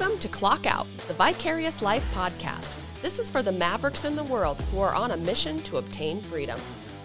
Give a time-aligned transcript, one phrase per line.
[0.00, 2.74] Welcome to Clock Out, the Vicarious Life podcast.
[3.02, 6.22] This is for the mavericks in the world who are on a mission to obtain
[6.22, 6.58] freedom.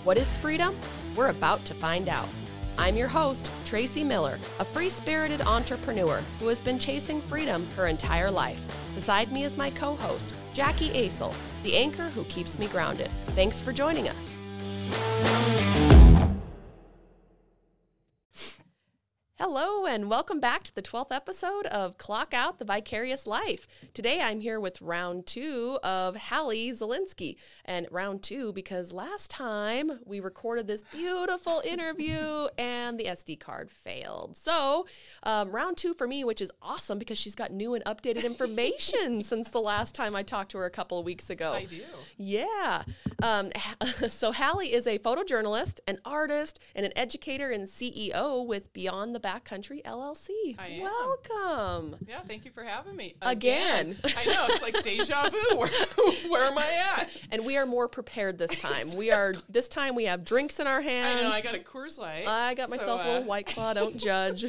[0.05, 0.77] What is freedom?
[1.13, 2.29] We're about to find out.
[2.77, 7.87] I'm your host, Tracy Miller, a free spirited entrepreneur who has been chasing freedom her
[7.87, 8.65] entire life.
[8.95, 13.09] Beside me is my co host, Jackie Asel, the anchor who keeps me grounded.
[13.35, 15.34] Thanks for joining us.
[19.47, 23.67] Hello, and welcome back to the 12th episode of Clock Out the Vicarious Life.
[23.93, 27.35] Today I'm here with round two of Hallie Zolynski.
[27.63, 33.69] And round two because last time we recorded this beautiful interview and the SD card
[33.69, 34.35] failed.
[34.35, 34.87] So,
[35.21, 39.21] um, round two for me, which is awesome because she's got new and updated information
[39.21, 41.53] since the last time I talked to her a couple of weeks ago.
[41.53, 41.83] I do.
[42.17, 42.81] Yeah.
[43.21, 43.51] Um,
[44.09, 49.34] so Hallie is a photojournalist, an artist, and an educator and CEO with Beyond the
[49.35, 50.29] Backcountry LLC.
[50.57, 50.81] I am.
[50.81, 51.95] Welcome.
[52.07, 53.97] Yeah, thank you for having me Again.
[54.17, 55.37] I know it's like deja vu.
[55.57, 55.69] Where,
[56.29, 57.09] where am I at?
[57.31, 58.95] And we are more prepared this time.
[58.95, 61.19] We are this time we have drinks in our hands.
[61.21, 62.27] I know I got a Coors Light.
[62.27, 63.73] I got so, myself a uh, little white claw.
[63.73, 64.45] Don't judge.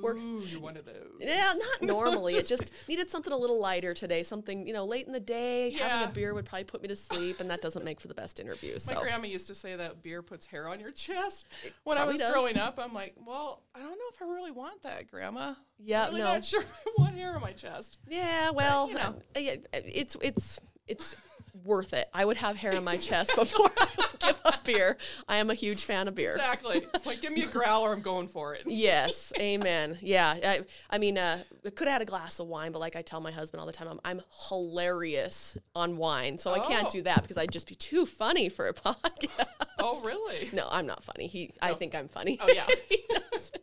[0.00, 0.94] we're- Ooh, you're one of those.
[1.18, 2.34] Yeah, not normally.
[2.34, 4.22] it just needed something a little lighter today.
[4.22, 5.70] Something you know, late in the day.
[5.72, 8.14] Having a beer would probably put me to sleep, and that doesn't make for the
[8.14, 8.72] best interview.
[8.72, 11.46] My So grandma used to say that beer puts hair on your chest.
[11.84, 12.32] When I was does.
[12.32, 15.54] growing up, I'm like, well, I don't know if I really want that, Grandma.
[15.78, 16.34] Yeah, really no.
[16.34, 17.98] not sure I want hair on my chest.
[18.08, 19.14] Yeah, well, you know.
[19.36, 19.40] uh,
[19.72, 21.16] it's it's it's
[21.64, 22.08] worth it.
[22.14, 24.96] I would have hair on my chest before I would give up beer.
[25.28, 26.32] I am a huge fan of beer.
[26.32, 26.86] Exactly.
[27.04, 27.92] like, give me a growler.
[27.92, 28.62] I'm going for it.
[28.66, 29.98] Yes, amen.
[30.00, 32.96] Yeah, I, I mean, uh, I could have had a glass of wine, but like
[32.96, 36.86] I tell my husband all the time, I'm, I'm hilarious on wine, so I can't
[36.86, 36.90] Oh.
[36.90, 39.46] do that because I'd just be too funny for a podcast.
[39.78, 40.50] Oh, really?
[40.52, 41.26] No, I'm not funny.
[41.26, 42.38] He, I think I'm funny.
[42.40, 42.66] Oh, yeah.
[42.88, 43.58] he doesn't.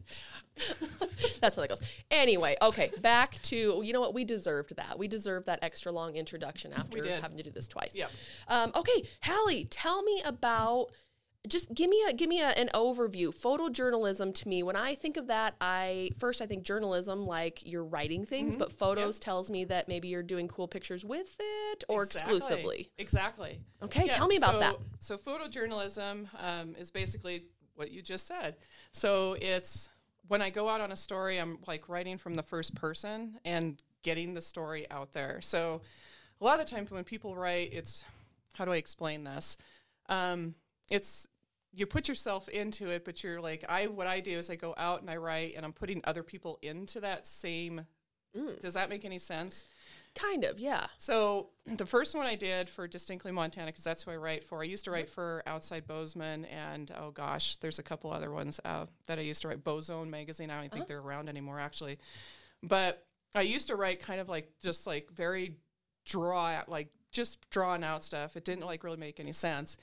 [1.42, 1.82] That's how that goes.
[2.12, 4.98] Anyway, okay, back to you know what we deserved that.
[5.00, 7.96] We deserved that extra long introduction after having to do this twice.
[7.96, 8.12] Yep.
[8.48, 10.88] Um, okay, Hallie, tell me about.
[11.48, 13.34] Just give me a give me a, an overview.
[13.34, 17.86] Photojournalism to me, when I think of that, I first I think journalism like you're
[17.86, 18.60] writing things, Mm-hmm.
[18.60, 22.36] but photos tells me that maybe you're doing cool pictures with it or Exactly.
[22.38, 22.92] exclusively.
[22.98, 23.62] Exactly.
[23.82, 24.76] Okay, tell me about so, that.
[25.00, 27.46] So photojournalism um, is basically
[27.76, 28.58] what you just said.
[28.92, 29.88] So it's
[30.28, 33.82] when I go out on a story, I'm like writing from the first person and
[34.04, 35.42] getting the story out there.
[35.42, 35.82] So
[36.40, 38.04] a lot of the times when people write, it's
[38.54, 39.58] how do I explain this?
[40.10, 40.56] Um,
[40.90, 41.28] it's
[41.74, 43.88] you put yourself into it, but you're like I.
[43.88, 46.58] What I do is I go out and I write, and I'm putting other people
[46.62, 47.86] into that same.
[48.36, 48.60] Mm.
[48.60, 49.66] Does that make any sense?
[50.18, 50.88] Kind of, yeah.
[50.98, 54.62] So the first one I did for Distinctly Montana, because that's who I write for.
[54.62, 58.60] I used to write for Outside Bozeman, and oh gosh, there's a couple other ones
[58.66, 59.64] uh, that I used to write.
[59.64, 60.50] Bozone magazine.
[60.50, 62.00] I don't think they're around anymore, actually.
[62.64, 65.56] But I used to write kind of like just like very
[66.06, 68.36] draw, like just drawn out stuff.
[68.36, 69.78] It didn't like really make any sense.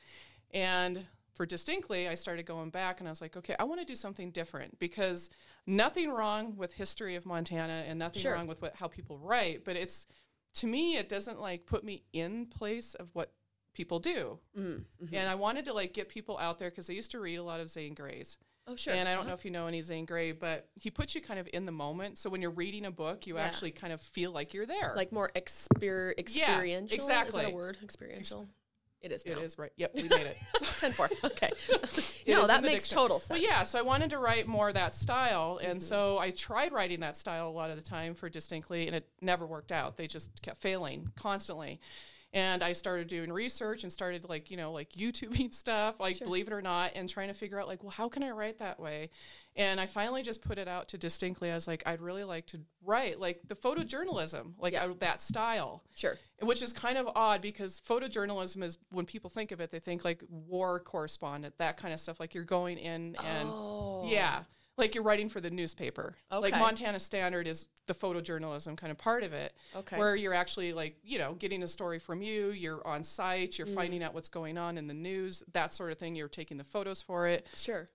[0.52, 3.86] And for distinctly, I started going back and I was like, okay, I want to
[3.86, 5.30] do something different because
[5.66, 8.34] nothing wrong with history of Montana and nothing Sure.
[8.34, 10.06] wrong with what how people write, but it's
[10.54, 13.32] to me it doesn't like put me in place of what
[13.74, 14.38] people do.
[14.58, 17.36] Mm, And I wanted to like get people out there because I used to read
[17.36, 18.38] a lot of Zane Grey's.
[18.66, 18.94] Oh, sure.
[18.94, 21.38] And I don't know if you know any Zane Grey, but he puts you kind
[21.38, 22.16] of in the moment.
[22.16, 23.42] So when you're reading a book, you Yeah.
[23.42, 24.94] actually kind of feel like you're there.
[24.96, 26.98] like more exper- experiential.
[26.98, 27.52] Is that exactly.
[27.52, 27.76] a word?
[27.82, 28.48] Experiential.
[29.04, 29.42] It is it now.
[29.42, 29.70] is right.
[29.76, 30.38] Yep, we made it.
[30.80, 31.10] 10 4.
[31.24, 31.50] Okay.
[32.26, 33.38] No, that makes total sense.
[33.38, 35.86] Well, yeah, so I wanted to write more that style, and mm-hmm.
[35.86, 39.06] so I tried writing that style a lot of the time for Distinctly, and it
[39.20, 39.98] never worked out.
[39.98, 41.80] They just kept failing constantly.
[42.32, 46.48] And I started doing research and started like, you know, like YouTubing stuff, like believe
[46.48, 48.80] it or not, and trying to figure out like, well, how can I write that
[48.80, 49.10] way?
[49.56, 51.50] And I finally just put it out to Distinctly.
[51.50, 54.84] I was like, I'd really like to write like the photojournalism, like Yeah.
[54.84, 56.18] out that style Sure.
[56.40, 60.04] which is kind of odd because photojournalism is when people think of it they think
[60.04, 64.04] like war correspondent that kind of stuff like you're going in and Oh.
[64.06, 64.42] yeah
[64.76, 69.22] like you're writing for the newspaper like montana standard is the photojournalism kind of part
[69.22, 69.96] of it Okay.
[69.96, 73.66] where you're actually like you know getting a story from you you're on site you're
[73.68, 73.74] mm.
[73.74, 76.64] finding out what's going on in the news that sort of thing you're taking the
[76.64, 77.88] photos for it Sure.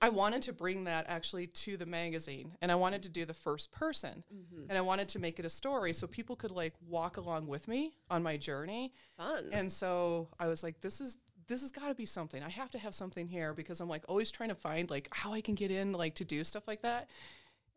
[0.00, 3.34] I wanted to bring that actually to the magazine and I wanted to do the
[3.34, 4.68] first person Mm-hmm.
[4.68, 7.66] and I wanted to make it a story so people could like walk along with
[7.68, 8.92] me on my journey.
[9.16, 9.48] Fun.
[9.52, 11.16] And so I was like, this is
[11.48, 12.42] this has got to be something.
[12.42, 15.32] I have to have something here because I'm like always trying to find like how
[15.32, 17.08] I can get in like to do stuff like that.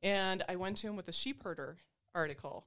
[0.01, 1.77] And I went to him with a sheep herder
[2.15, 2.65] article.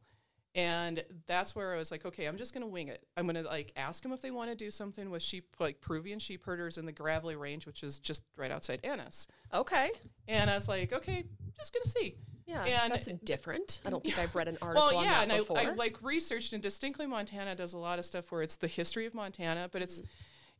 [0.55, 3.07] And that's where I was like, okay, I'm just gonna wing it.
[3.17, 6.19] I'm gonna like ask them if they want to do something with sheep, like Peruvian
[6.19, 9.27] sheep herders in the Gravelly Range, which is just right outside Ennis.
[9.55, 9.91] okay.
[10.29, 11.25] And I was like, okay,
[11.57, 12.17] just gonna see.
[12.47, 13.81] Yeah, And- that's different.
[13.85, 15.59] I don't think I've read an article Well, on that and before.
[15.59, 18.67] I, I like researched and distinctly Montana does a lot of stuff where it's the
[18.67, 20.07] history of Montana, but it's mm-hmm.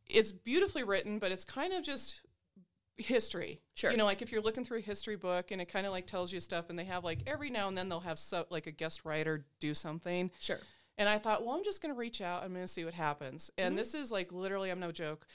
[0.09, 2.23] it's beautifully written, but it's kind of just
[2.97, 3.61] history.
[3.75, 3.91] Sure.
[3.91, 6.07] You know, like if you're looking through a history book and it kind of like
[6.07, 8.67] tells you stuff, and they have like every now and then they'll have so, like
[8.67, 10.31] a guest writer do something.
[10.41, 10.61] sure.
[10.99, 12.43] And I thought, well, I'm just going to reach out.
[12.43, 13.51] I'm going to see what happens.
[13.57, 13.67] Mm-hmm.
[13.67, 15.27] And this is like literally, I'm no joke,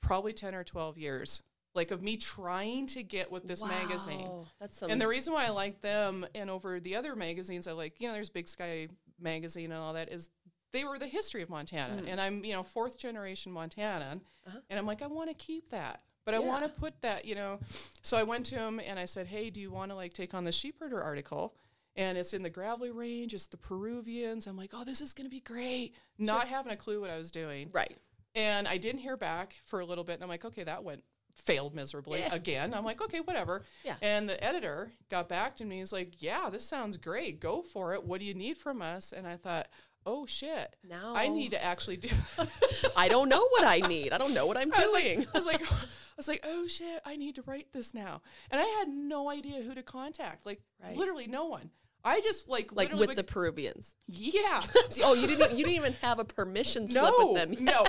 [0.00, 1.42] probably 10 or 12 years,
[1.74, 4.30] like of me trying to get with this magazine.
[4.60, 4.90] That's some.
[4.90, 8.06] And the reason why I like them and over the other magazines I like, you
[8.06, 8.88] know, there's Big Sky
[9.20, 10.30] magazine and all that is
[10.72, 12.00] they were the history of Montana.
[12.02, 12.08] Mm.
[12.08, 14.20] And I'm, you know, fourth generation Montanan.
[14.68, 16.02] And I'm like, I want to keep that.
[16.24, 16.46] But I Uh-huh.
[16.48, 17.58] Want to put that, you know.
[18.02, 20.34] So I went to him and I said, Hey, do you want to like take
[20.34, 21.54] on the sheep herder article?
[21.96, 24.46] And it's in the gravelly range, it's the Peruvians.
[24.46, 25.94] I'm like, oh, this is gonna be great.
[26.18, 27.70] Not having a clue what I was doing.
[27.72, 27.96] right.
[28.36, 30.14] And I didn't hear back for a little bit.
[30.14, 31.02] And I'm like, okay, that went
[31.34, 32.32] failed miserably Yeah.
[32.34, 32.74] again.
[32.74, 33.64] I'm like, okay, whatever.
[33.84, 33.96] Yeah.
[34.02, 35.78] And the editor got back to me.
[35.78, 37.40] He's like, yeah, this sounds great.
[37.40, 38.04] Go for it.
[38.04, 39.10] What do you need from us?
[39.12, 39.66] And I thought,
[40.06, 40.76] oh shit.
[40.88, 42.08] Now I need to actually do
[42.96, 44.12] I don't know what I need.
[44.12, 45.18] I don't know what I'm I doing.
[45.20, 45.76] like, I was like, I
[46.16, 48.22] was like, oh shit, I need to write this now.
[48.50, 50.46] And I had no idea who to contact.
[50.46, 50.96] Like Right.
[50.96, 51.70] literally no one.
[52.02, 53.94] I just like like with the Peruvians.
[54.06, 54.62] yeah.
[55.04, 55.52] oh, you didn't.
[55.52, 57.64] You didn't even have a permission slip no, with them.
[57.64, 57.84] no.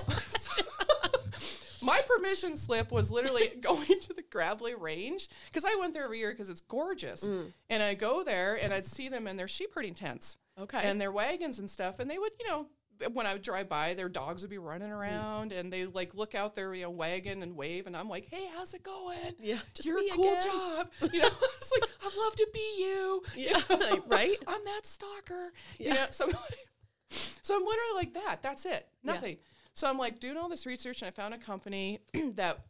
[1.84, 6.20] My permission slip was literally going to the Gravelly Range because I went there every
[6.20, 7.28] year because it's gorgeous.
[7.28, 7.54] Mm.
[7.70, 10.80] And I go there and I'd see them in their sheep herding tents Okay.
[10.84, 12.00] and their wagons and stuff.
[12.00, 12.68] And they would, you know,
[13.14, 14.98] when I would drive by, their dogs would be running mm.
[14.98, 17.88] around and they like look out their you know, wagon and wave.
[17.88, 19.34] And I'm like, hey, how's it going?
[19.42, 20.42] yeah, just You're a cool again.
[20.44, 20.92] job.
[21.14, 21.28] You know,
[21.58, 23.24] it's like, I'd love to be you.
[23.36, 24.04] You Yeah, know?
[24.08, 24.38] right?
[24.48, 25.52] I'm that stalker.
[25.78, 25.88] Yeah.
[25.88, 26.36] You know, so I'm,
[27.10, 28.42] so I'm literally like that.
[28.42, 28.88] That's it.
[29.04, 29.14] Yeah.
[29.14, 29.38] Nothing.
[29.74, 32.00] So I'm like doing all this research and I found a company
[32.36, 32.66] that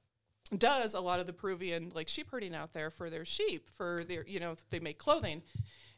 [0.58, 4.04] does a lot of the Peruvian like sheep herding out there for their sheep for
[4.08, 5.44] their, you know, they make clothing.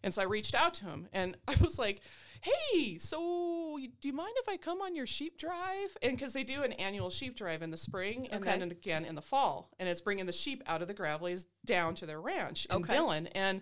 [0.04, 2.02] And so I reached out to him and I was like,
[2.42, 5.96] hey, so do you mind if I come on your sheep drive?
[6.02, 8.60] And because they do an annual sheep drive in the spring and Okay.
[8.60, 9.70] then again in the fall.
[9.80, 12.96] And it's bringing the sheep out of the gravelies down to their ranch in Okay.
[12.96, 13.28] Dillon.
[13.28, 13.62] And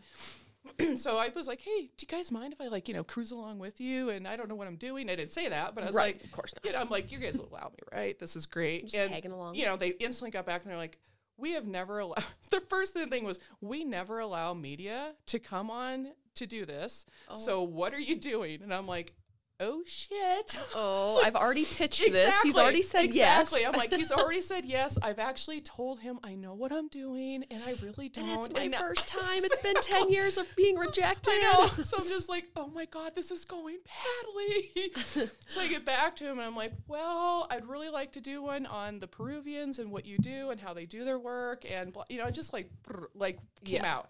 [1.00, 3.32] so I was like, hey, do you guys mind if I like, you know, cruise
[3.32, 4.10] along with you?
[4.10, 5.10] And I don't know what I'm doing.
[5.10, 6.66] I didn't say that, but I was Right, like, of course not.
[6.66, 8.18] You know, I'm like, you guys will allow me, right?
[8.18, 8.84] This is great.
[8.84, 9.56] Just and, tagging along.
[9.56, 10.98] You know, they instantly got back and they're like,
[11.38, 16.10] we have never allowed, the first thing was, we never allow media to come on
[16.36, 17.06] to do this.
[17.30, 17.36] Oh.
[17.36, 18.62] So what are you doing?
[18.62, 19.14] And I'm like,
[19.60, 20.58] oh shit.
[20.74, 22.34] Oh, I've already pitched this.
[22.42, 23.60] He's already said exactly.
[23.60, 23.68] yes.
[23.70, 24.98] I'm like, he's already said yes.
[25.04, 28.28] I've actually told him I know what I'm doing, and I really don't.
[28.30, 29.44] and it's my now- first time.
[29.44, 31.34] It's been 10 years of being rejected.
[31.36, 31.38] I
[31.78, 31.84] know.
[31.84, 33.78] So I'm just like, oh my God, this is going
[34.24, 35.28] badly.
[35.46, 38.42] so I get back to him and I'm like, well, I'd really like to do
[38.42, 41.66] one on the Peruvians and what you do and how they do their work.
[41.70, 42.70] And, you know, just like,
[43.14, 43.94] like came Yeah.
[43.98, 44.10] out.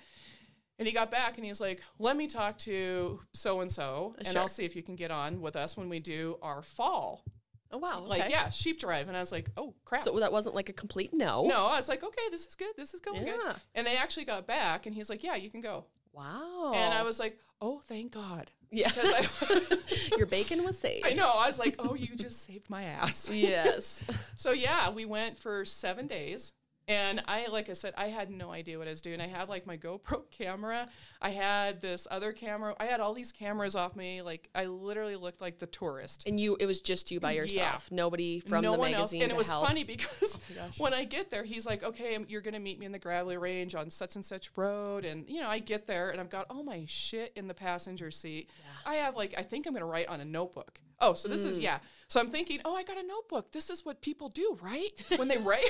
[0.81, 4.35] And he got back and he's like, let me talk to so and so and
[4.35, 7.23] I'll see if you can get on with us when we do our fall.
[7.69, 8.01] Oh, wow.
[8.03, 8.31] Like, okay.
[8.31, 9.07] yeah, sheep drive.
[9.07, 10.01] And I was like, oh, crap.
[10.01, 11.43] So that wasn't like a complete no.
[11.45, 12.73] no, I was like, okay, this is good.
[12.75, 13.39] This is going good.
[13.45, 13.53] Yeah.
[13.75, 15.85] And they actually got back and he's like, yeah, you can go.
[16.13, 16.73] Wow.
[16.75, 18.49] And I was like, oh, thank God.
[18.71, 18.91] yeah.
[18.97, 19.77] I-
[20.17, 21.05] Your bacon was saved.
[21.05, 21.29] I know.
[21.29, 23.29] I was like, oh, you just saved my ass.
[23.31, 24.03] Yes.
[24.35, 26.51] So yeah, we went for seven days.
[26.91, 29.21] And I, like I said, I had no idea what I was doing.
[29.21, 30.89] I had like my GoPro camera.
[31.21, 32.75] I had this other camera.
[32.79, 34.21] I had all these cameras off me.
[34.21, 36.23] Like I literally looked like the tourist.
[36.27, 37.41] and you, it was just you by Yeah.
[37.43, 37.89] yourself.
[37.91, 39.11] Nobody from no the one else.
[39.13, 39.65] magazine And it was help.
[39.65, 40.79] funny because gosh.
[40.79, 42.99] when I get there, he's like, okay, um, you're going to meet me in the
[42.99, 45.05] gravelly range on such and such road.
[45.05, 48.11] And, you know, I get there and I've got all my shit in the passenger
[48.11, 48.49] seat.
[48.85, 50.79] I have like, I think I'm going to write on a notebook.
[50.99, 51.61] Oh, so this is, Mm.
[51.63, 51.79] yeah.
[52.11, 53.53] So I'm thinking, oh, I got a notebook.
[53.53, 54.89] This is what people do, right?
[55.17, 55.69] When they write.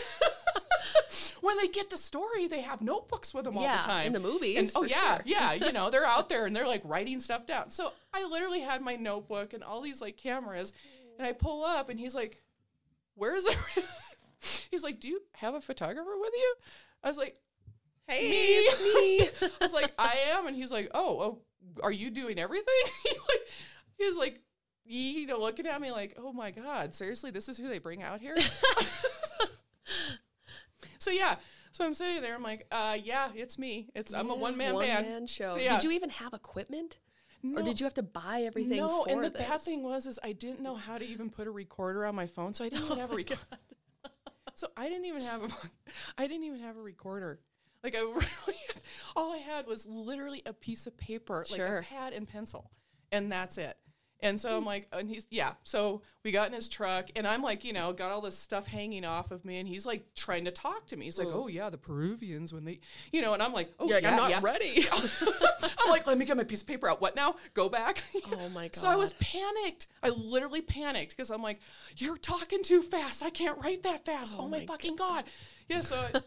[1.42, 4.08] when they get the story, they have notebooks with them all the time.
[4.08, 5.24] in the movies, And, oh, yeah, sure.
[5.26, 5.54] yeah.
[5.54, 7.70] You know, they're out there and they're like writing stuff down.
[7.70, 10.74] So I literally had my notebook and all these like cameras.
[11.20, 12.42] And I pull up and he's like,
[13.14, 13.56] where is it?
[14.72, 16.56] he's like, do you have a photographer with you?
[17.04, 17.38] I was like,
[18.08, 18.38] Hey, Me.
[18.58, 19.50] it's me.
[19.62, 20.48] I was like, I am.
[20.48, 21.40] And he's like, oh, oh,
[21.84, 22.74] are you doing everything?
[23.04, 23.48] he like,
[24.00, 24.42] he was like,
[24.92, 28.04] you know, looking at me like, oh my God, seriously, this is who they bring
[28.04, 28.38] out here?
[31.00, 31.36] so yeah.
[31.72, 33.90] So I'm sitting there, I'm like, uh, yeah, it's me.
[33.96, 35.30] It's I'm a one man band.
[35.30, 35.56] Show.
[35.56, 35.76] So, yeah.
[35.76, 37.00] Did you even have equipment?
[37.56, 39.42] Or did you have to buy everything No, and the this?
[39.42, 42.28] bad thing was is I didn't know how to even put a recorder on my
[42.28, 43.42] phone, so I didn't even have a recorder.
[44.54, 45.48] so I didn't even have a,
[46.18, 47.40] I didn't even have a recorder.
[47.84, 48.60] Like I really,
[49.16, 52.70] all I had was literally a piece of paper, like a pad and pencil,
[53.12, 53.76] and that's it.
[54.24, 54.68] And so I'm hmm.
[54.68, 55.54] like, and he's, yeah.
[55.63, 58.68] So we got in his truck and I'm like, you know, got all this stuff
[58.68, 59.58] hanging off of me.
[59.58, 61.06] And he's like trying to talk to me.
[61.06, 62.80] He's like, oh, yeah, the Peruvians, when they,
[63.12, 64.40] you know, and I'm like, oh, You're yeah, I'm not yeah.
[64.44, 64.86] ready.
[64.92, 67.01] I'm like, let me get my piece of paper out.
[67.01, 67.36] What now?
[67.54, 68.04] Go back.
[68.34, 68.75] Oh my God.
[68.75, 69.88] So I was panicked.
[70.01, 71.60] I literally panicked because I'm like,
[71.98, 73.24] you're talking too fast.
[73.24, 74.34] I can't write that fast.
[74.38, 75.25] Oh, oh my, my fucking God.
[75.68, 75.82] Yeah.
[75.82, 76.22] So I,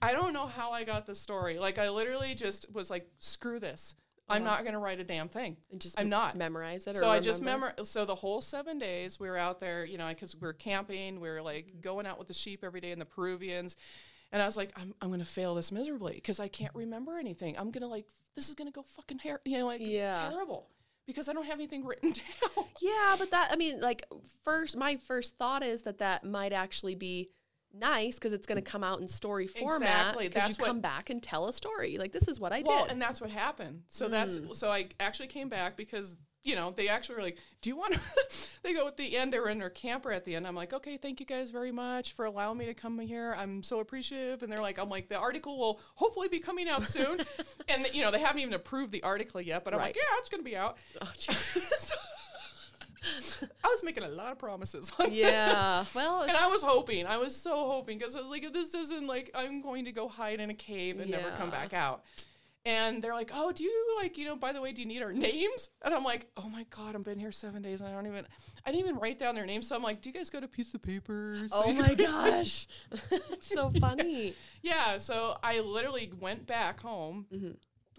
[0.10, 1.58] I don't know how I got the story.
[1.58, 3.94] Like, I literally just was like, screw this.
[4.28, 5.56] I'm not going to write a damn thing.
[5.70, 6.36] And just I'm not.
[6.36, 6.96] memorize it.
[6.96, 7.72] Or So I just remember?
[7.84, 11.20] So the whole seven days we were out there, you know, because we were camping,
[11.20, 11.80] we were like mm-hmm.
[11.80, 13.76] going out with the sheep every day and the Peruvians,
[14.32, 17.56] and I was like, I'm, I'm gonna fail this miserably because I can't remember anything.
[17.56, 20.28] I'm gonna like this is gonna go fucking hair, you know, like Yeah.
[20.30, 20.68] terrible
[21.06, 22.10] because I don't have anything written
[22.56, 22.64] down.
[22.80, 24.04] Yeah, but that I mean, like
[24.44, 27.30] first, my first thought is that that might actually be
[27.72, 30.14] nice because it's going to come out in story format.
[30.14, 31.98] Exactly, Because you come back and tell a story.
[31.98, 32.92] Like this is what I well, did.
[32.92, 33.82] and that's what happened.
[33.88, 34.54] So that's mm.
[34.54, 36.16] so I actually came back because.
[36.44, 38.00] You know, they actually were like, "Do you want?" to
[38.62, 39.32] they go at the end.
[39.32, 40.46] They were in their camper at the end.
[40.46, 43.34] I'm like, "Okay, thank you guys very much for allowing me to come here.
[43.36, 46.84] I'm so appreciative." And they're like, "I'm like, the article will hopefully be coming out
[46.84, 47.18] soon."
[47.68, 50.28] and you know, they haven't even approved the article yet, but I'm like, "Yeah, it's
[50.28, 51.12] gonna be out." oh.
[53.64, 54.90] I was making a lot of promises.
[54.98, 55.18] on this.
[55.18, 55.84] yeah.
[55.94, 58.70] Well, And I was hoping, I was so hoping, because I was like, if this
[58.70, 62.02] doesn't like, I'm going to go hide in a cave and never come back out.
[62.64, 65.00] And they're like, oh, do you like, you know, by the way, do you need
[65.00, 65.70] our names?
[65.82, 68.26] And I'm like, oh my God, I've been here seven days and I don't even,
[68.66, 69.68] I didn't even write down their names.
[69.68, 71.46] So I'm like, do you guys got a piece of paper?
[71.52, 72.66] oh my gosh,
[73.12, 74.34] it's so funny.
[74.62, 74.98] Yeah.
[74.98, 77.50] So I literally went back home Mm-hmm.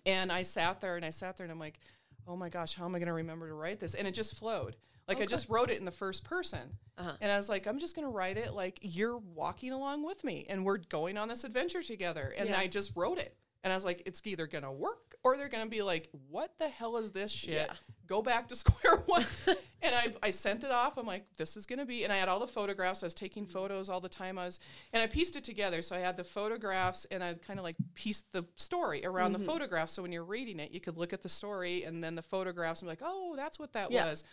[0.05, 1.79] and I sat there and I sat there and I'm like,
[2.27, 3.93] oh my gosh, how am I going to remember to write this?
[3.93, 4.75] And it just flowed.
[5.07, 6.77] Like I just wrote it in the first person.
[6.97, 7.13] Uh-huh.
[7.21, 10.23] And I was like, I'm just going to write it like you're walking along with
[10.23, 12.33] me and we're going on this adventure together.
[12.37, 12.57] And Yeah.
[12.59, 13.35] I just wrote it.
[13.63, 16.09] And I was like, it's either going to work or they're going to be like,
[16.29, 17.53] what the hell is this shit?
[17.67, 17.73] Yeah.
[18.05, 19.25] Go back to square one.
[19.81, 20.97] and I, I sent it off.
[20.97, 23.03] I'm like, this is going to be, and I had all the photographs.
[23.03, 24.37] I was taking photos all the time.
[24.37, 24.59] I was,
[24.93, 25.81] and I pieced it together.
[25.81, 29.41] So I had the photographs and I kind of like pieced the story around Mm-hmm.
[29.45, 29.93] the photographs.
[29.93, 32.81] So when you're reading it, you could look at the story and then the photographs
[32.81, 34.05] and be like, oh, that's what that Yeah.
[34.05, 34.23] was.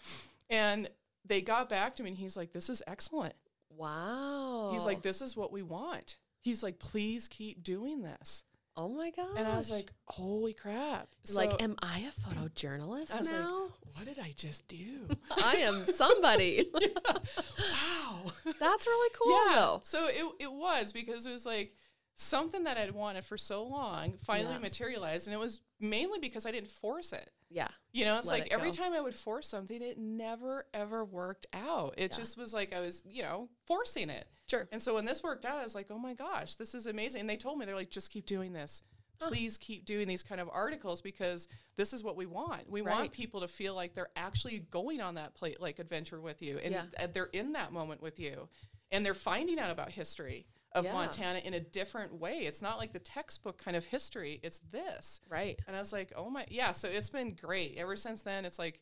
[0.50, 0.88] And
[1.24, 3.34] they got back to me and he's like, this is excellent.
[3.70, 4.70] Wow.
[4.72, 6.16] He's like, this is what we want.
[6.40, 8.44] He's like, please keep doing this.
[8.76, 9.36] oh my god!
[9.36, 11.08] And I was like, holy crap.
[11.32, 13.68] like, am I a photojournalist I was like, now?
[13.94, 15.08] what did I just do?
[15.30, 16.68] I am somebody.
[16.74, 18.22] wow.
[18.60, 19.80] That's really cool, though.
[19.84, 21.72] So it, it was because it was like
[22.16, 24.58] something that I'd wanted for so long finally Yeah.
[24.60, 25.26] materialized.
[25.26, 27.30] And it was mainly because I didn't force it.
[27.50, 27.68] Yeah.
[27.94, 28.76] You know, it's like every go.
[28.76, 31.94] time I would force something, it never ever worked out.
[31.96, 32.16] It Yeah.
[32.18, 34.26] just was like I was, you know, forcing it.
[34.50, 34.68] Sure.
[34.72, 37.20] And so when this worked out, I was like, oh my gosh, this is amazing.
[37.22, 38.82] And they told me, they're like, just keep doing this.
[39.20, 41.46] Please keep doing these kind of articles because
[41.76, 42.68] this is what we want.
[42.68, 42.94] We Right.
[42.94, 46.58] want people to feel like they're actually going on that plate like adventure with you
[46.58, 46.86] and Yeah.
[46.98, 48.48] and they're in that moment with you.
[48.90, 50.92] And they're finding out about history of Yeah.
[50.92, 52.40] Montana in a different way.
[52.46, 54.40] It's not like the textbook kind of history.
[54.42, 55.20] It's this.
[55.28, 55.58] Right.
[55.66, 56.72] And I was like, oh my, yeah.
[56.72, 57.76] So it's been great.
[57.76, 58.80] Ever since then, it's like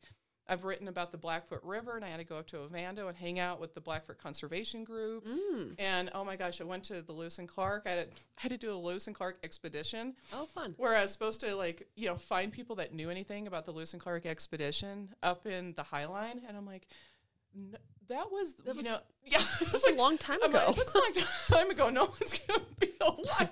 [0.48, 3.16] I've written about the Blackfoot River and I had to go up to Ovando and
[3.16, 5.24] hang out with the Blackfoot Conservation Group.
[5.26, 5.74] Mm.
[5.78, 7.84] And oh my gosh, I went to the Lewis and Clark.
[7.86, 10.74] I had, to, I had to do a Lewis and Clark expedition Oh, fun.
[10.78, 13.70] where I was supposed to like, you know, find people that knew anything about the
[13.72, 16.40] Lewis and Clark expedition up in the High Line.
[16.48, 16.88] And I'm like,
[17.54, 17.76] "N-
[18.12, 20.64] that was, you was- know, yeah, That's a long time ago.
[20.68, 21.12] like, that's a long
[21.48, 21.90] time ago.
[21.90, 23.50] No one's gonna be alive.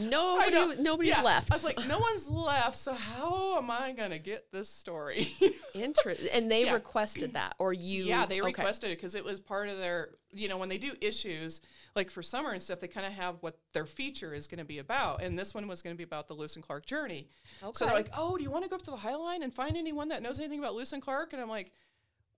[0.00, 1.22] Nobody, nobody's Yeah.
[1.22, 1.52] left.
[1.52, 2.76] I was like, no one's left.
[2.76, 5.28] So how am I gonna get this story?
[5.72, 6.28] Interesting.
[6.32, 6.72] And they Yeah.
[6.72, 8.04] requested that, or you?
[8.04, 8.46] yeah, they okay.
[8.46, 10.10] requested it because it was part of their.
[10.32, 11.62] You know, when they do issues
[11.96, 14.64] like for summer and stuff, they kind of have what their feature is going to
[14.64, 17.28] be about, and this one was going to be about the Lewis and Clark journey.
[17.62, 17.72] Okay.
[17.74, 19.54] So they're like, "Oh, do you want to go up to the High Line and
[19.54, 21.72] find anyone that knows anything about Lewis and Clark?" And I'm like.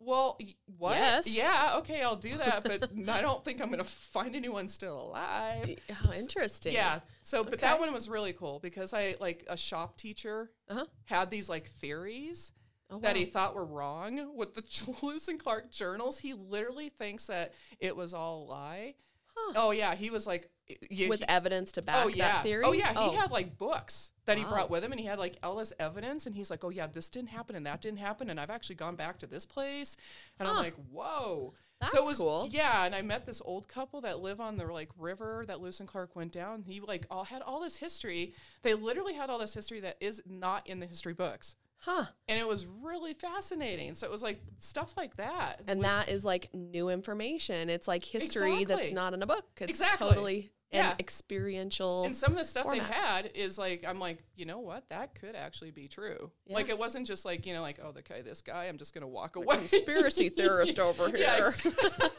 [0.02, 0.38] Well,
[0.78, 0.94] what?
[0.96, 1.26] Yes.
[1.28, 4.98] Yeah, okay, I'll do that, but I don't think I'm going to find anyone still
[4.98, 5.76] alive.
[5.90, 6.72] How interesting.
[6.72, 7.00] Yeah.
[7.22, 10.86] So, but that one was really cool because I like a shop teacher Uh-huh.
[11.04, 12.52] had these like theories
[12.92, 14.64] Oh, that he thought were wrong with the
[15.02, 16.18] Lewis and Clark journals.
[16.18, 18.94] He literally thinks that it was all a lie.
[19.36, 19.52] Huh.
[19.56, 20.50] Oh yeah, he was like,
[20.90, 22.64] y- with he- evidence to oh, back oh yeah, that theory.
[22.64, 23.12] oh yeah, he oh.
[23.12, 26.26] had like books that he brought with him, and he had like all this evidence,
[26.26, 28.76] and he's like, oh yeah, this didn't happen, and that didn't happen, and I've actually
[28.76, 29.96] gone back to this place,
[30.38, 31.54] and I'm like, whoa.
[31.54, 32.48] so That's it was cool.
[32.50, 35.80] Yeah, and I met this old couple that live on the like river that Lewis
[35.80, 36.62] and Clark went down.
[36.62, 38.34] He like all had all this history.
[38.62, 41.54] They literally had all this history that is not in the history books.
[41.82, 42.04] Huh.
[42.28, 43.94] And it was really fascinating.
[43.94, 45.62] So it was like stuff like that.
[45.66, 47.70] And that is like new information.
[47.70, 49.46] It's like history that's not in a book.
[49.60, 50.08] It's Exactly.
[50.08, 50.94] totally and Yeah.
[51.00, 52.04] experiential.
[52.04, 52.88] And some of the stuff format.
[52.88, 54.88] they had is like, I'm like, you know what?
[54.88, 56.30] That could actually be true.
[56.48, 58.94] Like, it wasn't just like, you know, like, oh, the guy, this guy, I'm just
[58.94, 59.56] going to walk away.
[59.68, 61.46] Conspiracy theorist over Yeah, here.
[61.46, 62.10] exactly.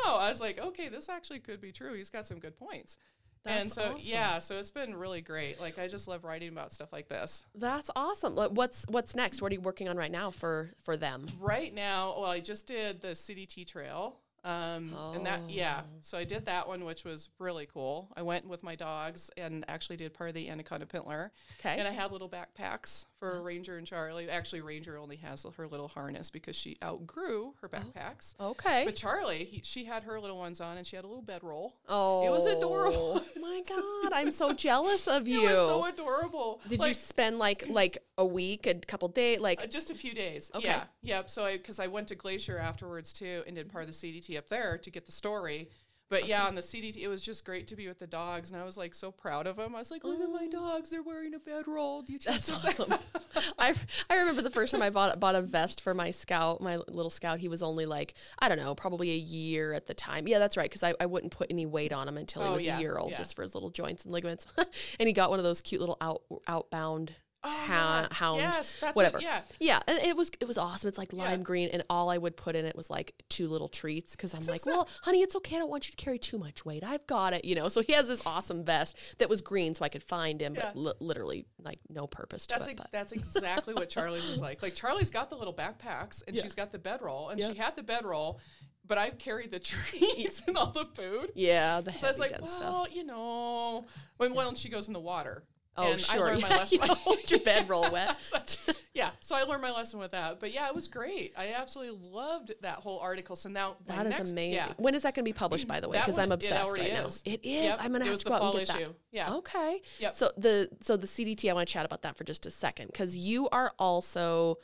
[0.05, 1.93] no, I was like, okay, this actually could be true.
[1.93, 2.97] He's got some good points.
[3.45, 3.97] and so, awesome.
[4.01, 5.59] yeah, so it's been really great.
[5.61, 7.43] Like, I just love writing about stuff like this.
[7.55, 8.35] That's awesome.
[8.35, 9.41] What's what's next?
[9.41, 11.27] What are you working on right now for for them?
[11.39, 14.17] Right now, well, I just did the City CDT trail.
[14.43, 15.81] Um, and that, yeah.
[15.83, 15.97] Oh.
[16.01, 18.09] So I did that one, which was really cool.
[18.15, 21.31] I went with my dogs and actually did part of the Anaconda Pintler.
[21.59, 21.77] Okay.
[21.77, 24.29] And I had little backpacks for Ranger and Charlie.
[24.29, 28.33] Actually, Ranger only has her little harness because she outgrew her backpacks.
[28.39, 28.83] Okay.
[28.85, 31.75] But Charlie, he, she had her little ones on and she had a little bedroll.
[31.87, 33.21] oh, It was adorable.
[33.41, 35.43] my God, I'm so jealous of you.
[35.47, 36.61] It was so adorable.
[36.67, 40.13] Did you spend like like a week, a couple days, like Uh, just a few
[40.13, 40.49] days.
[40.55, 40.67] Okay.
[40.67, 40.83] Yeah.
[41.01, 41.29] Yep.
[41.29, 44.37] So I, because I went to Glacier afterwards too and did part of the CDT
[44.37, 45.69] up there to get the story.
[46.09, 48.59] But yeah, on the CDT, it was just great to be with the dogs, and
[48.59, 49.75] I was like so proud of them.
[49.75, 52.93] I was like, "Look at my dogs; they're wearing a bedroll." Do you That's awesome.
[53.59, 53.75] I
[54.09, 57.11] I remember the first time I bought bought a vest for my scout, my little
[57.11, 57.37] scout.
[57.39, 60.27] He was only like I don't know, probably a year at the time.
[60.27, 62.53] Yeah, that's right, because I, I wouldn't put any weight on him until he Oh,
[62.53, 63.17] was yeah, a year old, yeah.
[63.17, 64.47] just for his little joints and ligaments.
[64.99, 68.07] and he got one of those cute little out outbound Oh, yeah.
[68.11, 69.13] hound, Yes, whatever.
[69.17, 69.41] What, yeah.
[69.61, 70.89] Yeah, and it was it was awesome.
[70.89, 71.23] It's like Yeah.
[71.23, 74.33] lime green, and all I would put in it was like two little treats because
[74.33, 75.55] I'm like, well, honey, it's okay.
[75.55, 76.83] I don't want you to carry too much weight.
[76.83, 77.69] I've got it, you know.
[77.69, 80.75] So he has this awesome vest that was green, so I could find him, but
[80.75, 82.75] li- literally like no purpose to That's it.
[82.77, 84.61] but- that's exactly what Charlie's is like.
[84.61, 86.43] Like Charlie's got the little backpacks and Yeah.
[86.43, 87.51] she's got the bedroll and Yeah.
[87.51, 88.39] she had the bedroll,
[88.85, 91.31] but I carried the treats and all the food.
[91.35, 92.87] yeah, the So I was like, well, stuff.
[92.95, 93.85] you know,
[94.17, 95.43] when when she goes in the water.
[95.81, 96.15] Oh, and sure.
[96.21, 96.79] I learned yeah, my lesson.
[96.81, 98.57] you don't want your bedroll wet.
[98.93, 100.39] yeah, so I learned my lesson with that.
[100.39, 101.33] But yeah, it was great.
[101.37, 103.35] I absolutely loved that whole article.
[103.35, 104.53] So now That is next- amazing.
[104.53, 105.97] Yeah, When is that going to be published, by the way?
[105.99, 107.23] Because I'm obsessed right is.
[107.25, 107.31] now.
[107.33, 107.63] It is.
[107.65, 108.95] Yep, I'm going to have to go out and get that.
[109.11, 109.33] Yeah.
[109.35, 109.81] Okay.
[109.99, 110.15] Yep.
[110.15, 112.87] So the so the CDT, I want to chat about that for just a second
[112.87, 114.57] because you are also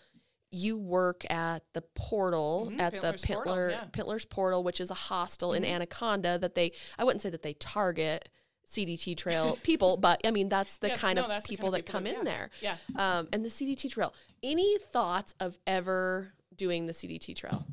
[0.51, 3.77] you work at the portal Mhm, at Pintler's the Portal, Pintler yeah.
[3.79, 3.89] Mm-hmm.
[4.01, 7.53] Pintler's Portal, which is a hostel in Anaconda that they I wouldn't say that they
[7.53, 8.29] target
[8.71, 11.79] CDT trail people, but I mean that's the Yeah, kind no, of that's people kind
[11.81, 12.49] of that come in that- there.
[12.61, 12.77] Yeah.
[12.95, 14.13] Um, and the CDT trail.
[14.43, 17.65] Any thoughts of ever doing the CDT trail?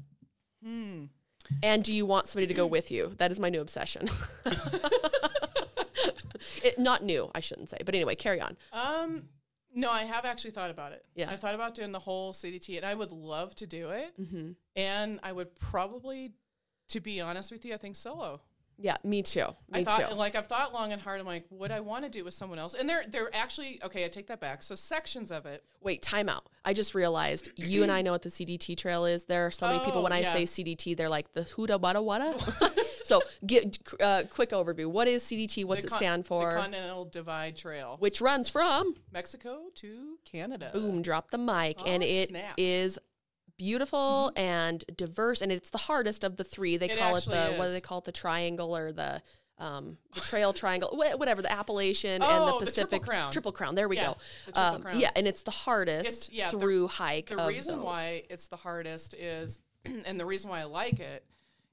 [0.64, 1.04] Hmm.
[1.62, 3.14] And do you want somebody to go with you?
[3.18, 4.08] That is my new obsession.
[6.62, 7.78] it, not new, I shouldn't say.
[7.84, 8.56] But anyway, carry on.
[8.72, 9.24] Um,
[9.74, 11.04] no, I have actually thought about it.
[11.14, 11.30] Yeah.
[11.30, 14.12] I thought about doing the whole CDT, and I would love to do it.
[14.20, 14.52] Mm-hmm.
[14.76, 16.32] And I would probably,
[16.90, 18.40] to be honest with you, I think solo.
[18.82, 19.46] Yeah, me too.
[19.70, 20.16] Me I thought, too.
[20.16, 21.20] like, I've thought long and hard.
[21.20, 22.74] I'm like, would I want to do with someone else?
[22.74, 24.04] And they're they're actually okay.
[24.04, 24.62] I take that back.
[24.64, 25.62] So sections of it.
[25.80, 26.46] Wait, time out.
[26.64, 29.24] I just realized you and I know what the CDT trail is.
[29.24, 30.32] There are so many people Oh, when I yeah.
[30.32, 32.34] say CDT, they're like the huda wada wada.
[33.04, 34.86] so, get uh, quick overview.
[34.86, 35.64] What is CDT?
[35.64, 36.50] What's it stand for?
[36.50, 40.70] The Continental Divide Trail, which runs from Mexico to Canada.
[40.72, 42.98] boom, drop the mic, and Oh, it is
[43.62, 43.78] snap.
[43.78, 43.86] Mm-hmm.
[43.88, 46.76] beautiful and diverse, and it's the hardest of the three.
[46.76, 48.04] They It call it the what do they call it?
[48.04, 49.22] The triangle or the
[49.58, 53.30] um, the trail triangle, whatever the Appalachian and Oh, the the Triple Pacific Crown.
[53.32, 53.74] Triple Crown.
[53.76, 54.16] There we Yeah, go.
[54.46, 55.00] the Triple Um, Crown.
[55.00, 57.26] yeah, and it's the hardest It's- yeah, the- through hike.
[57.26, 57.84] the reason those.
[57.84, 61.24] why it's the hardest is and the reason why I like it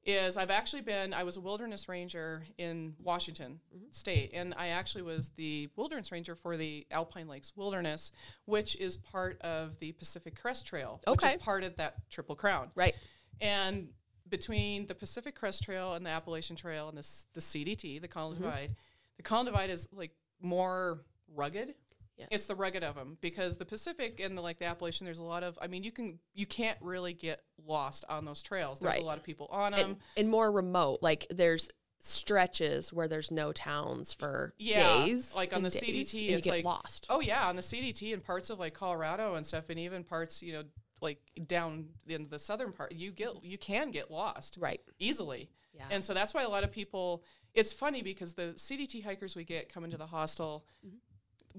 [0.10, 3.86] is I've actually been I was a wilderness ranger in Washington Mm-hmm.
[3.92, 8.12] state and I actually was the wilderness ranger for the Alpine Lakes Wilderness
[8.46, 12.70] which is part of the Pacific Crest Trail which is part of that Triple Crown
[12.76, 12.96] right?
[13.42, 13.90] and
[14.30, 18.36] between the Pacific Crest Trail and the Appalachian Trail and this the CDT the Column
[18.36, 18.44] Mm-hmm.
[18.44, 18.76] Divide
[19.18, 21.02] the Column Divide is like more
[21.36, 21.74] rugged
[22.20, 22.28] Yes.
[22.32, 25.06] it's the rugged of them because the Pacific and the like the Appalachian.
[25.06, 25.58] There's a lot of.
[25.62, 28.80] I mean, you can you can't really get lost on those trails.
[28.80, 29.02] There's Right.
[29.02, 29.80] a lot of people on them.
[29.92, 31.00] and, and more remote.
[31.02, 31.70] Like there's
[32.02, 35.34] stretches where there's no towns for Yeah, days.
[35.36, 37.08] like on the days, CDT, it's get like- lost.
[37.10, 40.42] oh yeah, on the CDT and parts of like Colorado and stuff, and even parts
[40.42, 40.64] you know
[41.02, 44.82] like down in the southern part, you get you can get lost Right.
[45.00, 45.50] easily.
[45.74, 45.86] Yeah.
[45.92, 47.24] And so that's why a lot of people.
[47.54, 50.66] It's funny because the CDT hikers we get coming to the hostel.
[50.86, 50.98] Mm-hmm.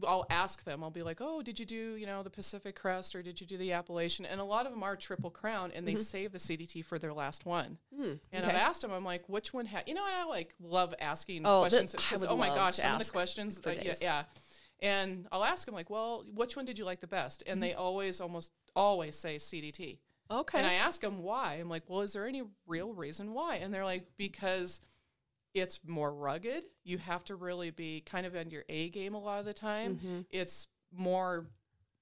[0.06, 0.82] I'll ask them.
[0.84, 3.46] I'll be like, "Oh, did you do you know the Pacific Crest or did you
[3.46, 6.38] do the Appalachian?" And a lot of them are Triple Crown, and they save the
[6.38, 7.78] CDT for their last one.
[7.94, 8.50] Hmm, And okay.
[8.50, 8.92] I've asked them.
[8.92, 12.36] I'm like, "Which one had you know?" I like love asking Oh, questions because oh
[12.36, 13.60] my gosh, some of the questions.
[13.66, 14.22] uh, yeah, yeah.
[14.82, 17.52] And I'll ask them like, "Well, which one did you like the best?" Mm-hmm.
[17.52, 19.98] And they always, almost always say CDT.
[20.30, 20.58] Okay.
[20.58, 21.54] And I ask them why.
[21.54, 23.56] I'm like, well, is there any real reason why?
[23.56, 24.80] And they're like, because
[25.54, 26.64] it's more rugged.
[26.84, 29.54] You have to really be kind of on your A game a lot of the
[29.54, 29.96] time.
[29.96, 30.20] Mm-hmm.
[30.30, 31.46] It's more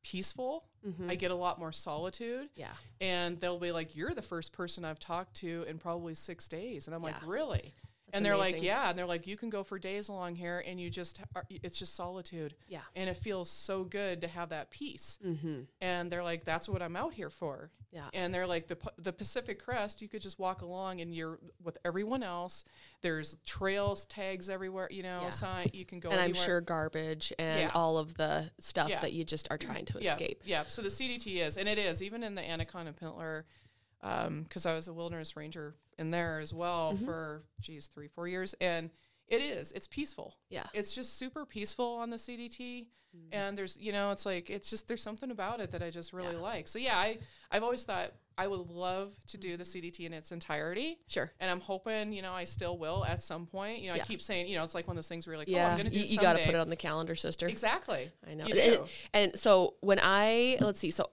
[0.02, 0.64] peaceful.
[1.06, 2.48] I get a lot more solitude.
[2.54, 2.68] yeah.
[2.98, 6.86] And they'll be like, you're the first person I've talked to in probably six days.
[6.86, 7.28] And I'm like, Yeah.
[7.30, 7.74] really?
[8.14, 10.80] and they're like, yeah, and they're like, you can go for days along here, and
[10.80, 12.54] you just, are, it's just solitude.
[12.66, 12.80] Yeah.
[12.96, 15.18] and it feels so good to have that peace.
[15.26, 15.62] Mm-hmm.
[15.82, 17.70] And they're like, that's what I'm out here for.
[17.90, 18.08] Yeah.
[18.12, 21.78] And they're like, the the Pacific Crest, you could just walk along, and you're with
[21.84, 22.64] everyone else.
[23.00, 25.30] There's trails, tags everywhere, you know, Yeah.
[25.30, 25.70] sign.
[25.72, 26.10] You can go.
[26.10, 27.70] And I'm sure garbage and Yeah.
[27.74, 29.00] all of the stuff Yeah.
[29.00, 30.42] that you just are trying to yeah, escape.
[30.44, 30.64] Yeah.
[30.68, 33.44] So the CDT is, and it is, even in the Anaconda Pintler,
[34.00, 37.04] because I was a wilderness ranger in there as well Mm-hmm.
[37.04, 38.54] for, geez, three, four years.
[38.60, 38.90] And
[39.26, 40.36] it is, it's peaceful.
[40.50, 40.66] Yeah.
[40.74, 42.86] It's just super peaceful on the CDT.
[43.16, 43.28] Mm-hmm.
[43.32, 46.12] And there's, you know, it's like, it's just, there's something about it that I just
[46.12, 46.68] really like.
[46.68, 47.18] So yeah, I,
[47.50, 49.86] I've always thought I would love to do the Mm-hmm.
[49.86, 50.98] CDT in its entirety.
[51.08, 51.30] Sure.
[51.40, 53.80] And I'm hoping, you know, I still will at some point.
[53.80, 54.02] You know, Yeah.
[54.02, 55.52] I keep saying, you know, it's like one of those things where you're like, oh,
[55.52, 55.68] Yeah.
[55.70, 57.48] I'm going to do you you got to put it on the calendar, sister.
[57.48, 58.10] Exactly.
[58.28, 58.44] I know.
[58.44, 58.80] And,
[59.12, 61.10] and so when I let's see, so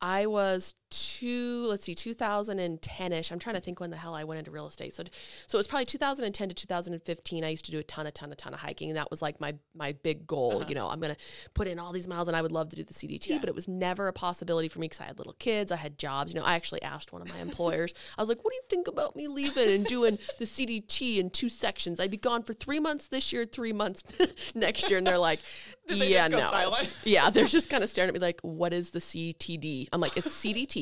[0.00, 3.32] I was two, let's see, 2010ish.
[3.32, 4.94] I'm trying to think when the hell I went into real estate.
[4.94, 5.04] So,
[5.46, 7.44] so it was probably 2010 to 2015.
[7.44, 9.22] I used to do a ton, a ton, a ton of hiking, and that was
[9.22, 10.64] like my my big goal.
[10.68, 11.16] You know, I'm gonna
[11.54, 13.34] put in all these miles, and I would love to do the CDT, Uh-huh.
[13.34, 13.38] Yeah.
[13.40, 15.98] but it was never a possibility for me because I had little kids, I had
[15.98, 16.32] jobs.
[16.32, 17.92] You know, I actually asked one of my employers.
[18.16, 21.30] I was like, "What do you think about me leaving and doing the CDT in
[21.30, 22.00] two sections?
[22.00, 24.04] I'd be gone for three months this year, three months
[24.54, 25.40] next year." And they're like,
[25.88, 26.90] "Yeah, no." silent?
[27.04, 30.16] Yeah, they're just kind of staring at me like, "What is the CTD?" I'm like,
[30.16, 30.75] "It's CDT."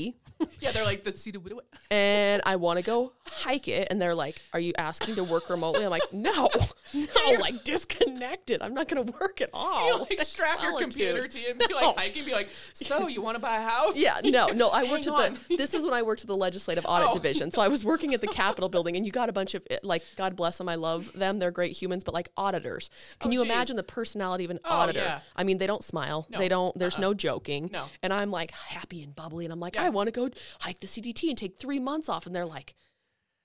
[0.61, 0.73] Yeah.
[0.73, 1.59] They're like, the CDT.
[1.91, 3.89] and I want to go hike it.
[3.91, 5.85] And they're like, Are you asking to work remotely?
[5.85, 6.49] I'm like, No,
[6.95, 8.61] no, like disconnected.
[8.61, 9.89] I'm not going to work at all.
[9.89, 13.23] You like strap your computer to you and be like hiking, be like, so you
[13.23, 13.97] want to buy a house?
[13.97, 14.69] Yeah, no, no.
[14.69, 15.39] I worked Hang at on.
[15.49, 15.57] the.
[15.57, 17.15] This is when I worked at the legislative audit Oh.
[17.15, 17.51] division.
[17.51, 19.79] So I was working at the Capitol building, and you got a bunch of eh,
[19.83, 21.39] like, God bless them, I love them.
[21.39, 22.91] They're great humans, but like auditors.
[23.21, 23.51] Can Oh, you geez.
[23.51, 24.99] imagine the personality of an Oh, auditor?
[25.01, 25.21] yeah.
[25.37, 26.27] I mean, they don't smile.
[26.29, 26.39] No.
[26.39, 26.77] They don't.
[26.79, 27.01] There's uh-uh.
[27.03, 27.71] no joking.
[27.73, 27.87] No.
[28.03, 29.84] And I'm like happy and bubbly, and I'm like, Yeah.
[29.85, 32.75] I want to go hike the CDT and take three months off, and they're like,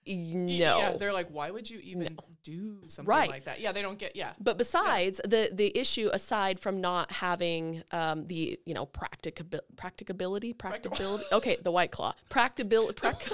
[0.06, 0.78] No.
[0.78, 3.30] Yeah, they're like, why would you even do something Right.
[3.30, 3.60] like that?
[3.60, 4.16] Yeah, they don't get.
[4.16, 9.60] Yeah, But besides the the issue, aside from not having um, the you know practicabi-
[9.76, 13.28] practicability, practicability, okay, the white claw, practicability, prac-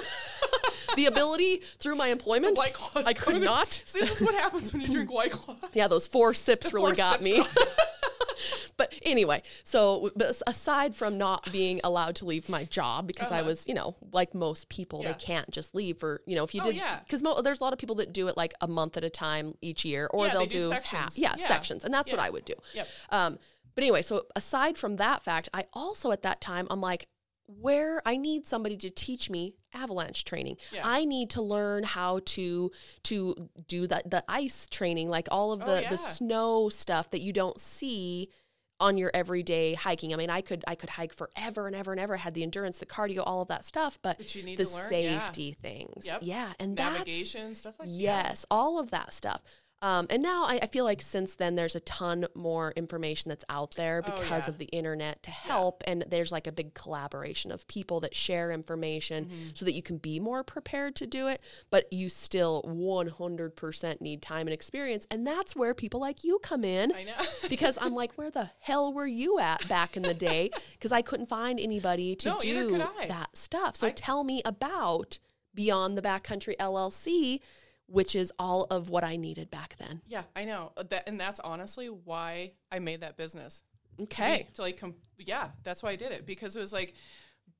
[0.96, 3.06] the ability through my employment, White Claws.
[3.06, 3.82] I could not.
[3.86, 5.56] See, this is what happens when you drink White Claw.
[5.72, 7.42] Yeah, those four sips really four got sips me.
[8.76, 13.40] but anyway, so but aside from not being allowed to leave my job because I
[13.40, 13.48] Uh-huh.
[13.50, 15.12] was, you know, like most people, Yeah.
[15.12, 17.00] they can't just leave for, you know, if you Oh, did, yeah.
[17.00, 19.10] because mo- there's a lot of people that do it like a month at a
[19.10, 21.00] time each year, or Yeah, they'll they do do, sections.
[21.02, 21.46] half, yeah, Yeah.
[21.48, 22.54] sections, and that's what I would do.
[22.74, 22.88] Yep.
[23.10, 23.38] Um,
[23.74, 27.08] but anyway, so aside from that fact, I also at that time I'm like,
[27.46, 30.56] where I need somebody to teach me avalanche training.
[30.72, 30.82] Yeah.
[30.84, 32.70] I need to learn how to
[33.04, 35.90] to do the the ice training, like all of Oh, the yeah.
[35.90, 38.30] the snow stuff that you don't see
[38.78, 40.12] on your everyday hiking.
[40.12, 42.14] I mean, I could I could hike forever and ever and ever.
[42.14, 44.66] I had the endurance, the cardio, all of that stuff, but, But you need the
[44.66, 45.18] to learn, yeah.
[45.18, 46.04] safety things.
[46.04, 46.18] Yep.
[46.22, 47.94] Yeah, and Navigation stuff like that.
[47.94, 49.42] Yes, all of that stuff.
[49.82, 53.44] Um, and now I, I feel like since then there's a ton more information that's
[53.50, 54.48] out there Oh, because yeah.
[54.50, 58.50] of the internet to help, and there's like a big collaboration of people that share
[58.50, 59.48] information Mm-hmm.
[59.54, 61.42] so that you can be more prepared to do it.
[61.70, 66.64] But you still 100% need time and experience, and that's where people like you come
[66.64, 66.92] in.
[66.94, 67.12] I know.
[67.48, 70.50] because I'm like, where the hell were you at back in the day?
[70.72, 73.76] Because I couldn't find anybody to No, do that stuff.
[73.76, 75.18] So I- tell me about
[75.54, 77.40] Beyond the Backcountry LLC,
[77.86, 80.00] which is all of what I needed back then.
[80.06, 83.62] Yeah, I know Uh, that, and that's honestly why I made that business.
[84.00, 84.48] Okay.
[84.54, 86.94] To like, com- yeah, that's why I did it because it was like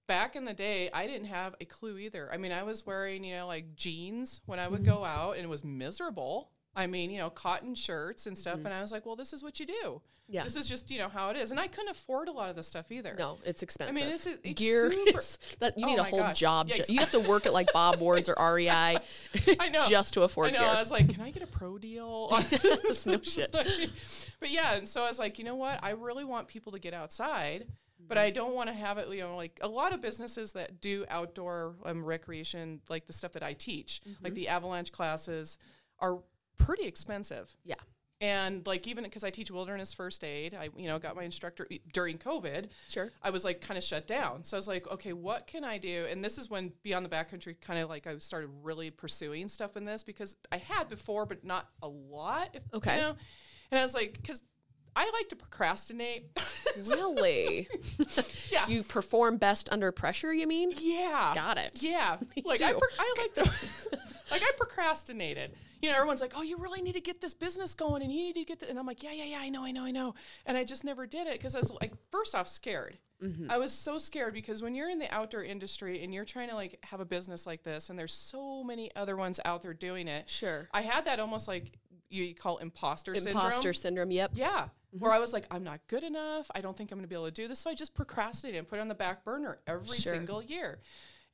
[0.07, 2.29] back in the day, I didn't have a clue either.
[2.33, 4.93] I mean, I was wearing, you know, like jeans when I would Mm-hmm.
[4.93, 6.51] go out and it was miserable.
[6.75, 8.59] I mean, you know, cotton shirts and stuff.
[8.65, 10.03] And I was like, well, this is what you do.
[10.29, 10.43] Yeah.
[10.43, 11.53] This is just, you know, how it is.
[11.53, 13.15] And I couldn't afford a lot of this stuff either.
[13.17, 13.95] No, it's expensive.
[13.97, 14.89] I mean, it's- it's gear.
[15.61, 16.69] that you Oh need a whole job.
[16.69, 18.69] Ju- you have to work at like Bob Ward's or REI
[19.61, 19.87] I know.
[19.89, 20.59] just to afford I know.
[20.59, 20.69] gear.
[20.69, 22.29] I was like, can I get a pro deal?
[23.07, 23.53] No shit.
[23.53, 25.79] but yeah, and so I was like, you know what?
[25.83, 27.67] I really want people to get outside,
[28.01, 28.27] but Mm-hmm.
[28.27, 29.09] I don't want to have it.
[29.09, 33.33] You know, like a lot of businesses that do outdoor um, recreation, like the stuff
[33.33, 34.25] that I teach, Mm-hmm.
[34.25, 35.57] like the avalanche classes,
[36.01, 36.19] are
[36.59, 37.55] pretty expensive.
[37.65, 37.77] yeah.
[38.21, 41.69] And like even because I teach wilderness first aid, I you know got my instructor
[41.93, 42.69] during COVID.
[42.89, 43.11] Sure.
[43.23, 44.43] I was like kind of shut down.
[44.43, 46.07] So I was like, okay, what can I do?
[46.11, 49.77] And this is when Beyond the Backcountry kind of like I started really pursuing stuff
[49.77, 52.51] in this because I had before, but not a lot.
[52.55, 52.97] If, Okay.
[52.97, 53.17] You know?
[53.71, 54.43] And I was like, because
[54.95, 56.27] I like to procrastinate.
[56.89, 57.67] Really?
[58.53, 58.69] yeah.
[58.69, 60.73] you perform best under pressure, you mean?
[60.77, 61.33] yeah.
[61.35, 61.83] Got it.
[61.83, 62.19] Yeah.
[62.45, 63.51] like I, I like to,
[64.31, 65.53] like I procrastinated.
[65.83, 68.19] You know, everyone's like, "Oh, you really need to get this business going, and you
[68.25, 68.69] need to get," the-.
[68.71, 70.15] and I'm like, "Yeah, yeah, yeah, I know, I know, I know,"
[70.47, 72.99] and I just never did it because I was like, first off, scared.
[73.23, 73.51] Mm-hmm.
[73.51, 76.55] I was so scared because when you're in the outdoor industry and you're trying to
[76.55, 80.07] like have a business like this, and there's so many other ones out there doing
[80.09, 80.29] it.
[80.29, 80.69] Sure.
[80.73, 81.73] I had that almost like
[82.09, 84.09] you call imposter, Imposter syndrome.
[84.09, 84.11] syndrome.
[84.13, 84.31] Yep.
[84.35, 84.49] Yeah.
[84.95, 84.99] Mm-hmm.
[85.01, 86.51] Where I was like, I'm not good enough.
[86.55, 87.59] I don't think I'm going to be able to do this.
[87.59, 90.13] So I just procrastinated and put it on the back burner every Sure.
[90.15, 90.79] single year.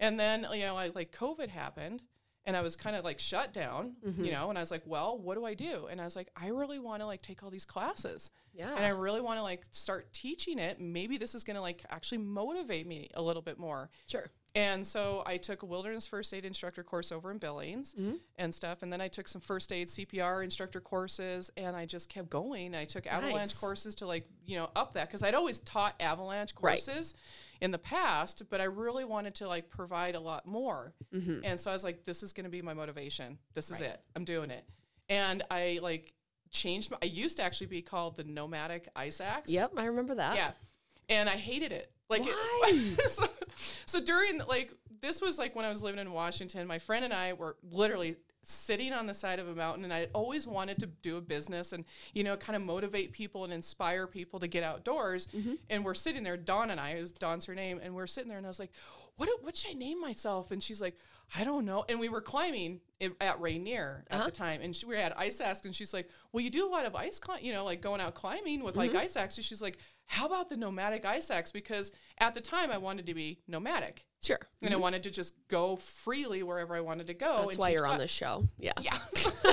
[0.01, 2.03] And then, you know, I like COVID happened
[2.45, 4.25] and I was kind of like shut down, Mm-hmm.
[4.25, 5.87] you know, and I was like, well, what do I do?
[5.91, 8.31] And I was like, I really want to like take all these classes.
[8.53, 8.75] Yeah.
[8.75, 10.81] And I really want to like start teaching it.
[10.81, 13.91] Maybe this is going to like actually motivate me a little bit more.
[14.07, 14.31] Sure.
[14.55, 18.17] And so I took a wilderness first aid instructor course over in Billings Mm-hmm.
[18.37, 18.83] and stuff.
[18.83, 22.75] And then I took some first aid CPR instructor courses and I just kept going.
[22.75, 23.59] I took avalanche Nice.
[23.59, 26.75] courses to like, you know, up that because I'd always taught avalanche Right.
[27.62, 30.92] In the past, but I really wanted to like provide a lot more.
[31.44, 33.38] And so I was like, this is going to be my motivation.
[33.55, 33.85] This is Mm-hmm.
[33.85, 33.92] Right.
[33.94, 34.01] it.
[34.16, 34.64] I'm doing it.
[35.09, 36.12] And I like
[36.51, 39.51] changed my, I used to actually be called the nomadic ice axe.
[39.51, 39.72] Yep.
[39.79, 40.35] I remember that.
[40.37, 40.51] Yeah.
[41.09, 41.90] And I hated it.
[42.11, 42.94] Like, it- Why?
[43.07, 43.27] so,
[43.87, 47.14] so during, like, this was like when I was living in Washington, my friend and
[47.14, 50.87] I were literally sitting on the side of a mountain and I always wanted to
[50.87, 54.63] do a business and, you know, kind of motivate people and inspire people to get
[54.63, 55.29] outdoors.
[55.29, 55.55] Mm-hmm.
[55.71, 58.29] And we're sitting there, Dawn and I, it was Dawn's her name, and we're sitting
[58.29, 58.73] there and I was like,
[59.17, 60.51] what, what should I name myself?
[60.51, 60.97] And she's like,
[61.35, 61.85] I don't know.
[61.89, 62.81] And we were climbing
[63.21, 64.25] at Rainier at uh-huh.
[64.27, 66.71] the time, and she, we had ice axe, and she's like, "Well, you do a
[66.71, 68.99] lot of ice, you know, like going out climbing with like mm-hmm.
[68.99, 72.79] ice axes." She's like, "How about the nomadic ice axe?" Because at the time, I
[72.79, 74.39] wanted to be nomadic, Sure.
[74.63, 77.45] and I wanted to just go freely wherever I wanted to go.
[77.47, 78.49] That's why you're on this show.
[78.59, 78.73] Yeah.
[78.81, 78.97] Yeah.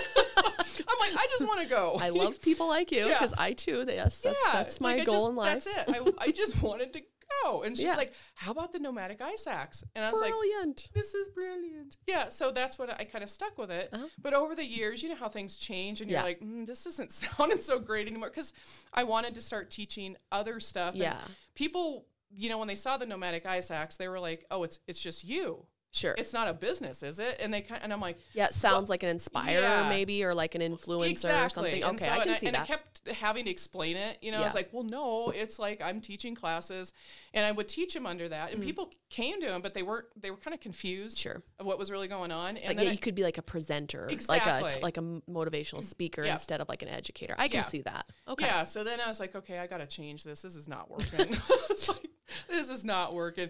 [0.64, 1.98] So I'm like, I just want to go.
[2.00, 3.14] I love people like you Yeah.
[3.20, 3.84] because I too.
[3.88, 5.64] Yes, that's Yeah, that's my like, goal just- in life.
[5.66, 5.96] That's it.
[6.20, 7.02] I, I just wanted to
[7.44, 7.64] go.
[7.64, 7.96] And she's Yeah.
[7.96, 10.90] like, "How about the nomadic ice axe?" And I was like, Brilliant.
[10.94, 11.98] this is brilliant.
[12.08, 13.94] Yeah, so that's what I kind of stuck with it.
[14.22, 16.28] But over the years, you know how things change, and you're Uh-huh.
[16.30, 18.30] Like, mm, this isn't sounding so great anymore.
[18.30, 18.54] Because
[18.94, 20.94] I wanted to start teaching other stuff.
[20.94, 21.22] and Yeah.
[21.56, 24.80] people, you know, when they saw the nomadic ice axe, they were like, oh, it's
[24.88, 25.66] it's just you.
[25.92, 26.14] Sure.
[26.18, 27.38] It's not a business, is it?
[27.40, 29.90] And they kind and I'm like, yeah, it sounds like an inspirer yeah.
[29.90, 31.42] maybe or like an influencer exactly.
[31.46, 31.84] or something.
[31.84, 32.62] And Okay, so- I and can see and that.
[32.64, 34.20] I kept having to explain it.
[34.22, 36.94] You know, I was like, well, no, it's like I'm teaching classes,
[37.34, 38.54] and I would teach them under that, Mm.
[38.56, 40.06] and people came to them, but they weren't.
[40.22, 41.18] They were kind of confused.
[41.18, 41.42] Sure.
[41.60, 43.42] Of what was really going on, and like yeah, I- you could be like a
[43.42, 46.34] presenter, like a like a motivational speaker Yeah.
[46.34, 47.34] instead of like an educator.
[47.38, 47.64] I can Yeah.
[47.64, 48.06] see that.
[48.28, 48.46] Okay.
[48.46, 48.64] Yeah.
[48.64, 50.44] So then I was like, okay, I got to change this.
[50.44, 51.36] This is not working.
[51.88, 52.10] Like,
[52.48, 53.50] this is not working.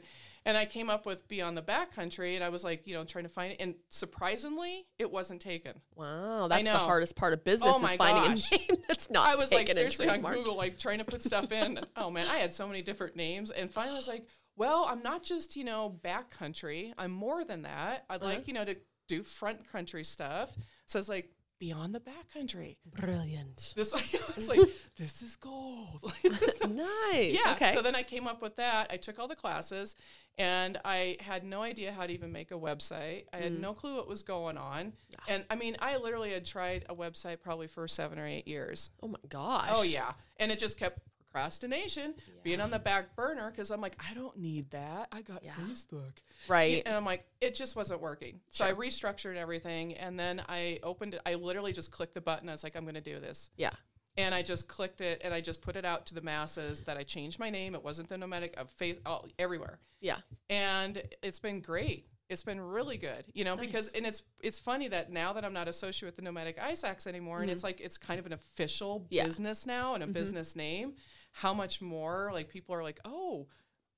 [0.50, 3.26] And I came up with Beyond the Backcountry, and I was like, you know, trying
[3.26, 3.58] to find it.
[3.60, 5.74] And surprisingly, it wasn't taken.
[5.96, 8.52] Wow, that's the hardest part of business Oh is finding gosh.
[8.52, 10.22] a name that's not I was like seriously on.
[10.22, 11.80] Google, like trying to put stuff in.
[11.96, 14.26] oh man, I had so many different names, and finally I was like,
[14.58, 16.94] well, I'm not just you know backcountry.
[16.98, 18.06] I'm more than that.
[18.10, 18.34] I'd Uh-huh.
[18.34, 18.76] like you know to
[19.08, 20.52] do front country stuff.
[20.88, 22.78] So it's like beyond the backcountry.
[22.86, 23.74] Brilliant.
[23.76, 24.60] This I was like,
[24.98, 26.14] this is gold.
[26.70, 27.38] nice.
[27.44, 27.54] Yeah.
[27.54, 27.74] Okay.
[27.74, 28.88] So then I came up with that.
[28.92, 29.96] I took all the classes
[30.38, 33.26] and I had no idea how to even make a website.
[33.34, 33.42] I Mm.
[33.44, 34.94] had no clue what was going on.
[35.28, 38.90] And I mean, I literally had tried a website probably for seven or eight years.
[39.04, 39.72] oh my gosh.
[39.74, 40.14] Oh, yeah.
[40.38, 41.00] And it just kept
[41.32, 45.08] procrastination being on the back burner because I'm like, I don't need that.
[45.12, 46.18] I got Facebook.
[46.48, 46.82] Right.
[46.86, 48.40] And I'm like, it just wasn't working.
[48.50, 49.94] So I restructured everything.
[49.94, 51.22] And then I opened it.
[51.26, 52.50] I literally just clicked the button.
[52.50, 53.72] I was like, I'm going to do this Yeah.
[54.18, 56.98] and I just clicked it and I just put it out to the masses that
[56.98, 57.76] I changed my name.
[57.76, 60.18] It wasn't the nomadic of face all, everywhere, Yeah.
[60.50, 62.08] and it's been great.
[62.30, 65.54] It's been really good, you know, because and it's it's funny that now that I'm
[65.54, 67.54] not associated with the nomadic axe anymore, and mm-hmm.
[67.54, 69.26] it's like it's kind of an official Yeah.
[69.26, 70.14] business now and a mm-hmm.
[70.14, 70.94] business name.
[71.32, 73.48] How much more like people are like, oh,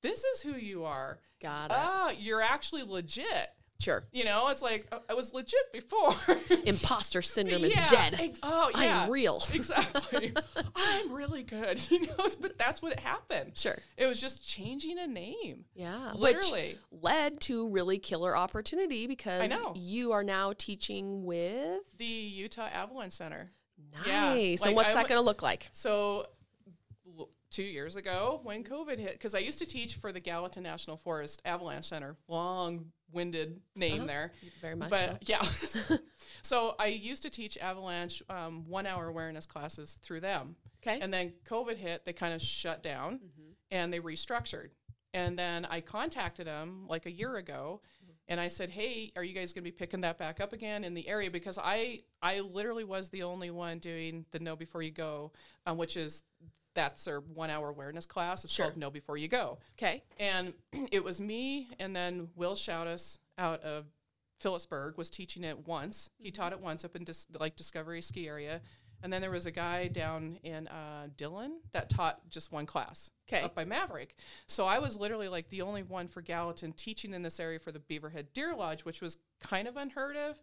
[0.01, 1.19] this is who you are.
[1.41, 1.77] Got it.
[1.77, 3.49] Ah, you're actually legit.
[3.79, 4.03] sure.
[4.11, 6.13] You know, it's like uh, I was legit before.
[6.65, 8.15] Imposter syndrome is dead.
[8.19, 9.03] ex- oh, yeah.
[9.03, 9.41] I'm real.
[9.53, 10.33] Exactly.
[10.75, 11.79] I'm really good.
[11.89, 13.53] You know, but that's what happened.
[13.55, 13.77] Sure.
[13.97, 15.65] It was just changing a name.
[15.73, 16.11] Yeah.
[16.15, 16.77] Literally.
[16.91, 19.73] Which led to really killer opportunity because know.
[19.75, 23.51] you are now teaching with The Utah Avalanche Center.
[24.05, 24.61] Nice.
[24.61, 25.69] Yeah, and what's I that going to look like?
[25.71, 26.27] So
[27.51, 30.97] two years ago when COVID hit, because I used to teach for the Gallatin National
[30.97, 34.31] Forest Avalanche Center, long-winded name there.
[34.61, 35.41] Very much But yeah,
[36.41, 40.55] so I used to teach Avalanche um, one-hour awareness classes through them.
[40.81, 40.99] Okay.
[40.99, 43.51] And then COVID hit, they kind of shut down Mm-hmm.
[43.71, 44.69] and they restructured.
[45.13, 47.81] And then I contacted them like a year ago
[48.27, 50.85] and I said, "Hey, are you guys going to be picking that back up again
[50.85, 54.81] in the area because I I literally was the only one doing the know before
[54.81, 55.33] you go,
[55.65, 56.23] um, which is
[56.73, 58.43] that's their 1-hour awareness class.
[58.43, 58.67] It's Sure.
[58.67, 59.59] called Know Before You Go.
[59.77, 60.03] Okay.
[60.19, 60.53] And
[60.91, 63.85] it was me and then Will Shoutus out of
[64.39, 66.09] Philipsburg was teaching it once.
[66.17, 68.61] He taught it once up in dis- like Discovery Ski Area.
[69.03, 73.09] And then there was a guy down in uh, Dillon that taught just one class
[73.27, 73.41] 'Kay.
[73.41, 74.15] up by Maverick.
[74.47, 77.71] So I was literally like the only one for Gallatin teaching in this area for
[77.71, 80.37] the Beaverhead Deer Lodge, which was kind of unheard of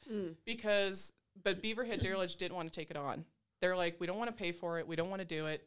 [0.44, 1.12] because,
[1.42, 3.24] but Beaverhead Deer Lodge didn't want to take it on.
[3.60, 4.86] They're like, we don't want to pay for it.
[4.88, 5.66] We don't want to do it,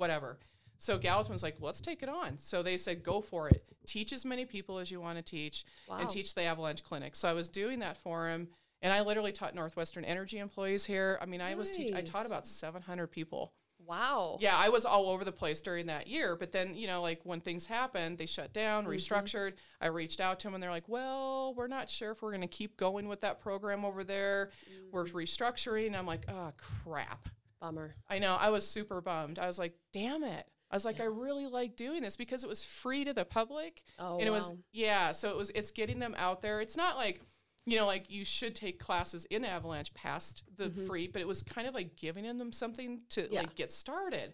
[0.00, 0.38] whatever.
[0.78, 2.38] So Gallatin was like, let's take it on.
[2.38, 3.62] So they said, go for it.
[3.86, 5.98] Teach as many people as you want to teach Wow.
[5.98, 7.14] and teach the Avalanche Clinic.
[7.14, 8.48] So I was doing that for him.
[8.82, 11.18] And I literally taught Northwestern Energy employees here.
[11.20, 13.52] I mean, I was teach- I taught about 700 people.
[13.86, 14.38] Wow.
[14.40, 16.34] Yeah, I was all over the place during that year.
[16.36, 18.92] But then, you know, like when things happened, they shut down, Mm-hmm.
[18.92, 19.54] restructured.
[19.82, 22.40] I reached out to them and they're like, well, we're not sure if we're going
[22.42, 24.50] to keep going with that program over there.
[24.92, 25.12] We're Mm.
[25.12, 25.94] restructuring.
[25.98, 26.52] I'm like, oh,
[26.84, 27.28] crap.
[27.60, 27.94] Bummer.
[28.08, 28.36] I know.
[28.38, 29.38] I was super bummed.
[29.38, 30.46] I was like, damn it.
[30.70, 33.82] I was like, I really like doing this because it was free to the public.
[33.98, 36.60] Oh, and it was yeah, so it was it's getting them out there.
[36.60, 37.20] It's not like
[37.66, 41.42] you know, like you should take classes in Avalanche past the free, but it was
[41.42, 43.32] kind of like giving them something to Mm-hmm.
[43.32, 43.40] Yeah.
[43.40, 43.48] Mm-hmm.
[43.48, 44.32] like get started.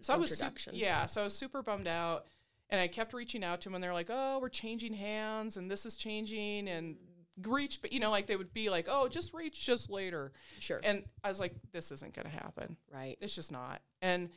[0.00, 2.26] So I was su- yeah, so I was super bummed out,
[2.70, 5.70] and I kept reaching out to them, and they're like, "Oh, we're changing hands, and
[5.70, 6.96] this is changing, and
[7.42, 10.80] reach," but you know, like they would be like, "Oh, just reach just later," Sure.
[10.84, 12.76] and I was like, "This isn't going to happen.
[12.92, 13.16] right.
[13.20, 14.30] It's just not." And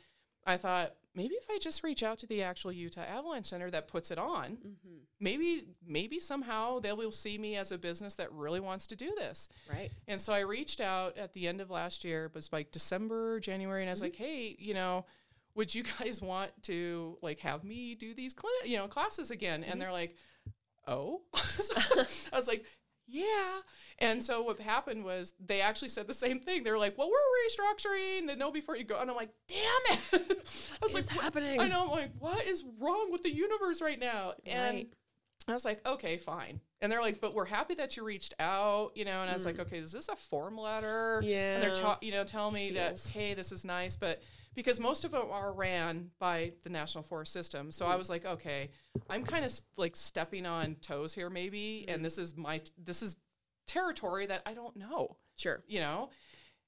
[0.46, 3.86] I thought maybe if I just reach out to the actual Utah Avalanche Center that
[3.88, 4.96] puts it on, Mm-hmm.
[5.20, 9.14] maybe maybe somehow they will see me as a business that really wants to do
[9.16, 9.48] this.
[9.68, 9.90] Right.
[10.06, 13.40] And so I reached out at the end of last year, it was like December,
[13.40, 15.04] January, and I was like, "Hey, you know,
[15.54, 19.64] would you guys want to like have me do these cl- you know classes again?"
[19.64, 20.16] And they're like,
[20.86, 21.74] "Oh," So
[22.32, 22.64] I was like,
[23.08, 23.60] "Yeah."
[24.00, 26.62] And so what happened was they actually said the same thing.
[26.62, 29.98] They were like, "Well, we're restructuring the know before you go," and I'm like, "Damn
[29.98, 31.60] it!" I was What is like, happening?
[31.60, 31.84] I know.
[31.84, 34.92] I'm like, "What is wrong with the universe right now?" And Right.
[35.48, 36.60] I was like, okay, fine.
[36.82, 39.22] And they're like, but we're happy that you reached out, you know.
[39.22, 41.22] And I was like, okay, is this a form letter?
[41.24, 41.54] Yeah.
[41.54, 41.80] And they're, Mm.
[41.80, 43.04] Ta- you know, telling me Feels.
[43.04, 44.20] that, hey, this is nice, but
[44.58, 47.98] because most of them are ran by the National Forest System, so I Mm.
[47.98, 48.70] was like, okay,
[49.08, 51.94] I'm kind of like stepping on toes here, maybe, Mm.
[51.94, 53.16] and this is my this is
[53.68, 55.62] territory that I don't know, Sure.
[55.68, 56.10] you know.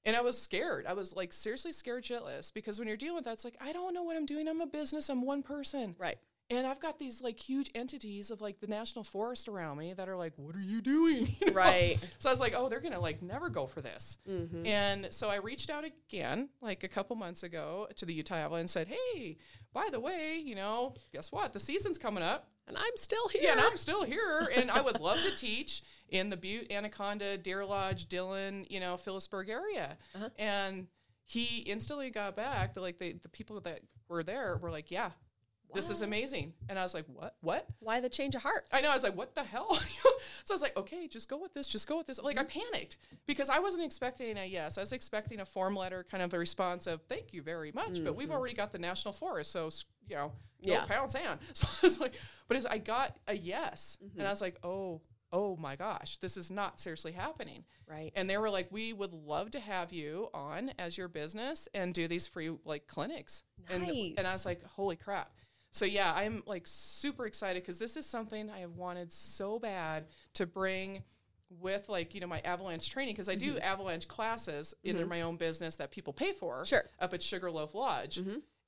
[0.05, 0.85] And I was scared.
[0.87, 3.73] I was like seriously scared shitless because when you're dealing with that, it's like I
[3.73, 4.47] don't know what I'm doing.
[4.47, 5.09] I'm a business.
[5.09, 5.95] I'm one person.
[5.99, 6.17] Right.
[6.51, 10.09] And I've got these like huge entities of like the national forest around me that
[10.09, 11.29] are like, what are you doing?
[11.41, 11.53] You know?
[11.53, 11.97] Right.
[12.19, 14.17] So I was like, oh, they're going to like never go for this.
[14.29, 14.65] Mm-hmm.
[14.65, 18.61] And so I reached out again, like a couple months ago to the Utah Avalanche
[18.61, 19.37] and said, hey,
[19.73, 21.53] by the way, you know, guess what?
[21.53, 22.49] The season's coming up.
[22.67, 23.41] And I'm still here.
[23.43, 27.37] Yeah, and I'm still here, and I would love to teach in the Butte, Anaconda,
[27.37, 29.97] Deer Lodge, Dillon, you know, Philipsburg area.
[30.15, 30.29] Uh-huh.
[30.37, 30.87] And
[31.25, 32.73] he instantly got back.
[32.73, 35.11] The, like the, the people that were there were like, "Yeah,
[35.73, 37.35] this is amazing." And I was like, "What?
[37.41, 38.65] What?" Why the change of heart?
[38.71, 38.89] I know.
[38.89, 39.73] I was like, "What the hell?"
[40.43, 41.67] so I was like, "Okay, just go with this.
[41.67, 42.59] Just go with this." Like I Mm-hmm.
[42.71, 44.77] panicked because I wasn't expecting a yes.
[44.77, 48.03] I was expecting a form letter, kind of a response of "Thank you very much,"
[48.03, 49.69] but we've already got the national forest, so
[50.07, 50.31] you know,
[50.63, 50.69] Mm-hmm.
[50.69, 50.85] Yeah.
[50.85, 51.39] pound sand.
[51.53, 52.13] So I was like,
[52.47, 54.19] but as I got a yes, Mm-hmm.
[54.19, 55.01] and I was like, "Oh,
[55.33, 58.11] oh my gosh, this is not seriously happening." Right.
[58.15, 61.93] And they were like, "We would love to have you on as your business and
[61.93, 65.31] do these free like clinics." And, and I was like, "Holy crap!"
[65.71, 70.05] So yeah, I'm like super excited because this is something I have wanted so bad
[70.33, 71.03] to bring
[71.59, 75.35] with like you know my avalanche training because I do avalanche classes in my own
[75.37, 76.63] business that people pay for Mm-hmm.
[76.65, 76.79] Sure.
[76.79, 77.03] Mm-hmm.
[77.03, 78.19] up at Sugarloaf Lodge.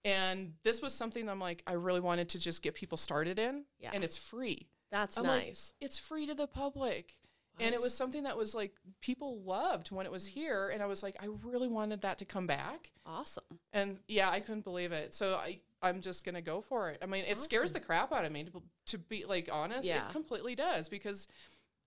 [0.06, 3.64] And this was something I'm like I really wanted to just get people started in,
[3.80, 3.92] Yeah.
[3.94, 4.68] and it's free.
[4.92, 5.74] That's I'm like, nice.
[5.80, 7.16] it's free to the public.
[7.60, 10.70] And it was something that was like people loved when it was here.
[10.70, 12.92] And I was like, I really wanted that to come back.
[13.06, 13.44] awesome.
[13.72, 15.14] And yeah, I couldn't believe it.
[15.14, 17.00] So I, I'm just to go for it.
[17.04, 19.88] I mean, it scares the crap out of me to, to be like honest.
[19.88, 20.08] Yeah.
[20.08, 21.28] It completely does because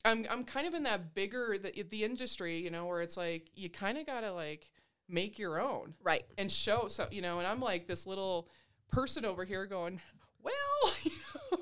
[0.04, 3.50] I'm, I'm kind of in that bigger, the, the industry, you know, where it's like,
[3.54, 4.70] you kind of got to like
[5.08, 6.24] make your own Right.
[6.36, 8.48] and show so you know and i'm like this little
[8.90, 10.00] person over here going
[10.42, 10.52] well
[11.04, 11.12] you
[11.52, 11.58] know,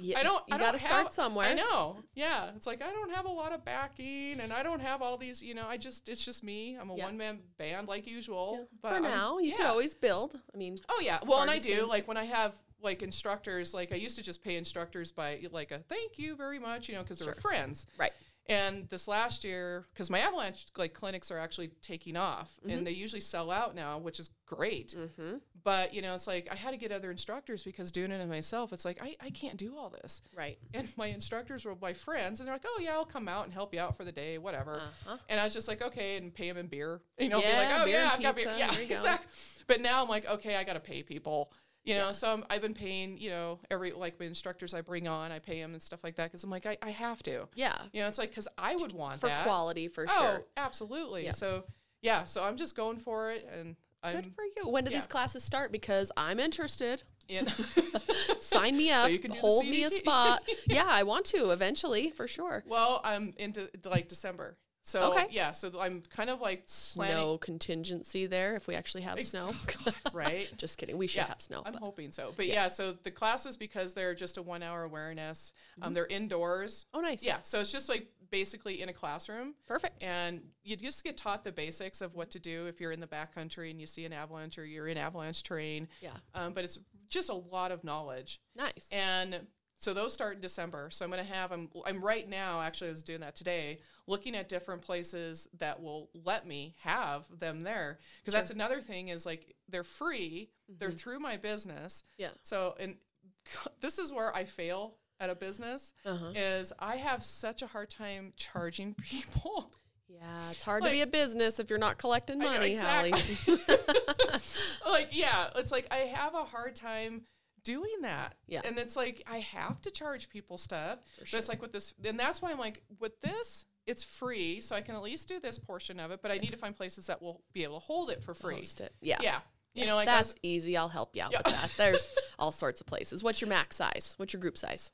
[0.00, 1.48] Yeah, i don't you gotta start have- somewhere.
[1.48, 4.80] i know yeah it's like i don't have a lot of backing and i don't
[4.80, 7.04] have all these you know i just it's just me i'm a Yeah.
[7.06, 9.70] one-man band like usual but For I'm- now, you can yeah.
[9.70, 10.40] always build.
[10.54, 13.92] I mean, oh yeah well and i do like when i have like instructors like
[13.92, 17.02] i used to just pay instructors by like a thank you very much you know
[17.02, 17.40] because they're Sure.
[17.42, 18.12] friends right.
[18.48, 22.92] And this last year, because my avalanche like clinics are actually taking off, and they
[22.92, 24.94] usually sell out now, which is great.
[24.96, 25.36] Mm-hmm.
[25.62, 28.72] But you know, it's like I had to get other instructors because doing it myself,
[28.72, 30.22] it's like I, I can't do all this.
[30.36, 30.58] Right.
[30.74, 33.52] And my instructors were my friends, and they're like, "Oh yeah, I'll come out and
[33.52, 35.16] help you out for the day, whatever." Uh-huh.
[35.28, 37.00] And I was just like, "Okay," and pay them in beer.
[37.18, 38.94] You know, be like, "Oh yeah, I've got beer." Yeah, there you go.
[38.94, 39.28] exactly.
[39.70, 41.52] But now I'm like, okay, I got to pay people.
[41.84, 42.12] You know, Yeah.
[42.12, 45.38] so I'm, I've been paying, you know, every like my instructors I bring on, I
[45.38, 47.48] pay them and stuff like that because I'm like, I, I have to.
[47.54, 47.76] Yeah.
[47.92, 50.44] You know, it's like because I would want For that quality, for oh, sure.
[50.56, 51.24] absolutely.
[51.24, 51.30] Yeah.
[51.32, 51.64] So
[52.02, 54.68] yeah, so I'm just going for it, and I'm Good for you.
[54.68, 54.96] When do yeah.
[54.98, 55.70] these classes start?
[55.72, 57.02] Because I'm interested.
[57.28, 57.46] in.
[58.40, 59.10] Sign me up.
[59.20, 60.42] can hold me a spot.
[60.66, 62.64] yeah, I want to eventually for sure.
[62.66, 64.56] well, I'm into like December.
[64.90, 65.26] So Okay.
[65.30, 69.54] yeah, so I'm kind of like planning, Snow contingency there if we actually have snow.
[70.12, 70.52] right?
[70.56, 70.98] Just kidding.
[70.98, 71.62] We should yeah, have snow.
[71.64, 72.32] I'm but- hoping so.
[72.36, 72.66] But yeah.
[72.68, 75.52] so the classes because they're just a one hour awareness.
[75.80, 76.86] Um, they're indoors.
[76.92, 77.22] Oh, nice.
[77.22, 79.54] Yeah, so it's just like basically in a classroom.
[79.66, 80.02] Perfect.
[80.04, 83.06] And you just get taught the basics of what to do if you're in the
[83.06, 85.88] backcountry and you see an avalanche or you're in avalanche terrain.
[86.00, 86.10] Yeah.
[86.34, 86.78] Um, but it's
[87.08, 88.40] just a lot of knowledge.
[88.56, 88.86] Nice.
[88.90, 89.40] And
[89.78, 90.90] so those start in December.
[90.90, 93.78] So I'm going to have, I'm, I'm right now, actually, I was doing that today,
[94.10, 97.98] looking at different places that will let me have them there.
[98.20, 102.02] Because that's another thing is like they're free, they're through my business.
[102.18, 102.30] Yeah.
[102.42, 102.96] So, and
[103.80, 106.32] this is where I fail at a business Uh-huh.
[106.34, 109.72] is I have such a hard time charging people.
[110.08, 113.12] Yeah, it's hard to be a business if you're not collecting I know, money, Hallie.
[114.90, 117.22] like yeah it's like i have a hard time
[117.62, 118.62] doing that Yeah.
[118.64, 122.18] and it's like i have to charge people stuff but it's like with this and
[122.18, 125.58] that's why i'm like with this it's free so i can at least do this
[125.58, 128.08] portion of it but i need to find places that will be able to hold
[128.10, 128.94] it for free Host it.
[129.00, 129.18] Yeah.
[129.22, 129.40] yeah
[129.74, 130.76] you know like That's was- easy.
[130.76, 131.42] I'll help you out Yeah.
[131.44, 131.70] with that.
[131.76, 132.10] There's
[132.40, 133.22] all sorts of places.
[133.22, 134.14] What's your max size?
[134.16, 134.90] What's your group size?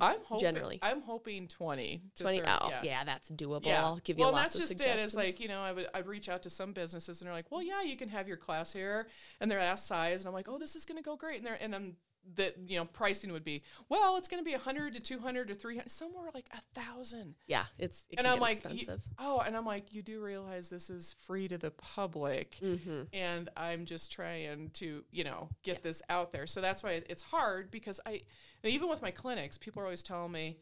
[0.00, 0.78] i'm hoping generally.
[0.80, 2.38] i'm hoping 20 20.
[2.38, 2.80] 30, Oh, yeah.
[2.82, 3.04] yeah.
[3.04, 3.66] that's doable.
[3.66, 3.82] Yeah.
[3.84, 4.86] I'll give you well, lots that's just it.
[5.00, 7.50] It's like, you know, I would I'd reach out to some businesses and they're like,
[7.50, 9.08] Well, yeah, you can have your class here
[9.40, 11.58] and they're asked size and I'm like, Oh, this is gonna go great and they're
[11.60, 11.96] and then
[12.36, 15.54] that you know, pricing would be, well, it's gonna be hundred to two hundred to
[15.54, 17.34] three hundred somewhere like a thousand.
[17.46, 19.02] yeah, it's it And I'm like, you- expensive.
[19.18, 23.02] oh, and I'm like, you do realize this is free to the public, mm-hmm.
[23.12, 26.46] and I'm just trying to, you know, get this out there.
[26.46, 28.22] So that's why it's hard because I,
[28.64, 30.58] even with my clinics, people are always telling me,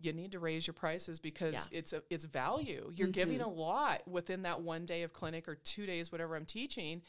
[0.00, 1.78] you need to raise your prices because Yeah.
[1.78, 2.90] it's a, it's value.
[2.96, 6.46] You're giving a lot within that one day of clinic or two days, whatever I'm
[6.46, 7.02] teaching.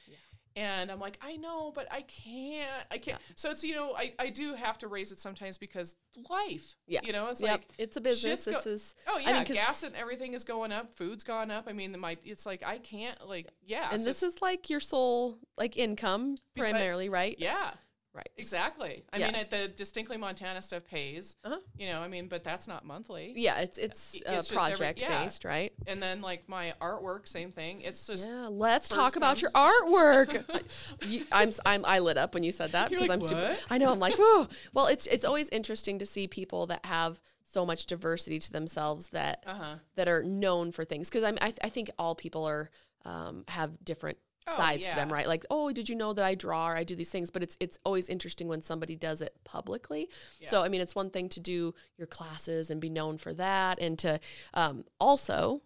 [0.58, 2.70] And I'm like, I know, but I can't.
[2.89, 3.22] I can't.
[3.36, 5.95] So it's you know, I, I do have to raise it sometimes because
[6.30, 6.76] life.
[6.88, 7.01] Yeah.
[7.03, 8.45] You know, it's Yep, like it's a business.
[8.45, 10.93] shit's go- is Oh I yeah, mean, 'cause- gas and everything is going up.
[10.93, 11.66] Food's gone up.
[11.68, 13.89] I mean, my it's like I can't like yeah.
[13.91, 17.36] and so this is like your sole like income primarily, right?
[17.38, 17.72] yeah,
[18.16, 18.30] Right.
[18.38, 19.03] exactly.
[19.11, 19.43] I mean, Yes.
[19.43, 21.36] at the distinctly Montana stuff pays.
[21.43, 21.57] Uh-huh.
[21.78, 23.34] You know, I mean, but that's not monthly.
[23.36, 25.24] Yeah, it's it's, It's uh, just every- project yeah.
[25.26, 25.74] based, right?
[25.86, 27.82] And then like my artwork, same thing.
[27.82, 30.43] It's just Yeah, let's talk about your artwork.
[31.05, 33.57] you, I'm, I'm I lit up when you said that You're because like, I'm super.
[33.70, 33.91] I know.
[33.91, 34.47] I'm like, whoa.
[34.74, 37.20] Well, it's it's always interesting to see people that have
[37.51, 39.76] so much diversity to themselves that uh huh.
[39.95, 41.09] that are known for things.
[41.09, 42.70] Because I'm, I, I think all people are
[43.05, 44.18] um, have different
[44.48, 45.28] Oh, sides to them, right?
[45.28, 47.32] Like, oh, did you know that I draw or I do these things?
[47.32, 50.10] But it's it's always interesting when somebody does it publicly.
[50.46, 53.80] So I mean, it's one thing to do your classes and be known for that,
[53.82, 54.20] and to
[54.54, 55.62] um, also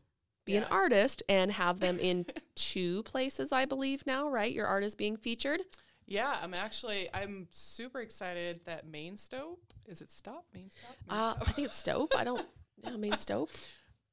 [0.45, 2.25] be an artist and have them in
[2.55, 4.51] two places, I believe now, right?
[4.51, 5.61] Your art is being featured.
[6.07, 11.19] Yeah, I'm actually I'm super excited that Main Stop is it Stop Main Stop Main
[11.19, 12.13] Uh, Stop I think it's Stope.
[12.17, 12.45] I don't.
[12.82, 13.51] Yeah, main Stope.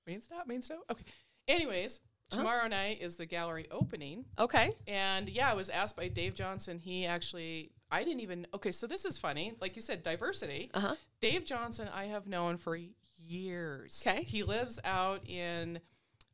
[0.09, 0.81] Main Stop Main Stop.
[0.91, 1.05] Okay.
[1.47, 2.01] Anyways,
[2.31, 4.25] Tomorrow night is the gallery opening.
[4.39, 4.73] Okay.
[4.87, 6.79] And yeah, I was asked by Dave Johnson.
[6.79, 9.55] He actually, I didn't even, okay, so this is funny.
[9.61, 10.71] Like you said, diversity.
[10.75, 10.95] Uh huh.
[11.21, 12.79] Dave Johnson, I have known for
[13.19, 14.03] years.
[14.07, 14.23] Okay.
[14.25, 15.81] He lives out in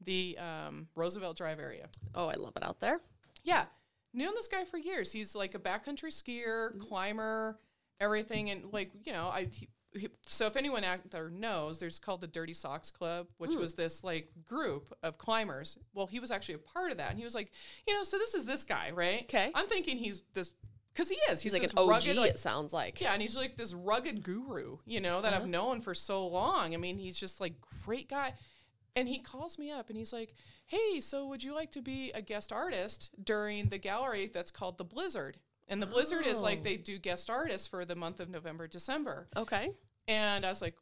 [0.05, 1.89] the um, Roosevelt Drive area.
[2.15, 3.01] Oh, I love it out there.
[3.45, 3.65] Yeah.
[4.15, 5.13] Known this guy for years.
[5.13, 7.59] He's like a backcountry skier, climber,
[8.01, 8.51] everything.
[8.51, 9.69] And like, you know, I, he-
[10.27, 14.03] so if anyone out there knows, there's called the Dirty Socks Club, which was this
[14.03, 15.77] like group of climbers.
[15.95, 17.51] Well, he was actually a part of that, and he was like,
[17.87, 19.23] you know, so this is this guy, right?
[19.25, 19.51] Okay.
[19.55, 20.53] I'm thinking he's this
[20.95, 21.41] because he is.
[21.43, 21.89] He's, He's, like an OG.
[21.89, 23.01] rugged, like, it sounds like.
[23.01, 25.43] yeah, and he's like this rugged guru, you know, that Uh-huh.
[25.43, 26.75] I've known for so long.
[26.75, 28.35] I mean, he's just like great guy.
[28.95, 30.35] And he calls me up and he's like,
[30.67, 34.77] "Hey, so would you like to be a guest artist during the gallery that's called
[34.77, 35.39] the Blizzard?"
[35.69, 36.63] And the Blizzard is like Oh.
[36.63, 39.29] they do guest artists for the month of November, December.
[39.37, 39.71] Okay.
[40.09, 40.77] And I was like,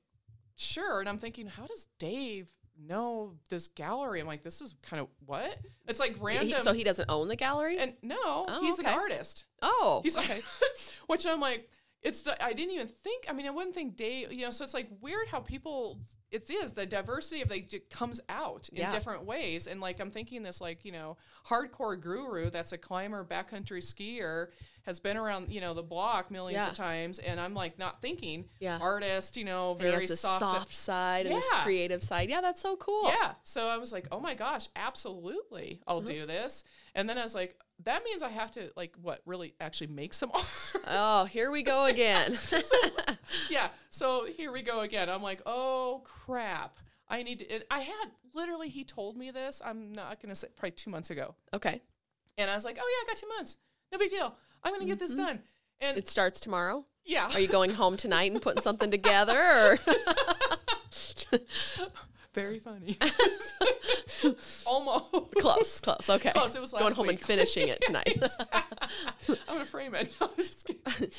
[0.57, 5.01] "Sure." And I'm thinking, "How does Dave know this gallery?" I'm like, "This is kind
[5.01, 6.63] of what?" It's like He- random.
[6.63, 7.79] so he doesn't own the gallery.
[7.79, 8.17] and no,
[8.49, 8.89] Oh, he's okay.
[8.89, 9.45] an artist.
[9.63, 10.01] oh.
[10.03, 10.43] He's like,
[11.07, 11.69] which I'm like,
[12.03, 13.27] it's the, I didn't even think.
[13.29, 14.33] I mean, I wouldn't think Dave.
[14.33, 16.01] You know, so it's like weird how people.
[16.31, 18.91] It is the diversity of they j- comes out in Yeah.
[18.91, 23.23] different ways, and like I'm thinking this like you know hardcore guru that's a climber,
[23.25, 24.47] backcountry skier
[24.91, 26.71] has been around you know the block millions Yeah.
[26.71, 28.79] of times, and I'm like not thinking Yeah.
[28.81, 30.41] artist, you know, very soft.
[30.41, 32.29] soft, side and this creative side.
[32.29, 33.05] Yeah, that's so cool.
[33.07, 33.33] Yeah.
[33.45, 36.07] So I was like, oh my gosh, absolutely, I'll uh-huh.
[36.07, 36.65] do this.
[36.95, 40.13] And then I was like, that means I have to like what really actually make
[40.13, 40.75] some art.
[40.89, 42.37] Oh, here we go again.
[43.49, 43.69] yeah.
[43.91, 45.09] So here we go again.
[45.09, 46.79] I'm like, oh crap.
[47.09, 47.73] I need to.
[47.73, 49.61] I had literally, he told me this.
[49.65, 51.35] I'm not going to say probably two months ago.
[51.53, 51.83] Okay.
[52.39, 53.57] And I was like, oh, yeah, I got two months.
[53.93, 54.35] No big deal.
[54.63, 55.25] I'm going to get this mm-hmm.
[55.25, 55.41] done.
[55.81, 56.85] And It starts tomorrow.
[57.05, 57.31] yeah.
[57.33, 59.79] Are you going home tonight and putting something together?
[62.33, 62.97] Very funny.
[64.67, 65.35] Almost.
[65.41, 66.09] close, close.
[66.09, 66.31] Okay.
[66.31, 68.17] Close, it was going home and finishing it tonight.
[69.49, 70.13] I'm to frame it.
[70.21, 70.31] No,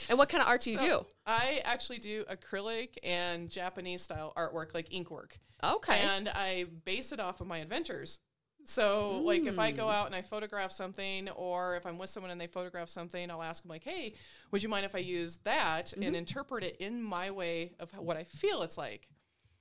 [0.09, 4.31] and what kind of art do you So, I actually do acrylic and Japanese style
[4.37, 5.37] artwork, like ink work.
[5.61, 5.99] Okay.
[5.99, 8.19] And I base it off of my adventures.
[8.66, 9.93] So, like, if I go Mm.
[9.93, 13.41] out and I photograph something, or if I'm with someone and they photograph something, I'll
[13.41, 14.16] ask them, like, hey,
[14.51, 16.03] would you mind if I use that Mm-hmm.
[16.03, 19.07] and interpret it in my way of how- what I feel it's like?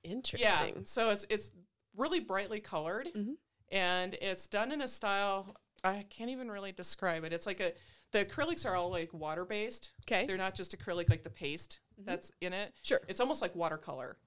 [0.03, 0.49] Interesting.
[0.49, 0.79] Mm-hmm.
[0.79, 0.85] Yeah.
[0.85, 1.51] So it's it's
[1.95, 3.09] really brightly colored,
[3.69, 7.33] and it's done in a style I can't even really describe it.
[7.33, 7.73] It's like a
[8.11, 9.91] the acrylics are all like water based.
[10.03, 10.25] Okay.
[10.27, 12.73] They're not just acrylic like the paste that's in it.
[12.81, 12.99] Sure.
[13.07, 14.17] It's almost like watercolor.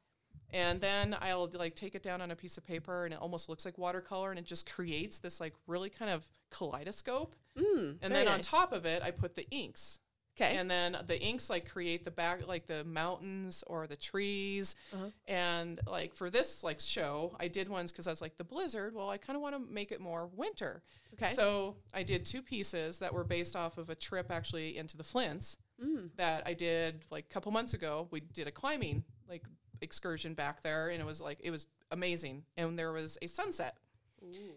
[0.54, 3.48] And then I'll like take it down on a piece of paper and it almost
[3.48, 7.34] looks like watercolor and it just creates this like really kind of kaleidoscope.
[7.58, 9.98] Mm, And then on top of it, I put the inks.
[10.36, 10.56] Okay.
[10.56, 14.74] And then the inks like create the back like the mountains or the trees.
[14.92, 15.06] Uh-huh.
[15.28, 18.94] And like for this like show, I did ones because I was like the blizzard.
[18.96, 20.82] Well, I kind of want to make it more winter.
[21.14, 21.32] Okay.
[21.34, 25.04] So I did two pieces that were based off of a trip actually into the
[25.04, 26.10] Flints Mm.
[26.16, 28.06] that I did like a couple months ago.
[28.12, 29.42] We did a climbing like
[29.80, 32.44] excursion back there, and it was like it was amazing.
[32.56, 33.76] And there was a sunset,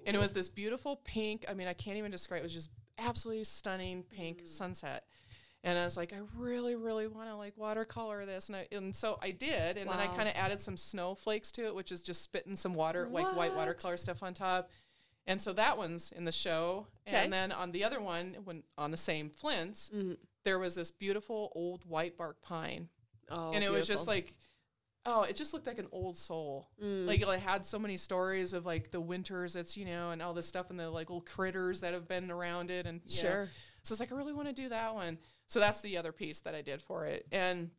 [0.06, 1.46] and it was this beautiful pink.
[1.50, 2.40] I mean, I can't even describe.
[2.40, 4.48] It was just absolutely stunning pink Mm.
[4.48, 5.06] sunset.
[5.64, 8.96] And I was like, I really, really want to like watercolor this, and I, and
[8.96, 12.02] so I did, and then I kind of added some snowflakes to it, which is
[12.02, 14.70] just spitting some water, like white watercolor stuff on top.
[15.26, 17.18] And so that one's in the show, Okay.
[17.18, 20.18] and then on the other one, when on the same flints, Mhm.
[20.46, 22.88] there was this beautiful old white bark pine,
[23.30, 24.34] Oh, and it was just like,
[25.08, 26.68] oh, it just looked like an old soul.
[26.84, 27.08] Mm.
[27.08, 30.34] Like it had so many stories of like the winters that's you know, and all
[30.34, 33.30] this stuff, and the like little critters that have been around it, and you know.
[33.30, 33.50] Sure.
[33.82, 35.18] So it's like I really want to do that one.
[35.48, 37.26] So that's the other piece that I did for it.
[37.32, 37.72] And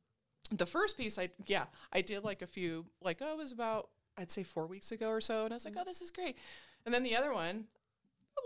[0.51, 3.91] the first piece I yeah, I did like a few like oh, it was about
[4.17, 6.39] I'd say 4 weeks ago or so and I was like, "Oh, this is great."
[6.87, 7.67] And then the other one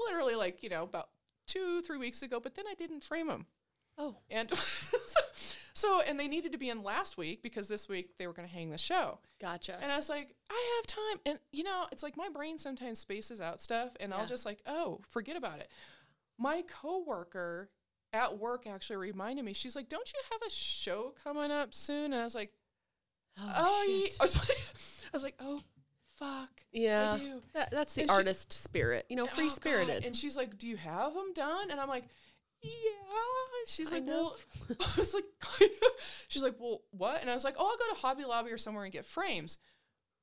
[0.06, 1.10] literally like, you know, about
[1.46, 3.46] 2 3 weeks ago, but then I didn't frame them.
[3.96, 4.16] Oh.
[4.30, 4.50] And
[5.74, 8.48] so and they needed to be in last week because this week they were going
[8.48, 9.18] to hang the show.
[9.40, 9.78] Gotcha.
[9.82, 11.20] And I was like, I have time.
[11.26, 14.18] And, you know, it's like my brain sometimes spaces out stuff and Yeah.
[14.18, 15.68] I'll just like, oh, forget about it.
[16.38, 17.70] My coworker
[18.12, 22.12] at work actually reminded me, she's like, don't you have a show coming up soon?
[22.12, 22.52] And I was like,
[23.38, 24.08] oh, oh yeah.
[24.20, 25.62] I was like, I was like, oh,
[26.18, 26.50] fuck.
[26.72, 27.18] Yeah.
[27.54, 30.04] That, that's the And she- artist spirit, you know, Oh, free spirited.
[30.04, 31.70] And she's like, do you have them done?
[31.70, 32.04] And I'm like,
[32.62, 32.70] yeah.
[33.66, 34.36] She's like, Kind well,
[34.80, 35.24] I was like,
[36.28, 37.20] she's like, well, what?
[37.20, 39.58] And I was like, oh, I'll go to Hobby Lobby or somewhere and get frames.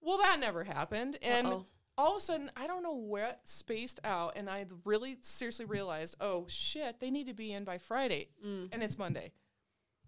[0.02, 1.18] Well, that never happened.
[1.22, 1.66] And Uh-oh.
[1.98, 4.34] all of a sudden, I don't know what spaced out.
[4.36, 8.30] And I really seriously realized, oh, shit, they need to be in by Friday.
[8.44, 9.32] And it's Monday.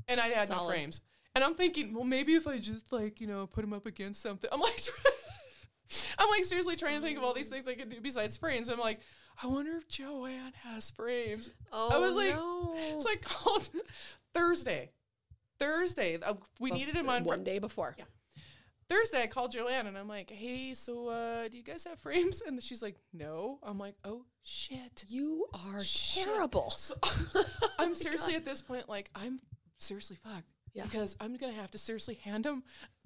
[0.08, 0.70] And I had no Mm.
[0.70, 1.02] Frames.
[1.34, 4.22] And I'm thinking, well, maybe if I just like, you know, put them up against
[4.22, 4.50] something.
[4.54, 4.80] I'm like,
[6.18, 8.70] I'm like seriously trying to think of all these things I could do besides frames.
[8.70, 9.00] I'm like,
[9.44, 11.50] I wonder if Joanne has frames.
[11.72, 13.00] oh, was like- no.
[13.00, 13.70] So I called
[14.34, 14.92] Thursday.
[15.60, 16.18] Thursday.
[16.22, 17.96] uh, We needed him on one day before.
[17.98, 18.06] Yeah.
[18.90, 19.24] Thursday.
[19.24, 22.42] I called Joanne and I'm like, hey, so uh, do you guys have frames?
[22.46, 23.60] And she's like, no.
[23.64, 25.06] I'm like, oh shit.
[25.08, 26.26] You are Shit.
[26.26, 26.70] terrible.
[26.72, 26.96] So
[27.80, 29.40] I'm seriously at this point like I'm
[29.78, 30.84] seriously fucked Yeah.
[30.84, 32.64] because I'm gonna have to seriously hand him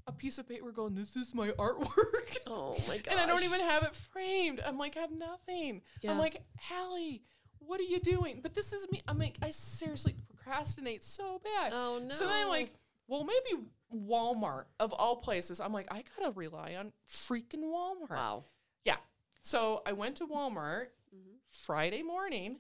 [0.08, 1.88] a piece of paper going, this is my artwork.
[2.48, 3.08] Oh my god.
[3.12, 4.62] and I don't even have it framed.
[4.64, 5.82] I'm like, I have nothing.
[6.02, 6.12] Yeah.
[6.12, 7.24] I'm like, Hallie,
[7.58, 8.40] what are you doing?
[8.44, 9.02] But this is me.
[9.08, 11.72] I'm like, I seriously procrastinate so bad.
[11.74, 12.14] Oh no.
[12.14, 12.72] So then I'm like,
[13.08, 15.60] well, maybe Walmart of all places.
[15.60, 18.12] I'm like, I gotta rely on freaking Walmart.
[18.12, 18.44] wow.
[18.84, 18.98] Yeah.
[19.42, 21.38] So I went to Walmart Mm-hmm.
[21.50, 22.58] Friday morning.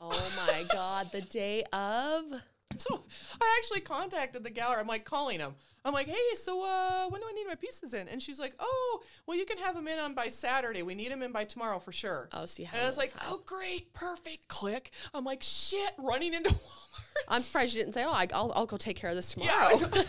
[0.00, 1.10] Oh my god.
[1.10, 2.24] The day of.
[2.76, 3.04] So
[3.40, 4.80] I actually contacted the gallery.
[4.80, 5.54] I'm like calling him.
[5.84, 8.06] I'm like, hey, so uh, when do I need my pieces in?
[8.08, 10.82] And she's like, oh, well, you can have them in on by Saturday.
[10.82, 12.28] We need them in by tomorrow for sure.
[12.32, 13.22] Oh, so you have and I was like, time.
[13.30, 14.48] oh, great, perfect.
[14.48, 14.90] Click.
[15.14, 17.24] I'm like, shit, running into Walmart.
[17.28, 19.70] I'm surprised you didn't say, "Oh, I, I'll I'll go take care of this tomorrow."
[19.78, 20.02] Yeah.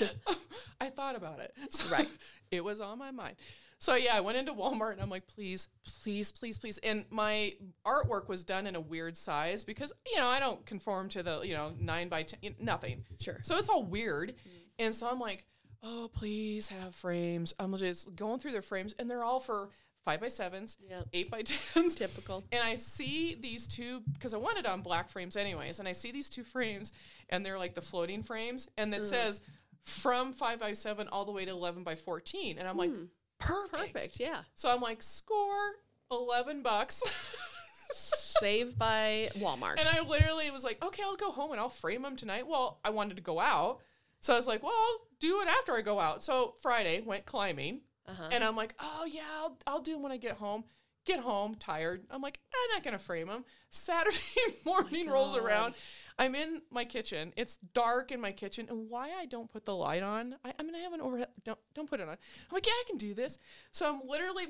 [0.80, 1.52] I thought about it.
[1.70, 2.08] So Right.
[2.50, 3.36] It was on my mind.
[3.78, 5.68] So yeah, I went into Walmart and I'm like, please,
[6.02, 6.78] please, please, please.
[6.78, 7.54] And my
[7.86, 11.40] artwork was done in a weird size because you know I don't conform to the
[11.42, 13.04] you know nine by ten, nothing.
[13.20, 13.38] Sure.
[13.42, 14.30] So it's all weird.
[14.30, 14.56] Mm-hmm.
[14.78, 15.44] And so I'm like,
[15.82, 17.54] oh, please have frames.
[17.58, 19.70] I'm just going through their frames, and they're all for
[20.04, 21.02] five by sevens, Yeah.
[21.12, 22.44] eight by tens, Typical.
[22.52, 26.12] and I see these two because I wanted on black frames anyways, and I see
[26.12, 26.92] these two frames,
[27.28, 29.04] and they're like the floating frames, and it mm.
[29.04, 29.40] says
[29.86, 32.58] from 5 by 7 all the way to 11 by 14.
[32.58, 33.04] And I'm like, hmm.
[33.38, 33.94] Perfect.
[33.94, 34.20] Perfect.
[34.20, 34.40] Yeah.
[34.54, 35.72] So I'm like, score
[36.10, 37.02] 11 bucks.
[37.92, 39.76] Save by Walmart.
[39.78, 42.46] and I literally was like, okay, I'll go home and I'll frame them tonight.
[42.46, 43.80] Well, I wanted to go out.
[44.20, 46.22] So I was like, well, I'll do it after I go out.
[46.22, 47.80] So Friday went climbing.
[48.08, 48.28] uh-huh.
[48.32, 50.64] And I'm like, oh yeah, I'll, I'll do them when I get home.
[51.04, 52.02] Get home tired.
[52.10, 53.44] I'm like, I'm not gonna frame them.
[53.70, 54.18] Saturday
[54.64, 55.74] morning rolls around.
[56.18, 57.32] I'm in my kitchen.
[57.36, 60.36] It's dark in my kitchen, and why I don't put the light on?
[60.44, 61.28] I, I'm gonna have an overhead.
[61.44, 62.10] Don't don't put it on.
[62.10, 62.16] I'm
[62.52, 63.38] like, yeah, I can do this.
[63.70, 64.46] So I'm literally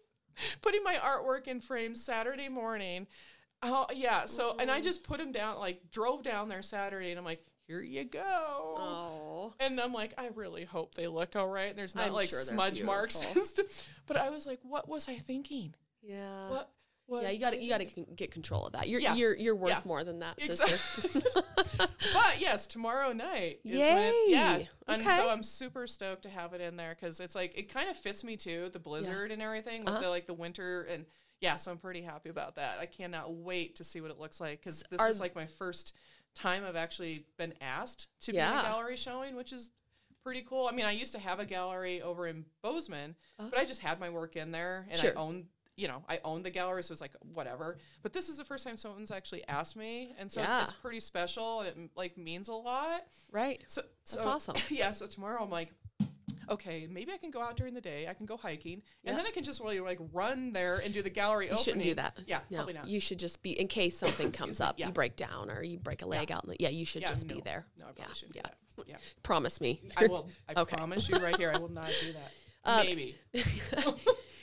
[0.60, 3.06] putting my artwork in frames Saturday morning.
[3.62, 4.26] Oh yeah.
[4.26, 5.58] So and I just put them down.
[5.58, 8.20] Like drove down there Saturday, and I'm like, here you go.
[8.78, 9.54] oh.
[9.60, 11.76] And I'm like, I really hope they look all right.
[11.76, 13.42] There's not I'm like sure smudge marks beautiful.
[13.42, 13.66] and stuff.
[14.06, 15.74] But I was like, what was I thinking?
[16.02, 16.48] Yeah.
[16.50, 16.70] What
[17.10, 18.14] yeah, you got to you got to thinking?
[18.14, 18.88] get control of that.
[18.88, 19.14] You're Yeah.
[19.14, 19.80] you're you're worth Yeah.
[19.84, 20.76] more than that, Exactly.
[20.76, 21.30] sister.
[22.12, 23.60] But yes, tomorrow night.
[23.64, 24.56] Is when, yeah.
[24.58, 24.68] Yay.
[24.86, 25.16] And Okay.
[25.16, 27.96] so I'm super stoked to have it in there because it's like it kind of
[27.96, 30.00] fits me too, the blizzard and everything with Uh-huh.
[30.02, 31.06] the like the winter and
[31.40, 31.56] yeah.
[31.56, 32.78] So I'm pretty happy about that.
[32.78, 35.94] I cannot wait to see what it looks like because this is like my first
[36.34, 39.70] time I've actually been asked to be in a gallery showing, which is
[40.24, 40.66] pretty cool.
[40.66, 43.48] I mean, I used to have a gallery over in Bozeman, Uh-huh.
[43.50, 45.12] but I just had my work in there and Sure.
[45.16, 45.46] I owned,
[45.78, 47.78] you know, I owned the gallery, so it's like whatever.
[48.02, 50.62] But this is the first time someone's actually asked me, and so Yeah.
[50.62, 53.04] it's, it's pretty special and it like means a lot.
[53.32, 53.62] right.
[53.68, 54.56] So That's so- awesome.
[54.68, 54.90] Yeah.
[54.90, 55.72] So tomorrow I'm like.
[56.50, 58.08] Okay, maybe I can go out during the day.
[58.08, 59.10] I can go hiking, Yeah.
[59.10, 61.64] and then I can just really like run there and do the gallery You opening.
[61.64, 62.18] shouldn't do that.
[62.26, 62.88] Yeah, No, probably not.
[62.88, 64.78] you should just be in case something comes up.
[64.78, 64.86] yeah.
[64.86, 66.46] You break down or you break a leg out.
[66.46, 67.34] The, yeah, you should Yeah, just no.
[67.34, 67.66] be there.
[67.78, 68.42] No, I probably yeah, shouldn't yeah.
[68.44, 68.88] do that.
[68.88, 68.96] Yeah.
[69.22, 69.82] Promise me.
[69.94, 70.30] I will.
[70.48, 70.74] I Okay.
[70.74, 72.32] promise you right here, I will not do that.
[72.64, 73.16] Uh, Maybe.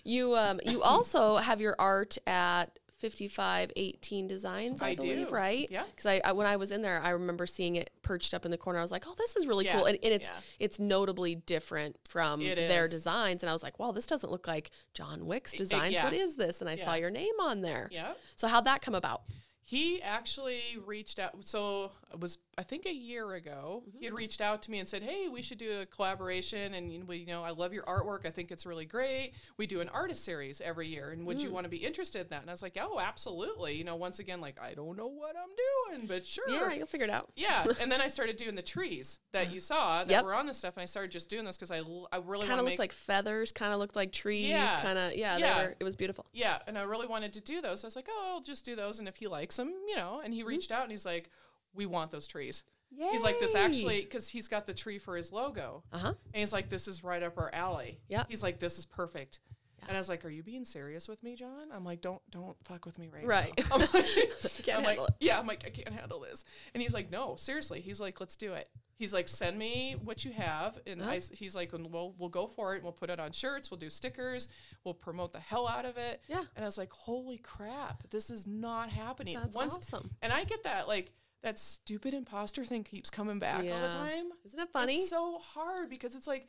[0.06, 5.34] You um you also have your art at 5518 Designs, I, I believe, do.
[5.34, 5.68] right?
[5.70, 5.84] Yeah.
[5.90, 8.52] Because I, I when I was in there, I remember seeing it perched up in
[8.52, 8.80] the corner.
[8.80, 10.40] I was like, oh, this is really Yeah, cool, and, and it's yeah.
[10.60, 12.92] it's notably different from It their is.
[12.92, 13.44] designs.
[13.44, 15.92] And I was like, wow, this doesn't look like John Wick's designs.
[15.94, 16.04] yeah.
[16.06, 16.62] What is this?
[16.62, 17.90] And I saw your name on there.
[17.92, 18.14] Yeah.
[18.36, 19.24] So how'd that come about?
[19.68, 21.34] He actually reached out.
[21.42, 23.82] So it was, I think, a year ago.
[23.82, 23.98] Mm-hmm.
[23.98, 26.94] He had reached out to me and said, "Hey, we should do a collaboration." And
[26.94, 28.28] you know, we, you know, I love your artwork.
[28.28, 29.34] I think it's really great.
[29.58, 31.54] We do an artist series every year, and would you mm.
[31.54, 32.42] want to be interested in that?
[32.42, 35.36] And I was like, "Oh, absolutely." You know, once again, like I don't know what
[35.36, 36.48] I'm doing, but sure.
[36.48, 37.32] Yeah, you'll figure it out.
[37.36, 40.26] Yeah, and then I started doing the trees that you saw that Yep.
[40.26, 42.46] were on this stuff, and I started just doing this because I, l- I really
[42.46, 43.52] Kind of looked make like feathers.
[43.52, 44.48] Kind of looked like trees.
[44.48, 44.80] Yeah.
[44.80, 45.38] Kind of yeah.
[45.38, 45.60] Yeah.
[45.60, 45.76] They were.
[45.80, 46.28] It was beautiful.
[46.34, 47.84] Yeah, and I really wanted to do those.
[47.84, 50.22] I was like, oh, I'll just do those, and if he likes them, you know.
[50.24, 50.48] And he Mm-hmm.
[50.50, 51.30] reached out and he's like,
[51.74, 52.64] we want those trees.
[53.12, 56.08] He's like, this actually, because he's got the tree for his logo, Uh huh.
[56.34, 58.00] and he's like, this is right up our alley.
[58.08, 58.28] Yep.
[58.30, 59.40] He's like, this is perfect.
[59.88, 62.58] And I was like, "Are you being serious with me, John?" I'm like, "Don't, don't
[62.64, 63.54] fuck with me right, Right.
[63.56, 63.92] now." I'm like,
[64.64, 65.10] Can't I'm like, it.
[65.20, 66.44] "Yeah." I'm like, "I can't handle this."
[66.74, 70.26] And he's like, "No, seriously." He's like, "Let's do it." He's like, "Send me what
[70.26, 71.12] you have," and Uh-huh.
[71.12, 72.78] I he's like, "We'll we'll go for it.
[72.78, 73.70] and We'll put it on shirts.
[73.70, 74.50] We'll do stickers.
[74.86, 76.44] We'll promote the hell out of it." Yeah.
[76.56, 78.08] And I was like, "Holy crap!
[78.10, 80.12] This is not happening." That's awesome.
[80.22, 81.12] And I get that like
[81.44, 84.26] that stupid imposter thing keeps coming back all the time.
[84.46, 84.96] Isn't it funny?
[84.98, 86.48] It's so hard because it's like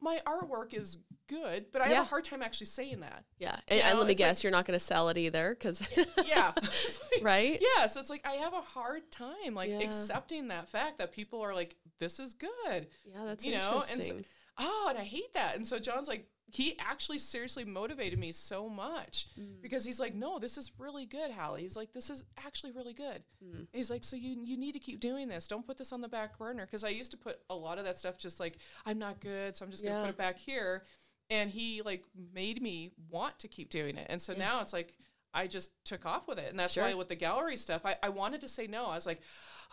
[0.00, 0.98] my artwork is
[1.28, 1.94] good, but I Yeah.
[1.96, 3.24] have a hard time actually saying that.
[3.38, 3.60] yeah.
[3.68, 5.54] And, You and let me it's like- guess, you're not going to sell it either,
[5.54, 5.82] because
[6.26, 6.52] Yeah.
[6.56, 7.62] Like- right.
[7.76, 7.86] Yeah.
[7.86, 9.78] So it's like I have a hard time like Yeah.
[9.78, 12.88] accepting that fact that people are like, this is good.
[13.04, 14.20] Yeah, that's you know, and so,
[14.58, 15.54] oh, and I hate that.
[15.54, 19.60] And so John's like, he actually seriously motivated me so much Mm.
[19.60, 21.62] because he's like, no, this is really good, Hallie.
[21.62, 23.24] He's like, this is actually really good.
[23.44, 23.66] Mm.
[23.72, 25.48] He's like, so you you need to keep doing this.
[25.48, 27.84] Don't put this on the back burner because I used to put a lot of
[27.84, 30.04] that stuff just like I'm not good, so I'm just gonna Yeah.
[30.06, 30.84] put it back here.
[31.30, 34.06] And he like made me want to keep doing it.
[34.08, 34.94] And so now it's like
[35.32, 36.50] I just took off with it.
[36.50, 36.84] And that's Sure.
[36.84, 38.84] why with the gallery stuff, I, I wanted to say no.
[38.86, 39.20] I was like,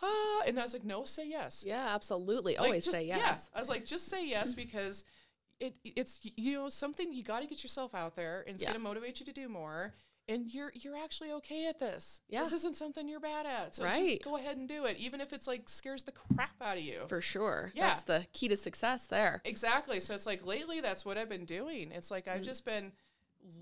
[0.02, 1.62] ah, and I was like, no, say yes.
[1.64, 2.54] yeah, absolutely.
[2.56, 3.18] Like, Always just- say Yeah.
[3.18, 3.48] yes.
[3.54, 5.04] I was like, just say yes because
[5.60, 8.70] it it's you know something you got to get yourself out there, and it's Yeah.
[8.70, 9.94] going to motivate you to do more.
[10.28, 12.20] And you're you're actually okay at this.
[12.28, 12.44] Yeah.
[12.44, 13.74] This isn't something you're bad at.
[13.74, 14.04] So Right.
[14.04, 16.82] just go ahead and do it, even if it's like scares the crap out of
[16.84, 17.02] you.
[17.08, 17.72] For sure.
[17.74, 17.88] Yeah.
[17.88, 19.42] That's the key to success there.
[19.44, 19.98] Exactly.
[19.98, 21.90] So it's like lately that's what I've been doing.
[21.90, 22.34] It's like Mm.
[22.34, 22.92] I've just been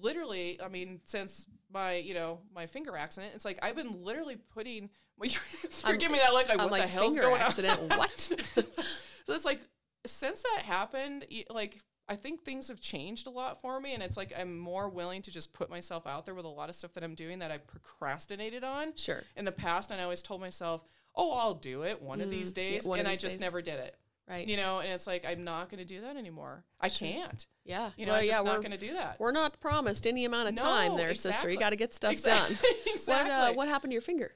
[0.00, 4.36] literally, I mean, since my, you know, my finger accident, it's like I've been literally
[4.36, 5.40] putting well, you're,
[5.88, 7.78] you're giving me that look like I'm what like the hell's finger going accident.
[7.90, 7.98] on?
[7.98, 8.10] what?
[8.20, 9.60] so it's like
[10.06, 11.78] since that happened, like
[12.08, 15.22] I think things have changed a lot for me and it's like I'm more willing
[15.22, 17.50] to just put myself out there with a lot of stuff that I'm doing that
[17.52, 19.22] I procrastinated on Sure.
[19.36, 20.84] in the past and I always told myself,
[21.14, 23.40] "Oh, I'll do it one of these Mm, yeah, days." one and I just days.
[23.40, 23.96] never did it.
[24.28, 24.46] Right.
[24.46, 26.64] You know, and it's like I'm not going to do that anymore.
[26.80, 27.46] I can't.
[27.64, 27.90] yeah.
[27.96, 29.18] You know, well, I'm just yeah, not going to do that.
[29.18, 31.50] we're not promised any amount of time No, there, sister.
[31.50, 32.54] You got to get stuff Exactly.
[32.62, 32.64] done.
[32.64, 33.56] What, uh, exactly.
[33.56, 34.32] what happened to your finger?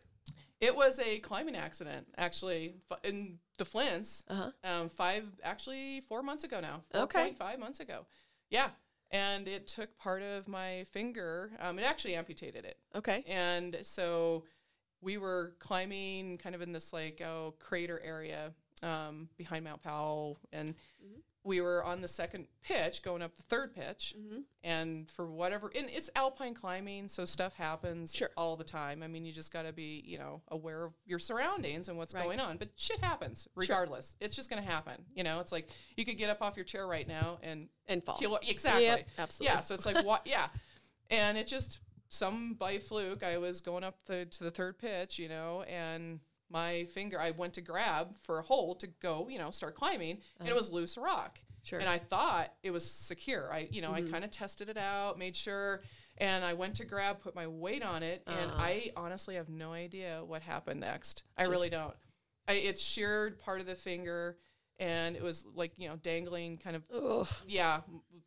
[0.60, 4.24] It was a climbing accident, actually, in the Flints.
[4.28, 4.50] Uh-huh.
[4.62, 6.82] Um, five, actually, four months ago now.
[6.94, 7.34] Okay.
[7.38, 8.06] 4.5 months ago.
[8.50, 8.70] Yeah.
[9.10, 11.50] And it took part of my finger.
[11.60, 12.78] Um, it actually amputated it.
[12.94, 13.22] Okay.
[13.28, 14.44] And so
[15.02, 18.52] we were climbing kind of in this like oh crater area
[18.82, 20.74] um, behind Mount Powell, and
[21.04, 21.20] Mhm.
[21.46, 24.38] We were on the second pitch, going up the third pitch, Mm-hmm.
[24.62, 28.30] and for whatever, and it's alpine climbing, so stuff happens Sure.
[28.36, 29.02] all the time.
[29.02, 32.14] I mean, you just got to be you know aware of your surroundings and what's
[32.14, 32.24] Right.
[32.24, 32.56] going on.
[32.56, 34.16] But shit happens regardless.
[34.20, 35.04] It's just going to happen.
[35.14, 38.02] You know, it's like you could get up off your chair right now and And
[38.02, 38.16] fall.
[38.18, 38.84] kill exactly.
[38.84, 39.54] Yep, absolutely.
[39.54, 40.26] Yeah, so it's like what?
[40.26, 40.48] Yeah,
[41.10, 41.78] and it just
[42.08, 43.22] some by fluke.
[43.22, 46.20] I was going up the to the third pitch, you know, and
[46.54, 47.20] my finger.
[47.20, 50.54] I went to grab for a hold to go, you know, start climbing, and it
[50.54, 51.38] was loose rock.
[51.40, 51.50] Uh-huh.
[51.64, 51.78] Sure.
[51.80, 53.52] And I thought it was secure.
[53.52, 54.06] I, you know, Mm-hmm.
[54.08, 55.82] I kind of tested it out, made sure,
[56.18, 58.62] and I went to grab, put my weight on it, and Uh-huh.
[58.62, 61.22] I honestly have no idea what happened next.
[61.36, 61.94] I really don't.
[62.46, 64.36] I, it sheared part of the finger,
[64.78, 67.28] and it was like you know dangling, kind of Ugh.
[67.48, 67.80] yeah,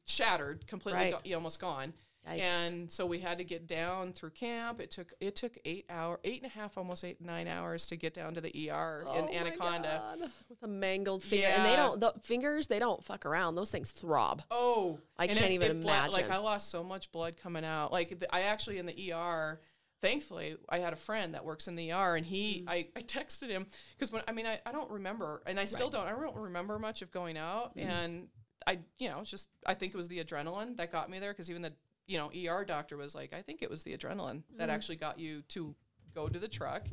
[0.06, 1.24] shattered, completely, Right.
[1.24, 1.94] go- almost gone.
[2.30, 2.40] Yikes.
[2.42, 4.82] And so we had to get down through camp.
[4.82, 7.96] It took it took eight hour, eight and a half, almost eight nine hours to
[7.96, 10.02] get down to the ER Oh in Anaconda.
[10.20, 10.32] God.
[10.50, 11.48] With a mangled finger.
[11.48, 13.56] And they don't, the fingers, they don't fuck around.
[13.56, 14.42] Those things throb.
[14.52, 16.30] Oh, I can't even bled- like.
[16.30, 17.92] I lost so much blood coming out.
[17.92, 19.60] Like the, I actually in the ER.
[20.00, 22.70] Thankfully, I had a friend that works in the ER, and he, Mm.
[22.70, 23.66] I, I texted him
[23.98, 26.06] because when I mean, I, I don't remember, and I still don't.
[26.06, 27.90] I don't remember much of going out, Mm-hmm.
[27.90, 28.28] and
[28.68, 31.50] I, you know, just I think it was the adrenaline that got me there because
[31.50, 31.74] even the,
[32.08, 35.20] you know, ER doctor was like, I think it was the adrenaline that actually got
[35.20, 35.76] you to
[36.16, 36.88] go to the truck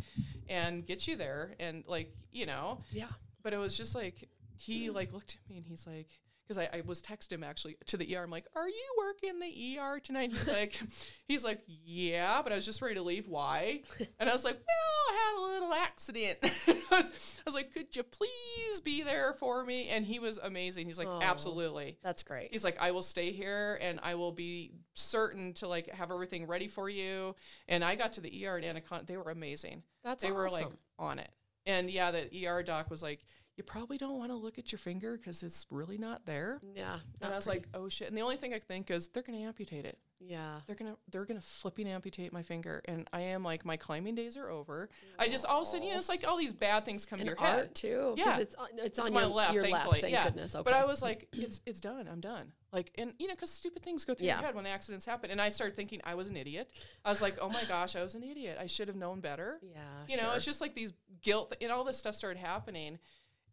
[0.48, 3.08] and get you there, and like, you know, Yeah.
[3.42, 6.08] but it was just like he like looked at me and he's like
[6.46, 8.22] because I, I was texting him actually to the ER.
[8.22, 10.80] I'm like, "Are you working the ER tonight?" He's like,
[11.28, 13.28] "He's like, yeah," but I was just ready to leave.
[13.28, 13.82] Why?
[14.18, 17.72] And I was like, "Well, I had a little accident." I, was, I was like,
[17.72, 20.86] "Could you please be there for me?" And he was amazing.
[20.86, 21.20] He's like, Oh.
[21.22, 22.50] "Absolutely." That's great.
[22.52, 26.46] He's like, I will stay here and I will be certain to like have everything
[26.46, 27.34] ready for you.
[27.68, 29.06] And I got to the ER in Anaconda.
[29.06, 29.82] They were amazing.
[30.02, 30.68] That's they were like
[30.98, 31.30] on it.
[31.66, 33.24] And yeah, the ER doc was like,
[33.56, 36.60] you probably don't want to look at your finger because it's really not there.
[36.74, 36.98] Yeah.
[37.20, 37.60] And I was pretty.
[37.60, 38.08] like, oh shit.
[38.08, 39.96] And the only thing I think is they're gonna amputate it.
[40.18, 40.60] yeah.
[40.66, 42.82] They're gonna they're gonna flipping amputate my finger.
[42.86, 44.88] And I am like my climbing days are over.
[45.20, 47.20] I just all of a sudden, you know, it's like all these bad things come
[47.20, 47.74] And to your art head.
[47.76, 48.14] too.
[48.16, 48.38] Yeah.
[48.40, 49.90] It's on, it's, It's on my your left, your thankfully.
[49.92, 50.00] left.
[50.02, 50.24] Thank yeah.
[50.24, 50.54] goodness.
[50.56, 50.64] Okay.
[50.64, 52.08] But I was like, it's it's done.
[52.10, 52.50] I'm done.
[52.72, 54.38] Like, and you know, because stupid things go through Yeah.
[54.38, 55.30] your head when accidents happen.
[55.30, 56.68] And I started thinking I was an idiot.
[57.04, 58.58] I was like, oh my gosh, I was an idiot.
[58.60, 59.60] I should have known better.
[59.62, 59.78] yeah.
[60.08, 60.36] You know, sure.
[60.36, 60.92] it's just like these
[61.22, 62.98] guilt and all this stuff started happening.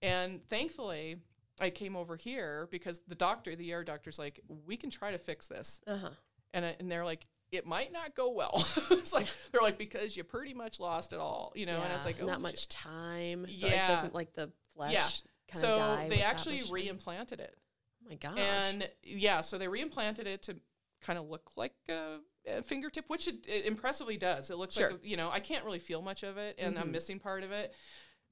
[0.01, 1.17] And thankfully,
[1.59, 5.17] I came over here because the doctor, the ER doctor's like, we can try to
[5.17, 5.79] fix this.
[5.87, 6.09] Uh-huh.
[6.53, 8.53] And, I, and they're like, it might not go well.
[8.91, 11.81] it's like, they're like, because you pretty much lost it all, you know?
[11.81, 12.41] And I was like, oh, not shit.
[12.41, 13.45] much time.
[13.47, 13.67] Yeah.
[13.67, 15.07] Like, doesn't like the flesh Yeah.
[15.53, 16.07] So die.
[16.09, 16.77] they actually much time?
[16.97, 17.55] reimplanted it.
[18.03, 18.37] Oh my gosh.
[18.37, 20.55] And yeah, so they reimplanted it to
[21.01, 24.49] kind of look like a, a fingertip, which it, it impressively does.
[24.49, 24.91] It looks Sure.
[24.91, 26.81] like, a, you know, I can't really feel much of it and Mhm.
[26.81, 27.73] I'm missing part of it.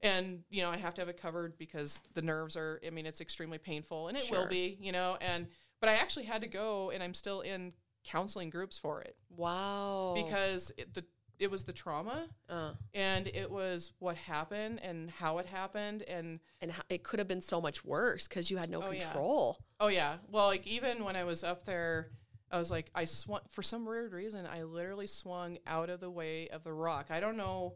[0.02, 3.04] And, you know, I have to have it covered because the nerves are, I mean,
[3.06, 4.40] it's extremely painful and it Sure.
[4.40, 5.46] will be, you know, and,
[5.80, 7.72] but I actually had to go and I'm still in
[8.04, 10.14] counseling groups for it wow.
[10.14, 11.04] because it, the,
[11.38, 16.40] it was the trauma uh, and it was what happened and how it happened and
[16.60, 19.00] and how, it could have been so much worse because you had no Oh, yeah.
[19.00, 19.58] control.
[19.80, 20.16] Oh yeah.
[20.30, 22.08] Well, like even when I was up there,
[22.50, 24.46] I was like, I swung for some weird reason.
[24.46, 27.06] I literally swung out of the way of the rock.
[27.10, 27.74] I don't know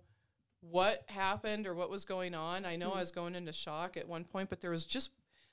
[0.71, 2.65] what happened or what was going on.
[2.65, 5.11] I know I was going into shock at one point, but there was just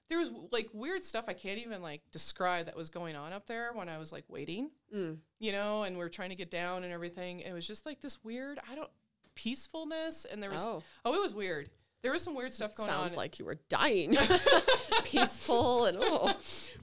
[0.09, 3.45] there was like weird stuff I can't even like describe that was going on up
[3.47, 5.17] there when I was like waiting, Mm.
[5.39, 7.39] you know, and we are trying to get down and everything.
[7.39, 8.89] It was just like this weird, I don't
[9.35, 10.83] peacefulness, and there was Oh.
[11.05, 11.69] oh, it was weird.
[12.03, 13.03] There was some weird stuff going Sounds on.
[13.09, 14.15] Sounds like you were dying.
[15.03, 16.33] Peaceful and oh,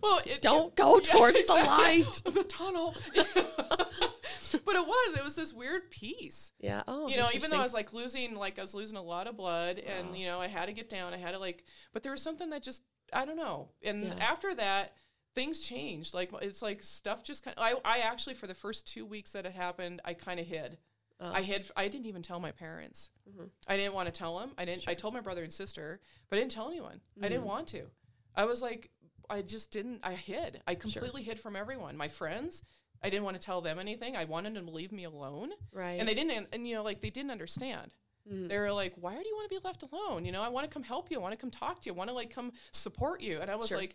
[0.02, 1.62] well, it, don't go Yeah, towards exactly.
[1.64, 1.68] the
[2.06, 2.22] light.
[2.24, 2.94] Of the tunnel.
[3.14, 6.52] but it was, it was this weird peace.
[6.60, 6.82] Yeah.
[6.86, 7.58] Oh, you know, even though.
[7.58, 10.40] I was like losing, like I was losing a lot of blood, and you know,
[10.40, 11.12] I had to get down.
[11.14, 13.70] I had to like, but there was something that just, I don't know.
[13.82, 14.14] And Yeah.
[14.20, 14.92] after that,
[15.34, 16.14] things changed.
[16.14, 17.56] Like it's like stuff just kind.
[17.58, 20.78] I I actually for the first two weeks that it happened, I kind of hid.
[21.20, 21.32] Oh.
[21.32, 21.68] I hid.
[21.76, 23.10] I didn't even tell my parents.
[23.28, 23.50] Mhm.
[23.66, 24.52] I didn't want to tell them.
[24.56, 24.86] I didn't.
[24.86, 27.00] I told my brother and sister, but I didn't tell anyone.
[27.20, 27.48] I didn't Mhm.
[27.48, 27.90] want to.
[28.36, 28.90] I was like,
[29.28, 30.00] I just didn't.
[30.04, 30.62] I hid.
[30.66, 31.96] I completely hid from everyone.
[31.96, 32.62] My friends.
[33.02, 34.16] I didn't want to tell them anything.
[34.16, 36.00] I wanted them to leave me alone, right.
[36.00, 36.48] and they didn't.
[36.52, 37.94] And you know, like they didn't understand.
[38.28, 38.48] Mhm.
[38.48, 40.24] They were like, "Why do you want to be left alone?
[40.24, 41.18] You know, I want to come help you.
[41.18, 41.94] I want to come talk to you.
[41.94, 43.78] I want to like come support you." And I was Sure.
[43.78, 43.94] like,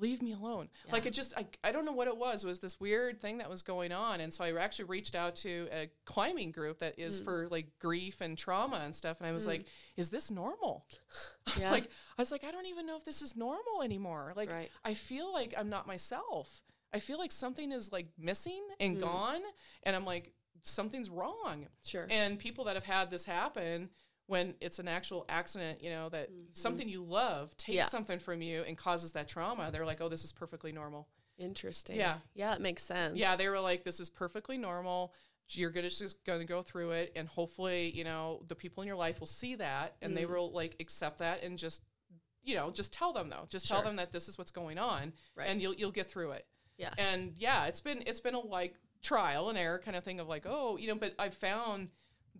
[0.00, 0.68] leave me alone.
[0.90, 2.44] Like it just, I, I don't know what it was.
[2.44, 4.20] It was this weird thing that was going on.
[4.20, 7.24] And so I actually reached out to a climbing group that is Mm.
[7.24, 9.20] for like grief and trauma and stuff.
[9.20, 9.66] And I was like,
[9.96, 10.86] is this normal?
[11.46, 11.70] I was Yeah.
[11.70, 11.84] like,
[12.18, 14.32] I was like, I don't even know if this is normal anymore.
[14.36, 14.70] Like, Right.
[14.84, 16.62] I feel like I'm not myself.
[16.92, 19.00] I feel like something is like missing and Mm.
[19.00, 19.40] gone.
[19.84, 20.32] And I'm like,
[20.62, 21.66] something's wrong.
[21.84, 22.06] Sure.
[22.10, 23.90] And people that have had this happen
[24.26, 27.76] when it's an actual accident, you know, that something you love takes Mm-hmm.
[27.76, 27.84] Yeah.
[27.84, 31.08] something from you and causes that trauma, they're like, oh, this is perfectly normal.
[31.38, 31.96] Interesting.
[31.96, 32.18] Yeah.
[32.34, 33.16] Yeah, it makes sense.
[33.18, 35.12] Yeah, they were like, this is perfectly normal.
[35.50, 38.96] You're gonna just gonna go through it, and hopefully, you know, the people in your
[38.96, 40.16] life will see that, and Mm.
[40.16, 41.82] they will like accept that, and just,
[42.42, 45.12] you know, just tell them though, just tell them that this is what's going on,
[45.36, 45.48] Right.
[45.50, 46.46] and you'll you'll get through it.
[46.78, 46.94] Yeah.
[46.96, 50.28] And yeah, it's been it's been a like trial and error kind of thing of
[50.28, 51.90] like, oh, you know, but I found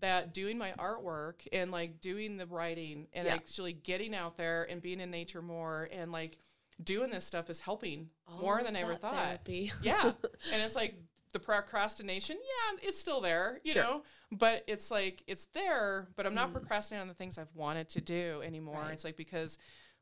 [0.01, 3.35] that doing my artwork and like doing the writing and Yeah.
[3.35, 6.39] actually getting out there and being in nature more and like
[6.83, 9.15] doing this stuff is helping oh, more than I ever thought.
[9.15, 9.73] therapy.
[9.83, 10.13] Yeah.
[10.53, 10.97] and it's like
[11.33, 13.83] the procrastination, yeah, it's still there, you Sure.
[13.83, 16.55] know, but it's like it's there, but I'm not mm.
[16.55, 18.77] procrastinating on the things I've wanted to do anymore.
[18.77, 18.93] Right.
[18.93, 19.59] It's like because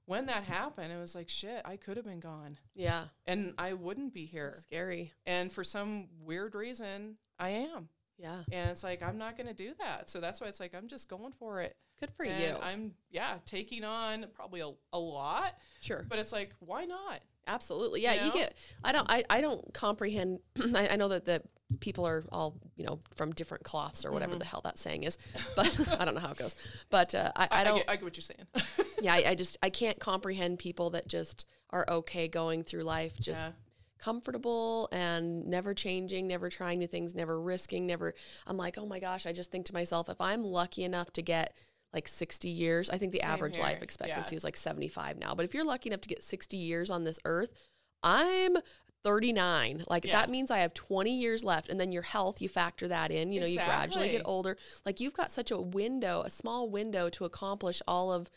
[0.07, 3.05] when that happened, it was like shit, I could have been gone yeah.
[3.26, 4.57] and I wouldn't be here.
[4.62, 5.12] Scary.
[5.26, 7.88] And for some weird reason, I am.
[8.23, 8.43] Yeah.
[8.53, 10.09] And it's like I'm not going to do that.
[10.09, 11.77] So that's why it's like I'm just going for it.
[11.99, 12.57] Good for and you.
[12.62, 16.07] I'm yeah, taking on probably a, a lot, sure.
[16.09, 17.20] but it's like why not?
[17.47, 18.03] Absolutely.
[18.03, 18.33] Yeah, you, know?
[18.33, 18.55] get
[18.85, 20.39] I don't I, I don't comprehend
[20.75, 21.43] I, I know that the
[21.81, 25.18] people are all, you know, from different cloths or whatever the hell that saying is.
[25.57, 26.55] But I don't know how it goes.
[26.91, 28.47] But uh, I, I, I, don't get, I get what you're saying.
[29.03, 33.18] yeah, I, I just I can't comprehend people that just are okay going through life
[33.18, 33.53] just Yeah.
[34.03, 38.14] Comfortable and never changing, never trying new things, never risking, never
[38.46, 41.22] I'm like, "Oh my gosh, I just think to myself if I'm lucky enough to
[41.22, 41.55] get
[41.94, 42.88] like 60 years.
[42.88, 43.64] I think the Same average here.
[43.64, 44.38] life expectancy Yeah.
[44.38, 45.34] is like 75 now.
[45.34, 47.50] But if you're lucky enough to get 60 years on this earth,
[48.03, 48.57] I'm
[49.05, 49.84] 39.
[49.88, 50.12] Like Yeah.
[50.12, 51.68] that means I have 20 years left.
[51.68, 53.30] And then your health, you factor that in.
[53.30, 54.57] You know, you gradually get older.
[54.86, 58.30] Like you've got such a window, a small window to accomplish all of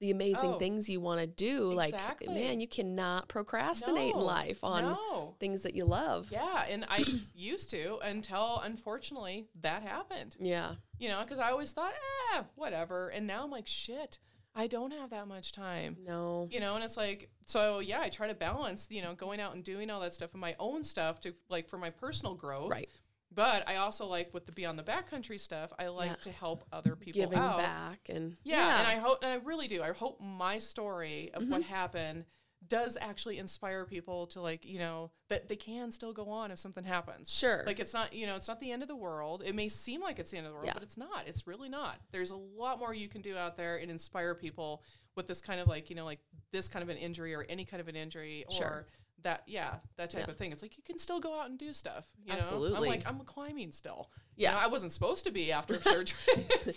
[0.00, 1.70] the amazing Oh, things you want to do.
[1.72, 1.94] Like,
[2.26, 5.34] man, you cannot procrastinate in life on no.
[5.38, 6.28] things that you love.
[6.30, 10.36] Yeah, and I used to until unfortunately that happened.
[10.40, 10.74] Yeah.
[10.98, 11.92] You know, because I always thought,
[12.32, 13.08] ah, whatever.
[13.08, 14.18] And now I'm like, shit,
[14.54, 15.98] I don't have that much time.
[16.04, 16.48] No.
[16.50, 19.54] You know, and it's like, so yeah, I try to balance, you know, going out
[19.54, 22.70] and doing all that stuff and my own stuff to like for my personal growth.
[22.70, 22.88] Right.
[23.32, 26.16] But I also like with the Beyond the Backcountry stuff, I like Yeah.
[26.22, 27.58] to help other people Giving out.
[27.58, 29.82] back and Yeah, and I hope, and I really do.
[29.82, 31.52] I hope my story of Mm-hmm.
[31.52, 32.24] what happened
[32.66, 36.58] does actually inspire people to like, you know, that they can still go on if
[36.58, 37.30] something happens.
[37.30, 37.62] Sure.
[37.64, 39.42] Like it's not, you know, it's not the end of the world.
[39.46, 40.74] It may seem like it's the end of the world, Yeah.
[40.74, 41.26] but it's not.
[41.26, 42.00] It's really not.
[42.10, 44.82] There's a lot more you can do out there and inspire people
[45.16, 46.20] with this kind of like, you know, like
[46.52, 48.86] this kind of an injury or any kind of an injury or Sure.
[49.22, 50.30] That, yeah, that type Yeah.
[50.32, 50.52] of thing.
[50.52, 52.06] It's like you can still go out and do stuff.
[52.24, 52.88] You know, Absolutely.
[52.88, 54.10] I'm like I'm climbing still.
[54.36, 54.50] Yeah.
[54.50, 56.46] You know, I wasn't supposed to be after surgery.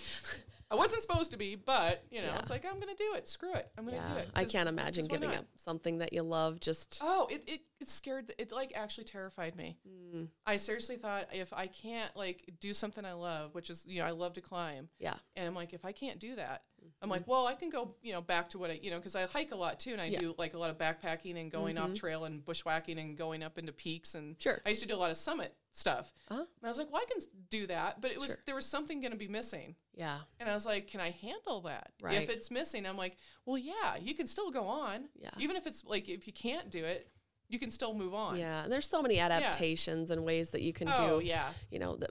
[0.71, 2.39] I wasn't supposed to be, but you know, Yeah.
[2.39, 3.27] it's like I'm gonna do it.
[3.27, 3.69] Screw it.
[3.77, 4.19] I'm gonna do yeah.
[4.21, 4.29] it.
[4.33, 8.33] I can't imagine giving up something that you love just Oh, it, it it scared.
[8.39, 9.77] It like actually terrified me.
[9.87, 10.29] Mm.
[10.47, 14.07] I seriously thought if I can't like do something I love, which is you know
[14.07, 15.15] I love to climb, yeah.
[15.35, 16.63] and I'm like if I can't do that,
[17.01, 19.15] I'm like well I can go you know back to what I you know because
[19.15, 20.19] I hike a lot too, and I Yeah.
[20.19, 23.57] do like a lot of backpacking and going off trail and bushwhacking and going up
[23.57, 24.61] into peaks and Sure.
[24.65, 26.13] I used to do a lot of summit stuff.
[26.29, 26.41] Uh-huh.
[26.41, 28.37] And I was like well I can do that, but it was Sure.
[28.45, 29.75] there was something going to be missing.
[29.95, 30.19] Yeah.
[30.39, 31.91] And I was like, can I handle that?
[32.01, 32.21] Right.
[32.21, 33.15] If it's missing, I'm like,
[33.45, 35.09] well, yeah, you can still go on.
[35.15, 35.29] Yeah.
[35.37, 37.11] Even if it's like, if you can't do it,
[37.47, 38.37] you can still move on.
[38.39, 38.63] Yeah.
[38.63, 41.25] And there's so many adaptations and ways that you can Oh, do.
[41.25, 41.53] yeah.
[41.69, 42.07] You know, the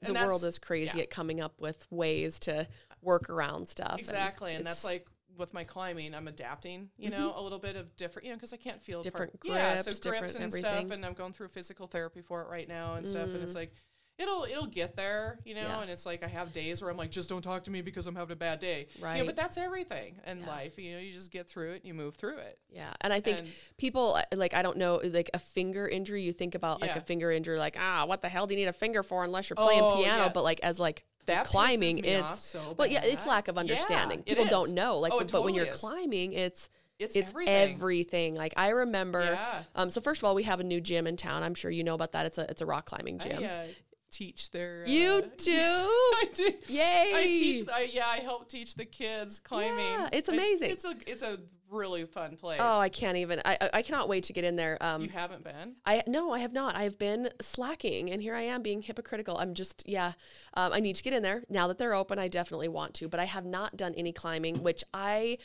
[0.00, 1.02] the world is crazy yeah.
[1.04, 2.68] at coming up with ways to
[3.02, 3.98] work around stuff.
[3.98, 4.54] Exactly.
[4.54, 8.26] And, that's like with my climbing, I'm adapting, you know, a little bit of different,
[8.26, 9.04] you know, because I can't feel Mm-hmm.
[9.04, 9.44] Different part.
[9.56, 10.70] yeah, so grips, grips different and everything.
[10.86, 10.90] stuff.
[10.90, 13.28] And I'm going through physical therapy for it right now and stuff.
[13.28, 13.72] And it's like,
[14.18, 15.60] it'll it'll get there, you know.
[15.60, 15.68] Mm.
[15.68, 15.80] Yeah.
[15.82, 18.08] And it's like I have days where I'm like, just don't talk to me because
[18.08, 18.88] I'm having a bad day.
[18.96, 20.46] You know, but that's everything in Yeah.
[20.48, 20.76] life.
[20.76, 22.58] You know, you just get through it and you move through it.
[22.68, 26.22] Yeah, and I think And- people uh, like I don't know like a finger injury.
[26.22, 26.98] You think about like Yeah.
[26.98, 29.50] a finger injury, like ah, what the hell do you need a finger for unless
[29.50, 30.32] you're playing Oh, piano?
[30.34, 34.20] But like as like That climbing, it's so well, yeah, it's lack of understanding.
[34.20, 34.98] it People don't know.
[34.98, 35.78] Like, Oh, but when you're is.
[35.78, 36.68] climbing, it's
[36.98, 37.74] It's, it's everything.
[37.74, 38.34] everything.
[38.34, 39.22] Like I remember.
[39.22, 39.62] Yeah.
[39.76, 39.88] Um.
[39.90, 41.42] So first of all, we have a new gym in town.
[41.42, 42.26] I'm sure you know about that.
[42.26, 43.42] It's a it's a rock climbing gym.
[43.42, 43.66] I uh,
[44.10, 44.84] teach their.
[44.86, 45.52] you uh, do.
[45.52, 46.52] I do.
[46.66, 47.12] Yay!
[47.14, 47.68] I teach.
[47.72, 49.78] I, yeah, I help teach the kids climbing.
[49.78, 50.70] Yeah, it's I- amazing.
[50.72, 51.38] it's a it's a
[51.70, 52.60] really fun place.
[52.62, 53.40] Oh, I can't even.
[53.44, 54.78] I I- I cannot wait to get in there.
[54.80, 55.02] Um.
[55.02, 55.76] you haven't been.
[55.84, 56.76] I no, I have not.
[56.76, 59.36] I've been slacking, and here I am being hypocritical.
[59.38, 60.12] I'm just yeah.
[60.54, 62.18] Um, I need to get in there now that they're open.
[62.18, 65.38] I definitely want to, but I have not done any climbing, which I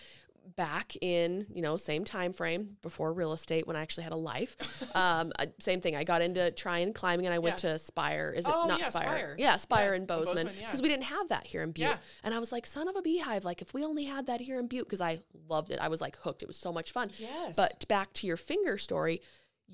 [0.56, 4.18] back in you know same time frame before real estate when I actually had a
[4.18, 4.56] life.
[4.96, 5.96] um, same thing.
[5.96, 7.72] I got into trying climbing and I went Yeah.
[7.72, 8.34] to Spire.
[8.36, 9.04] Is it Oh, not yeah, Spire?
[9.04, 9.36] Spire.
[9.40, 11.98] Yeah, Spire Yeah, in Bozeman because we didn't have that here in Butte.
[12.24, 13.46] And I was like, son of a beehive.
[13.46, 15.20] Like if we only had that here in Butte, because I
[15.50, 15.80] loved it.
[15.80, 16.44] I was like hooked.
[16.44, 17.10] It was so much fun.
[17.18, 17.56] Yes.
[17.56, 19.22] But back to your finger story,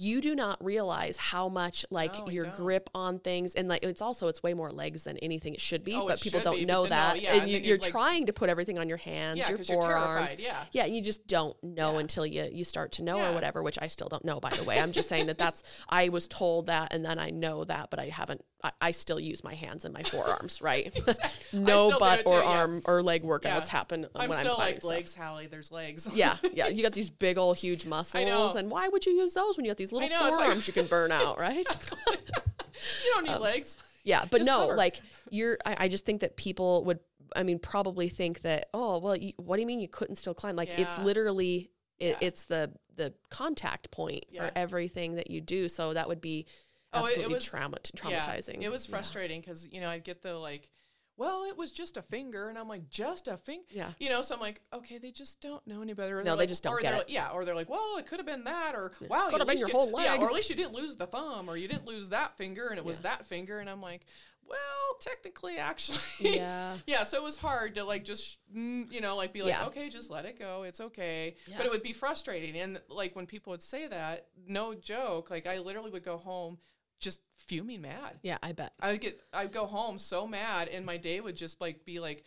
[0.02, 4.30] you do not realize how much like your grip on things and like it's also
[4.30, 6.84] it's way more legs than anything it should be, Oh, but people don't be, know
[6.84, 7.22] then no, that.
[7.22, 9.58] yeah, and and you, you're, like- trying to put everything on your hands, yeah, your
[9.58, 10.34] forearms.
[10.40, 10.64] Yeah.
[10.72, 12.00] Yeah, you just don't know Yeah.
[12.00, 14.64] until you you start to know or whatever, which I still don't know by the
[14.64, 14.80] way.
[14.80, 18.00] I'm just saying that that's I was told that and then I know that, but
[18.00, 20.98] I haven't I, I still use my hands and my forearms, right?
[21.54, 22.46] no butt too, or yeah.
[22.46, 24.90] arm or leg workouts happen I'm when still I'm like stuff.
[24.92, 25.48] legs, Hallie.
[25.48, 26.08] There's legs.
[26.14, 26.68] Yeah, yeah.
[26.70, 29.72] You got these big old huge muscles, and why would you use those when you
[29.72, 31.66] got these little know, it's like- forearms you can burn out, right?
[32.08, 33.78] you don't need um, legs.
[34.04, 34.76] Yeah, but Just no, cover.
[34.76, 35.58] like you're.
[35.66, 37.00] I, I just think that people would.
[37.36, 38.70] I mean, probably think that.
[38.74, 40.56] Oh, well, you, what do you mean you couldn't still climb?
[40.56, 41.70] Like it's literally.
[42.00, 42.28] It, Yeah.
[42.28, 44.48] It's the the contact point Yeah.
[44.48, 45.68] for everything that you do.
[45.70, 46.46] So that would be
[46.94, 48.62] Oh, it- it absolutely was- trauma, Yeah, traumatizing.
[48.64, 50.70] it was frustrating because you know I'd get the like,
[51.20, 53.66] well, it was just a finger, and I'm like, just a finger.
[53.70, 53.92] Yeah.
[54.00, 56.20] You know, so I'm like, okay, they just don't know any better.
[56.20, 56.98] Or No, they're like- just don't or get it.
[56.98, 59.48] Like, yeah, or they're like, well, it could have been that, or wow, Could have
[59.48, 60.22] been your you- whole Yeah, leg.
[60.22, 62.78] or at least you didn't lose the thumb, or you didn't lose that finger, and
[62.80, 63.04] it was Yeah.
[63.18, 64.06] that finger, and I'm like,
[64.48, 66.00] well, technically, actually,
[66.38, 66.78] Yeah.
[66.88, 67.04] yeah.
[67.04, 69.66] So it was hard to like just, mm, you know, like be like, Yeah.
[69.68, 71.36] okay, just let it go, it's okay.
[71.48, 71.58] Yeah.
[71.58, 75.46] But it would be frustrating, and like when people would say that, no joke, like
[75.46, 76.60] I literally would go home
[77.00, 78.20] just fuming mad.
[78.22, 78.74] Yeah, I bet.
[78.80, 82.00] I would get, I'd go home so mad, and my day would just like be
[82.00, 82.24] like,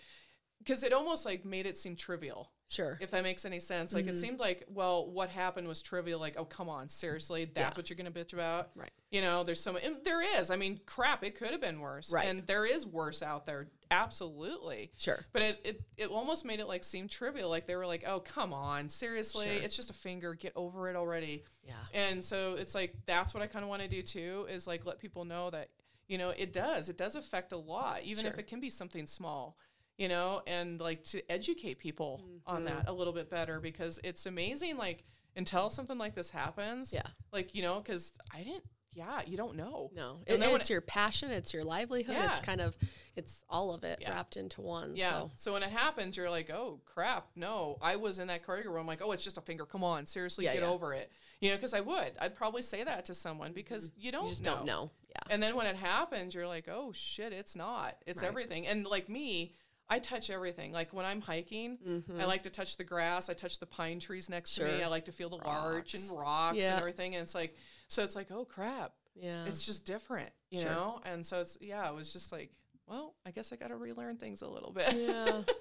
[0.58, 2.96] because it almost like made it seem trivial, Sure.
[3.02, 3.92] if that makes any sense.
[3.92, 4.16] Like it mm-hmm.
[4.16, 6.18] seemed like, well, what happened was trivial.
[6.18, 7.78] Like, oh come on, seriously, that's Yeah.
[7.78, 8.90] what you're gonna bitch about, Right.
[9.10, 10.50] You know, there's so, and there is.
[10.50, 12.26] I mean, crap, it could have been worse, Right.
[12.26, 14.90] And there is worse out there, absolutely.
[14.96, 15.22] Sure.
[15.34, 17.50] But it, it, it almost made it like seem trivial.
[17.50, 19.62] Like they were like, oh, come on, seriously, Sure.
[19.62, 20.34] it's just a finger.
[20.34, 21.44] Get over it already.
[21.62, 21.74] Yeah.
[21.92, 24.86] And so it's like, that's what I kind of want to do too, is like
[24.86, 25.68] let people know that,
[26.08, 29.06] you know, it does, it does affect a lot, even if it can be something
[29.06, 29.56] small,
[29.98, 32.56] you know, and like to educate people Mm-hmm.
[32.56, 34.76] on that a little bit better because it's amazing.
[34.76, 35.04] Like
[35.36, 37.02] until something like this happens, Yeah.
[37.32, 38.64] like, you know, cause I didn't,
[38.94, 39.90] yeah, you don't know.
[39.94, 42.16] No, And it, it's your passion, it's your livelihood.
[42.16, 42.32] Yeah.
[42.32, 42.76] It's kind of,
[43.16, 44.10] it's all of it Yeah.
[44.12, 44.94] wrapped into one.
[44.96, 45.10] Yeah.
[45.12, 45.52] So So.
[45.54, 47.78] when it happens, you're like, oh crap, no.
[47.80, 49.64] I was in that where I'm like, oh, it's just a finger.
[49.64, 51.10] Come on, seriously, Yeah, get over it.
[51.40, 52.12] You know, because I would.
[52.20, 54.56] I'd probably say that to someone because you don't you just know.
[54.56, 54.90] don't know.
[55.08, 55.16] Yeah.
[55.34, 57.96] And then when it happens, you're like, oh shit, it's not.
[58.06, 58.28] It's Right.
[58.28, 58.66] everything.
[58.66, 59.54] And like me,
[59.92, 60.72] I touch everything.
[60.72, 63.28] Like when I'm hiking, I like to touch the grass.
[63.28, 64.70] I touch the pine trees next to me.
[64.70, 64.84] Mm-hmm.
[64.84, 66.18] I like to feel the larch and Rocks.
[66.18, 66.70] rocks Yeah.
[66.72, 67.14] and everything.
[67.14, 67.54] And it's like,
[67.88, 69.44] so it's like, oh crap, Yeah.
[69.46, 70.70] it's just different, you Sure.
[70.70, 71.00] know?
[71.04, 72.50] And so it's, yeah, it was just like,
[72.86, 74.92] well, I guess I got to relearn things a little bit.
[74.94, 75.42] yeah.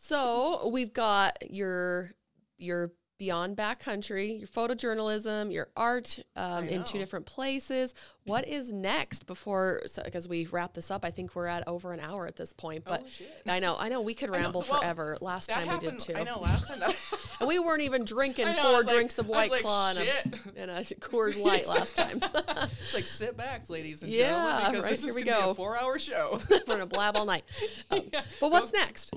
[0.00, 2.10] So we've got your
[2.58, 7.94] your beyond backcountry, your photojournalism, your art um, in two different places.
[8.24, 9.82] What is next before?
[10.04, 12.84] Because we wrap this up, I think we're at over an hour at this point.
[12.84, 13.06] But
[13.46, 13.52] Oh.
[13.52, 15.16] I know, I know, we could ramble Well, forever.
[15.20, 16.14] Last time we did too.
[16.14, 16.40] I know.
[16.40, 16.96] Last time that.
[17.40, 19.98] and we weren't even drinking know, four was like- drinks of White like, Claw and
[19.98, 22.20] a, and a Coors Light last time.
[22.22, 25.38] It's like sit back, ladies and Yeah, gentlemen, because right, this here is we gonna
[25.38, 25.50] be go.
[25.50, 26.40] a four-hour show.
[26.50, 27.44] We're gonna blab all night.
[27.90, 28.22] Um, Yeah.
[28.40, 29.12] But what's next?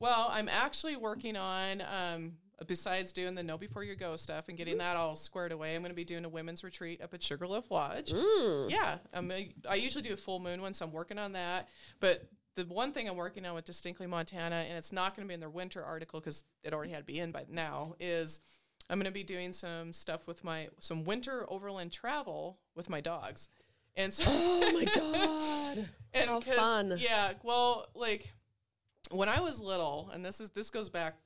[0.00, 1.80] well, I'm actually working on.
[1.80, 2.32] Um,
[2.66, 5.82] besides doing the know before you go stuff and getting that all squared away, I'm
[5.82, 8.12] going to be doing a women's retreat up at Sugarloaf Lodge.
[8.12, 8.70] Mm.
[8.70, 11.68] Yeah, um, I, I usually do a full moon one, so I'm working on that.
[12.00, 15.28] But the one thing I'm working on with Distinctly Montana, and it's not going to
[15.28, 18.40] be in their winter article because it already had to be in by now, is
[18.90, 23.00] I'm going to be doing some stuff with my some winter overland travel with my
[23.00, 23.48] dogs.
[23.96, 25.88] And so, Oh my god!
[26.12, 26.96] and How fun.
[26.98, 28.32] Yeah, well, like
[29.10, 31.16] when I was little, and this is this goes back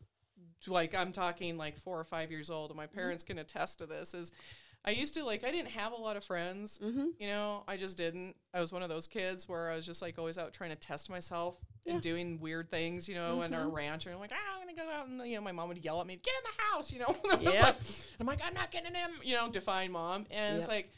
[0.68, 2.82] like I'm talking like four or five years old, and Mm-hmm.
[2.82, 4.14] my parents can attest to this.
[4.14, 4.32] Is
[4.84, 6.78] I used to like I didn't have a lot of friends.
[6.82, 7.06] Mm-hmm.
[7.18, 8.34] You know, I just didn't.
[8.52, 10.76] I was one of those kids where I was just like always out trying to
[10.76, 11.94] test myself Yeah.
[11.94, 13.08] and doing weird things.
[13.08, 13.72] You know, in our Mhm.
[13.74, 15.84] ranch, and I'm like, ah, I'm gonna go out, and you know, my mom would
[15.84, 16.92] yell at me, get in the house.
[16.92, 17.62] You know, and Yep.
[17.62, 17.76] like,
[18.20, 19.10] I'm like, I'm not getting him.
[19.22, 20.90] You know, define mom, and it's like.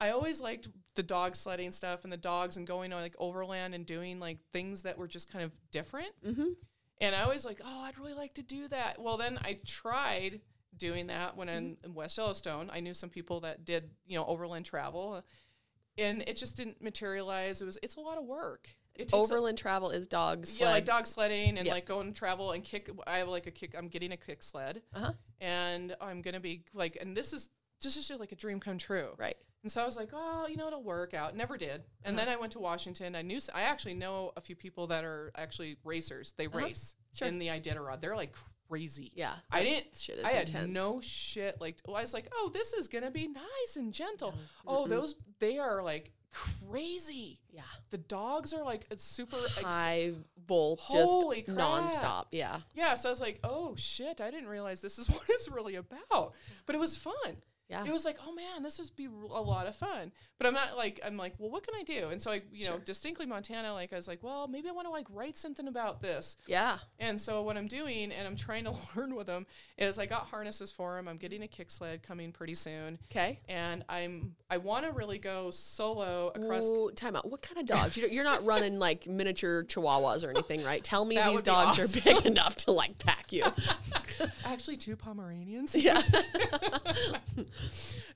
[0.00, 3.72] I always liked the dog sledding stuff and the dogs and going on like overland
[3.72, 6.08] and doing like things that were just kind of different.
[6.26, 6.46] Mm-hmm.
[7.02, 8.98] And I was like, oh, I'd really like to do that.
[9.02, 10.40] Well, then I tried
[10.76, 11.84] doing that when in, Mm-hmm.
[11.84, 12.70] in West Yellowstone.
[12.72, 15.22] I knew some people that did, you know, overland travel,
[15.98, 17.60] and it just didn't materialize.
[17.60, 18.68] It was it's a lot of work.
[18.96, 20.60] Takes a- Overland travel is dog sled.
[20.68, 21.72] yeah, like dog sledding and Yeah.
[21.74, 22.88] like going to travel and kick.
[23.06, 23.74] I have like a kick.
[23.76, 25.12] I'm getting a kick sled, Uh-huh.
[25.40, 27.48] and I'm gonna be like, and this is
[27.80, 29.14] just just like a dream come true.
[29.18, 29.36] Right.
[29.62, 31.36] And so I was like, oh, you know, it'll work out.
[31.36, 31.82] Never did.
[32.04, 32.24] And Uh-huh.
[32.24, 33.14] then I went to Washington.
[33.14, 36.34] I knew I actually know a few people that are actually racers.
[36.36, 36.58] They Uh-huh.
[36.58, 37.28] race Sure.
[37.28, 38.00] in the Iditarod.
[38.00, 38.34] They're like
[38.68, 39.12] crazy.
[39.14, 39.98] Yeah, I didn't.
[39.98, 40.72] shit is I had intense.
[40.72, 41.60] no shit.
[41.60, 44.34] Like, well, I was like, oh, this is gonna be nice and gentle.
[44.66, 47.38] Oh, those they are like crazy.
[47.50, 47.62] Yeah.
[47.90, 49.36] The dogs are like it's super.
[49.44, 50.14] Ex- High
[50.46, 51.68] volt, Holy just crap.
[51.68, 52.26] nonstop.
[52.32, 52.60] Yeah.
[52.74, 55.76] yeah, so I was like, oh shit, I didn't realize this is what it's really
[55.76, 56.32] about.
[56.66, 57.42] But it was fun.
[57.72, 57.86] Yeah.
[57.86, 60.12] It was like, oh man, this would be a lot of fun.
[60.36, 62.10] But I'm not like, I'm like, well, what can I do?
[62.10, 64.86] And so I, you know, distinctly Montana, like I was like, well, maybe I want
[64.86, 66.36] to like write something about this.
[66.46, 66.78] Yeah.
[66.98, 69.46] And so what I'm doing, and I'm trying to learn with them,
[69.82, 71.08] is I got harnesses for him.
[71.08, 73.40] I'm getting a kick sled coming pretty soon, Okay.
[73.48, 76.68] and I'm I want to really go solo across.
[76.68, 77.30] Ooh, time out.
[77.30, 77.96] What kind of dogs?
[77.96, 80.82] You're not running like miniature chihuahuas or anything, right?
[80.82, 82.00] Tell me That these dogs awesome.
[82.00, 83.44] are big enough to like pack you.
[84.44, 85.74] Actually, two Pomeranians.
[85.74, 86.00] yeah.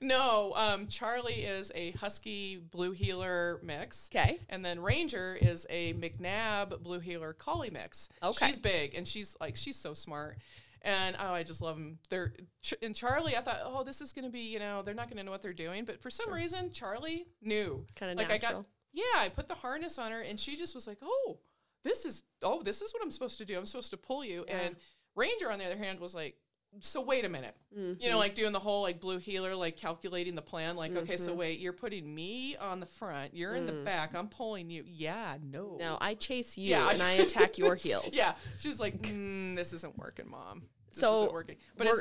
[0.01, 4.09] no, um, Charlie is a Husky Blue Heeler mix.
[4.13, 4.39] Okay.
[4.49, 8.09] And then Ranger is a McNab Blue Heeler Collie mix.
[8.23, 8.47] Okay.
[8.47, 10.37] She's big and she's like she's so smart.
[10.81, 11.99] And oh, I just love them.
[12.09, 13.35] They're Ch- and Charlie.
[13.35, 15.53] I thought, oh, this is gonna be, you know, they're not gonna know what they're
[15.53, 15.85] doing.
[15.85, 17.85] But for some reason, Charlie knew.
[17.95, 18.65] Kinda like I got, natural.
[18.93, 21.39] yeah, I put the harness on her, and she just was like, oh,
[21.83, 23.57] this is, oh, this is what I'm supposed to do.
[23.57, 24.45] I'm supposed to pull you.
[24.47, 24.57] Yeah.
[24.57, 24.75] And
[25.15, 26.35] Ranger, on the other hand, was like,
[26.81, 27.55] so wait a minute.
[27.77, 28.01] Mm-hmm.
[28.01, 30.75] You know, like doing the whole like blue heeler, like calculating the plan.
[30.75, 31.25] Like, okay, Mm-hmm.
[31.25, 34.83] so wait, you're putting me on the front, you're in the back, I'm pulling you.
[34.85, 35.75] Yeah, no.
[35.75, 35.79] Mm.
[35.79, 36.89] No, I chase you Yeah.
[36.89, 38.09] and I attack your heels.
[38.11, 40.63] Yeah, she's like, mm, this isn't working, mom.
[40.91, 41.55] This So, isn't working.
[41.77, 41.97] But we're-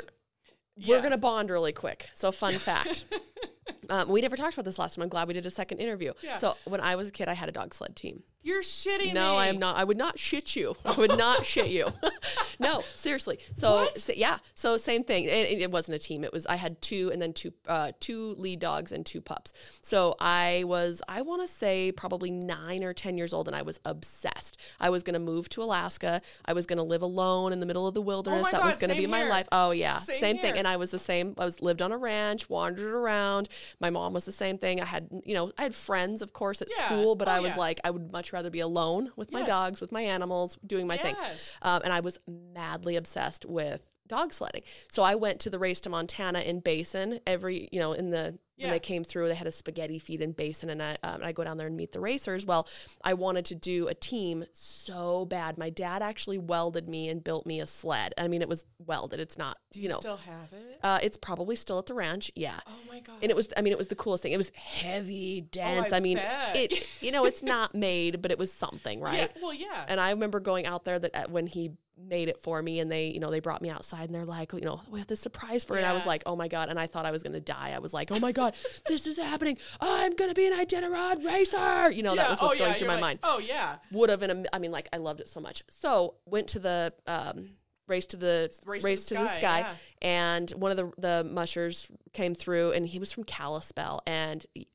[0.77, 2.09] it's We're gonna bond really quick.
[2.13, 3.07] So fun fact.
[3.91, 5.03] um, we never talked about this last time.
[5.03, 6.13] I'm glad we did a second interview.
[6.23, 6.39] Yeah.
[6.39, 8.23] So when I was a kid, I had a dog sled team.
[8.43, 9.13] You're shitting No, me.
[9.13, 9.77] No, I am not.
[9.77, 10.77] I would not shit you.
[10.85, 11.93] I would not shit you.
[12.61, 13.41] no, seriously.
[13.57, 14.39] So, so- yeah.
[14.55, 15.25] So same thing.
[15.25, 16.23] It, it wasn't a team.
[16.23, 19.53] It was I had two and then two uh, two lead dogs and two pups.
[19.81, 23.63] So I was I want to say probably nine or ten years old, and I
[23.63, 24.61] was obsessed.
[24.79, 26.23] I was going to move to Alaska.
[26.45, 28.47] I was going to live alone in the middle of the wilderness.
[28.47, 29.49] Oh that was going to be same my life.
[29.51, 30.55] Oh yeah, Same same, thing.
[30.57, 31.35] And I was the same.
[31.37, 33.49] I was lived on a ranch, wandered around.
[33.81, 34.81] My mom was the same thing.
[34.81, 36.87] I had you know I had friends, of course, at Yeah.
[36.87, 37.59] school, but Oh, I was yeah.
[37.59, 40.97] like I would much rather be alone with my dogs, with my animals, doing my
[40.97, 41.17] thing.
[41.63, 44.63] Um, and I was madly obsessed with dog sledding.
[44.91, 48.39] So I went to the race to Montana in Basin every, you know, in the
[48.57, 48.73] when Yeah.
[48.73, 51.45] they came through, they had a spaghetti feed in Basin, and I, um, I go
[51.45, 52.47] down there and meet the racers.
[52.47, 52.67] Well,
[53.05, 55.59] I wanted to do a team so bad.
[55.59, 58.15] My dad actually welded me and built me a sled.
[58.17, 59.21] I mean, it was welded.
[59.21, 60.79] It's not, Do you, you, know, still have it?
[60.83, 62.31] uh, it's probably still at the ranch.
[62.35, 62.59] Yeah.
[62.67, 63.17] Oh my god.
[63.23, 64.33] And it was, I mean, it was the coolest thing.
[64.33, 65.93] It was heavy, dense.
[65.93, 66.57] I, mean, Oh, bet.
[66.57, 69.31] it, you know, it's not made, but it was something, right?
[69.35, 69.85] Yeah, well, yeah.
[69.89, 72.91] And I remember going out there that uh, when he made it for me and
[72.91, 75.21] they, you know, they brought me outside and they're like, you know, we have this
[75.21, 75.79] surprise for it.
[75.79, 76.69] And I was like, oh my God.
[76.69, 77.73] And I thought I was going to die.
[77.75, 78.55] I was like, oh my God,
[78.87, 79.59] this is happening.
[79.81, 81.91] I'm going to be an Iditarod racer.
[81.91, 83.19] You know, that was what's oh, going yeah, through you're my like, mind.
[83.23, 83.77] Oh yeah.
[83.93, 85.63] Would have, in a, I mean, like, I loved it so much.
[85.69, 87.51] So went to the, um,
[87.89, 89.75] race to the Race race, to to, the the sky, yeah.
[90.03, 94.69] and one of the the mushers came through and he was from Kalispell and he-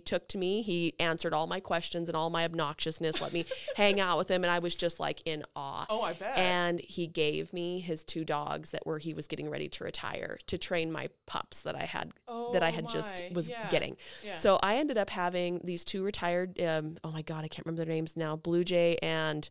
[0.00, 3.44] took to me he answered all my questions and all my obnoxiousness let me
[3.76, 6.38] hang out with him and I was just like in awe Oh, I bet.
[6.38, 10.38] and he gave me his two dogs that were he was getting ready to retire
[10.46, 12.12] to train my pups that I had
[12.54, 13.98] that I Oh had just was yeah, getting.
[14.24, 14.36] yeah.
[14.38, 17.84] So I ended up having these two retired um oh my god, I can't remember
[17.84, 18.36] their names now.
[18.36, 19.50] Blue Jay and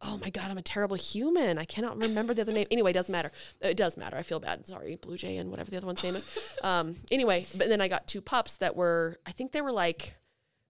[0.00, 1.58] oh my god, I'm a terrible human.
[1.58, 2.66] I cannot remember the other name.
[2.70, 3.32] Anyway, it doesn't matter.
[3.60, 4.16] It does matter.
[4.16, 4.66] I feel bad.
[4.66, 6.24] Sorry, Blue Jay and whatever the other one's name is.
[6.62, 10.14] Um anyway, but then I got two pups that were I think they were like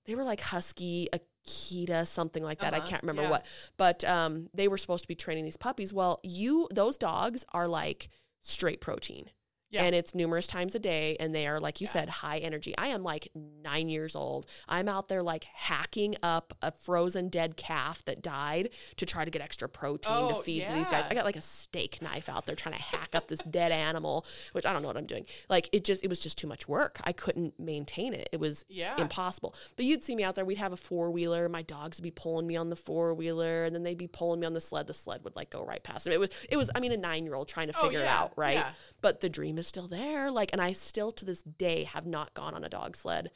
[0.06, 2.74] they were like husky Akita, something like that.
[2.74, 3.30] I Uh-huh, can't remember yeah.
[3.30, 3.48] what.
[3.76, 5.92] But um, they were supposed to be training these puppies.
[5.92, 8.08] Well, you those dogs are like
[8.42, 9.30] straight protein.
[9.70, 9.82] Yeah.
[9.84, 12.74] And it's numerous times a day, and they are, like you said, high energy.
[12.78, 14.46] I am like nine years old.
[14.66, 19.30] I'm out there like hacking up a frozen dead calf that died to try to
[19.30, 21.06] get extra protein Oh, to feed these guys.
[21.10, 24.24] I got like a steak knife out there trying to hack up this dead animal,
[24.52, 25.26] which I don't know what I'm doing.
[25.50, 26.98] Like it just, it was just too much work.
[27.04, 28.30] I couldn't maintain it.
[28.32, 28.98] It was Yeah.
[28.98, 29.54] impossible.
[29.76, 30.46] But you'd see me out there.
[30.46, 31.46] We'd have a four wheeler.
[31.50, 34.40] My dogs would be pulling me on the four wheeler, and then they'd be pulling
[34.40, 34.86] me on the sled.
[34.86, 36.14] The sled would like go right past them.
[36.14, 36.70] It was, it was.
[36.74, 38.54] I mean, a nine year old trying to Oh, figure it out, right?
[38.54, 38.70] yeah.
[39.02, 40.30] But the dream is still there.
[40.30, 43.30] Like, and I still to this day have not gone on a dog sled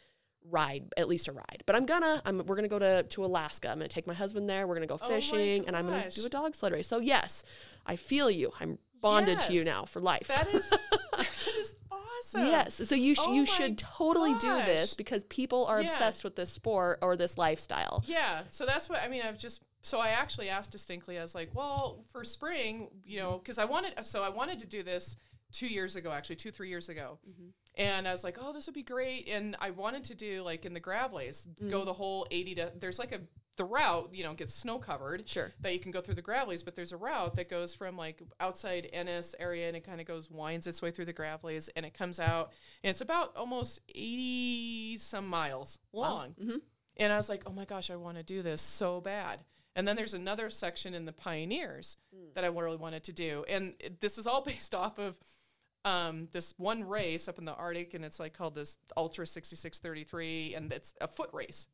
[0.51, 1.63] ride, at least a ride.
[1.67, 2.23] But I'm gonna.
[2.25, 2.39] I'm.
[2.47, 3.69] We're gonna go to to Alaska.
[3.69, 4.67] I'm gonna take my husband there.
[4.67, 6.89] We're gonna go Oh fishing, and I'm gonna do a dog sled race.
[6.89, 7.45] So yes,
[7.87, 8.53] I feel you.
[8.61, 10.29] I'm bonded to you now for life.
[10.29, 10.71] that is
[11.13, 12.47] that is awesome.
[12.47, 12.81] Yes.
[12.89, 15.89] So you sh- Oh you should totally do this because people are Yeah.
[15.89, 18.03] obsessed with this sport or this lifestyle.
[18.07, 18.43] Yeah.
[18.49, 19.23] So that's what I mean.
[19.25, 21.19] I've just so I actually asked distinctly.
[21.19, 24.67] I was like, well, for spring, you know, because I wanted so I wanted to
[24.67, 25.17] do this
[25.53, 27.19] two years ago, actually two three years ago,
[27.77, 29.29] and I was like, oh, this would be great.
[29.29, 32.73] And I wanted to do like in the Gravellys, go the whole eighty to.
[32.79, 33.21] There's like a
[33.57, 35.29] the route, you know, gets snow covered.
[35.29, 35.53] Sure.
[35.61, 38.23] That you can go through the gravellys, but there's a route that goes from like
[38.41, 41.85] outside Ennis area and it kind of goes winds its way through the gravellys and
[41.85, 42.53] it comes out
[42.83, 46.31] and it's about almost 80 some miles long.
[46.41, 46.57] Mm-hmm.
[46.97, 49.43] And I was like, oh my gosh, I want to do this so bad.
[49.77, 52.35] And then there's another section in the Pioneers Mm.
[52.35, 53.45] that I really wanted to do.
[53.49, 55.19] And this is all based off of
[55.85, 60.55] um, this one race up in the Arctic, and it's like called this Ultra 6633,
[60.55, 61.67] and it's a foot race.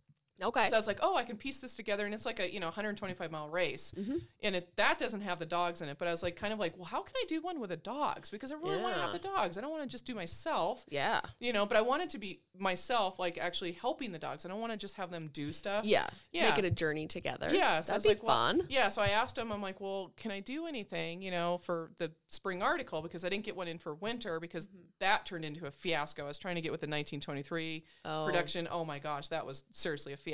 [0.43, 0.67] Okay.
[0.69, 2.61] So I was like, oh, I can piece this together, and it's like a you
[2.61, 4.17] know 125 mile race, Mm-hmm.
[4.43, 5.99] and it that doesn't have the dogs in it.
[5.99, 7.77] But I was like, kind of like, well, how can I do one with the
[7.77, 8.31] dogs?
[8.31, 9.59] Because I really want to have the dogs.
[9.59, 11.21] I don't want to just do myself, yeah.
[11.41, 11.67] you know.
[11.67, 14.45] But I wanted to be myself, like actually helping the dogs.
[14.45, 15.85] I don't want to just have them do stuff.
[15.85, 16.09] Yeah.
[16.33, 16.51] Yeah.
[16.51, 17.51] Make it a journey together.
[17.53, 18.63] Yeah, so That'd be like, well- fun.
[18.69, 21.91] Yeah, so I asked him, I'm like, well, can I do anything, you know, for
[21.99, 24.79] the spring article because I didn't get one in for winter because Mm-hmm.
[25.01, 26.25] that turned into a fiasco.
[26.25, 28.25] I was trying to get with the 1923 Oh.
[28.27, 28.69] production.
[28.71, 30.28] Oh my gosh, that was seriously a fiasco.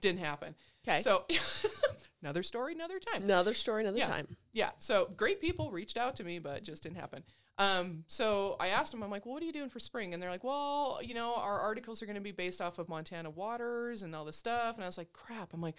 [0.00, 0.54] Didn't happen.
[0.86, 1.00] Okay.
[1.00, 1.24] So
[2.22, 3.22] another story, another time.
[3.22, 4.06] Another story, another Yeah.
[4.06, 4.36] time.
[4.52, 4.70] Yeah.
[4.78, 7.22] So great people reached out to me, but just didn't happen.
[7.58, 10.14] Um, so I asked them, I'm like, well, what are you doing for spring?
[10.14, 12.88] And they're like, well, you know, our articles are going to be based off of
[12.88, 14.76] Montana waters and all this stuff.
[14.76, 15.52] And I was like, crap.
[15.52, 15.74] I'm like,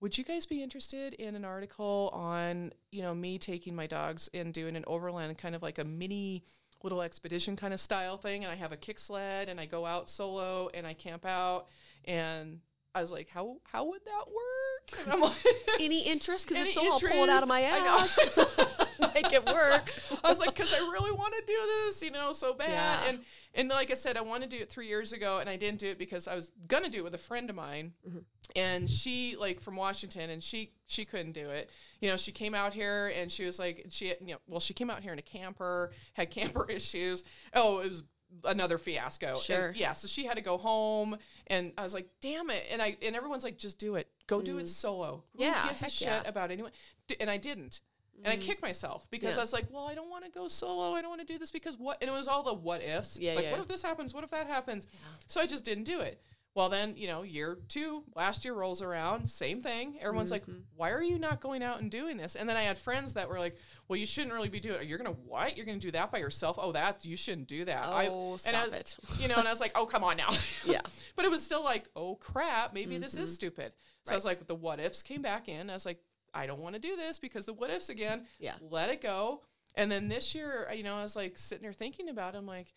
[0.00, 4.30] would you guys be interested in an article on, you know, me taking my dogs
[4.32, 6.44] and doing an overland kind of like a mini
[6.84, 8.44] little expedition kind of style thing?
[8.44, 11.66] And I have a kick sled and I go out solo and I camp out.
[12.04, 12.60] And
[12.94, 15.04] I was like, how, how would that work?
[15.04, 15.36] And I'm like,
[15.80, 16.48] Any interest?
[16.48, 18.38] Because if so, I'll pull it out of my interest?
[18.38, 18.86] Ass.
[19.14, 19.92] Make it work.
[20.24, 22.70] I was like, because I really want to do this, you know, so bad.
[22.70, 23.04] Yeah.
[23.08, 23.18] And
[23.54, 25.80] and like I said, I wanted to do it three years ago, and I didn't
[25.80, 28.18] do it because I was gonna do it with a friend of mine, Mm-hmm.
[28.56, 31.70] and she like from Washington, and she she couldn't do it.
[32.00, 34.74] You know, she came out here and she was like, she you know, well, she
[34.74, 37.24] came out here in a camper, had camper issues.
[37.54, 38.02] Oh, it was
[38.44, 39.28] another fiasco.
[39.30, 39.72] And, Sure.
[39.76, 39.92] yeah.
[39.92, 42.64] So she had to go home, and I was like, damn it.
[42.70, 44.08] And I and everyone's like, just do it.
[44.26, 45.24] Go do it solo.
[45.32, 45.46] Who Mm.
[45.46, 46.22] Yeah, gives a shit yeah.
[46.26, 46.72] about anyone?
[47.06, 47.80] D- And I didn't.
[48.24, 49.38] And I kicked myself because Yeah.
[49.38, 50.92] I was like, well, I don't want to go solo.
[50.94, 51.98] I don't want to do this because what?
[52.00, 53.16] And it was all the what ifs.
[53.18, 53.52] Yeah, like, yeah.
[53.52, 54.12] what if this happens?
[54.12, 54.88] What if that happens?
[55.28, 56.20] So I just didn't do it.
[56.58, 59.96] Well, then, you know, year two, last year rolls around, same thing.
[60.00, 60.50] Everyone's Mm-hmm.
[60.50, 62.34] like, why are you not going out and doing this?
[62.34, 63.56] And then I had friends that were like,
[63.86, 64.88] well, you shouldn't really be doing it.
[64.88, 65.56] You're going to what?
[65.56, 66.58] You're going to do that by yourself?
[66.60, 67.86] Oh, that, you shouldn't do that.
[67.86, 68.96] I- Oh, I stop was- it.
[69.20, 70.30] You know, and I was like, oh, come on now.
[70.66, 70.80] Yeah.
[71.14, 73.22] but it was still like, oh, crap, maybe this Mm-hmm.
[73.22, 73.72] is stupid.
[74.04, 75.70] So I was like, the what ifs came back in.
[75.70, 76.00] I was like,
[76.34, 78.26] I don't want to do this because the what ifs again.
[78.40, 78.54] Yeah.
[78.68, 79.42] Let it go.
[79.76, 82.38] And then this year, you know, I was like sitting there thinking about it.
[82.38, 82.74] I'm like,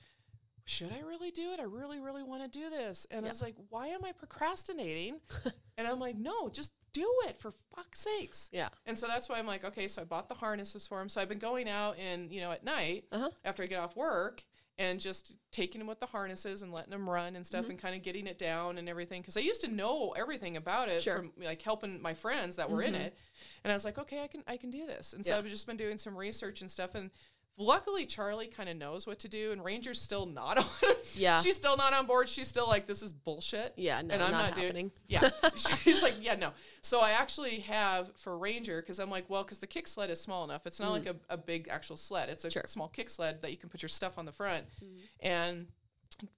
[0.65, 1.59] should I really do it?
[1.59, 3.05] I really, really want to do this.
[3.11, 5.19] And I was like, why am I procrastinating?
[5.77, 8.49] and I'm like, no, just do it for fuck's sakes.
[8.51, 8.69] Yeah.
[8.85, 11.09] And so that's why I'm like, okay, so I bought the harnesses for him.
[11.09, 13.29] So I've been going out and, you know, at night Uh-huh.
[13.45, 14.43] after I get off work
[14.77, 17.43] and just taking him with the harnesses and letting him run and Mm-hmm.
[17.43, 19.21] stuff and kind of getting it down and everything.
[19.23, 21.19] Cause I used to know everything about it Sure.
[21.19, 21.27] Mm-hmm.
[21.29, 23.15] from like helping my friends that were in it.
[23.63, 25.13] And I was like, okay, I can, I can do this.
[25.13, 25.37] And so Yeah.
[25.39, 26.95] I've just been doing some research and stuff.
[26.95, 27.11] And
[27.57, 30.93] luckily Charlie kind of knows what to do and Ranger's still not on.
[31.13, 31.39] Yeah.
[31.41, 32.27] She's still not on board.
[32.29, 33.73] She's still like, this is bullshit.
[33.77, 35.29] Yeah, no, and I'm not not, doing yeah.
[35.55, 36.51] She's like, yeah, no.
[36.81, 40.19] So I actually have for Ranger because I'm like, well, because the kick sled is
[40.19, 40.65] small enough.
[40.65, 42.29] It's not like a, a big actual sled.
[42.29, 42.53] It's a Mm.
[42.53, 42.63] Sure.
[42.67, 44.65] small kick sled that you can put your stuff on the front.
[44.83, 44.87] Mm.
[45.21, 45.67] And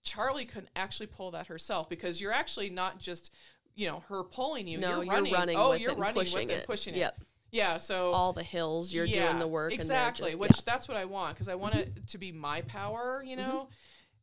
[0.04, 3.34] Charlie couldn't actually pull that herself because you're actually not just,
[3.76, 4.78] you know, her pulling you.
[4.78, 5.34] No, you're you're running.
[5.34, 6.94] running oh, with you're it and running pushing with it, pushing it.
[6.94, 7.00] pushing it.
[7.00, 7.20] Yep.
[7.54, 7.78] Yeah.
[7.78, 9.72] So All the hills, you're doing the work.
[9.72, 12.62] Exactly, they're which just, that's what I want because I want it to be my
[12.62, 13.70] power, you know.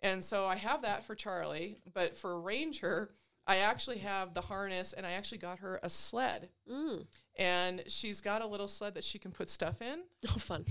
[0.02, 3.11] And so I have that for Charlie, but for Ranger,
[3.47, 6.48] I actually have the harness, and I actually got her a sled.
[6.70, 7.07] Mm.
[7.36, 10.01] and she's got a little sled that she can put stuff in.
[10.28, 10.66] Oh, fun.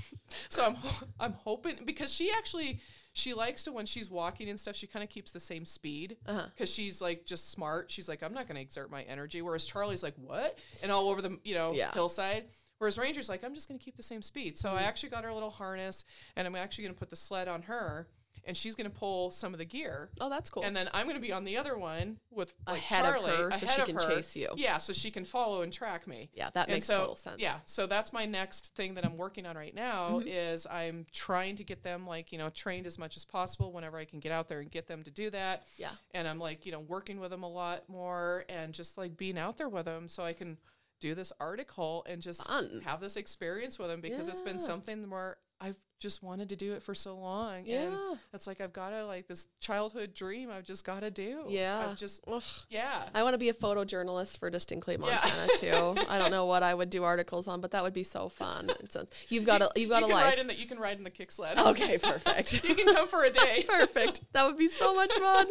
[0.50, 0.78] So I'm
[1.20, 2.82] I'm hoping because she actually
[3.20, 4.76] she likes to when she's walking and stuff.
[4.76, 6.66] She kind of keeps the same speed because Uh-huh.
[6.66, 7.92] she's like just smart.
[7.92, 9.42] She's like I'm not going to exert my energy.
[9.42, 11.92] Whereas Charlie's like what and all over the you know Yeah.
[11.94, 12.46] hillside.
[12.80, 14.58] Whereas Ranger's like I'm just going to keep the same speed.
[14.58, 14.78] So Mm-hmm.
[14.80, 16.06] I actually got her a little harness
[16.36, 18.08] and I'm actually going to put the sled on her
[18.50, 20.10] and she's going to pull some of the gear.
[20.20, 20.64] Oh, that's cool.
[20.64, 23.30] And then I'm going to be on the other one with like, Ahead of Charlie,
[23.30, 24.02] her so she of can her.
[24.02, 24.50] chase you.
[24.56, 26.32] Yeah, so she can follow and track me.
[26.34, 27.36] yeah, that And makes so, total sense.
[27.38, 30.28] Yeah, so that's my next thing that I'm working on right now mm-hmm.
[30.28, 34.00] is I'm trying to get them like, you know, trained as much as possible whenever
[34.00, 35.68] I can get out there and get them to do that.
[35.78, 35.92] Yeah.
[36.16, 39.38] And I'm like, you know, working with them a lot more and just like being
[39.38, 40.58] out there with them so I can
[41.00, 42.82] do this article and just Fun.
[42.84, 46.74] have this experience with them because it's been something where I've just wanted to do
[46.74, 47.64] it for so long.
[47.66, 47.84] Yeah.
[47.84, 51.44] And it's like I've got to like this childhood dream I've just got to do.
[51.50, 51.88] Yeah.
[51.90, 52.42] I've just Ugh.
[52.70, 53.04] yeah.
[53.14, 55.20] I want to be a photojournalist for Distinctly Yeah.
[55.22, 56.06] Montana too.
[56.10, 58.70] I don't know what I would do articles on, but that would be so fun.
[58.80, 60.26] It sounds, you've got a you've got you a life.
[60.30, 61.58] ride in the you can ride in the kick sled.
[61.60, 62.64] Okay, perfect.
[62.68, 63.66] you can come for a day.
[63.68, 64.22] Perfect.
[64.34, 65.48] That would be so much fun.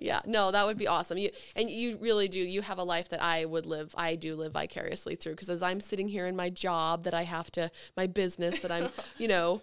[0.00, 1.18] Yeah, no, that would be awesome.
[1.18, 2.40] You and you really do.
[2.40, 3.94] You have a life that I would live.
[3.96, 7.22] I do live vicariously through because as I'm sitting here in my job that I
[7.22, 8.88] have to, my business that I'm,
[9.18, 9.62] you know,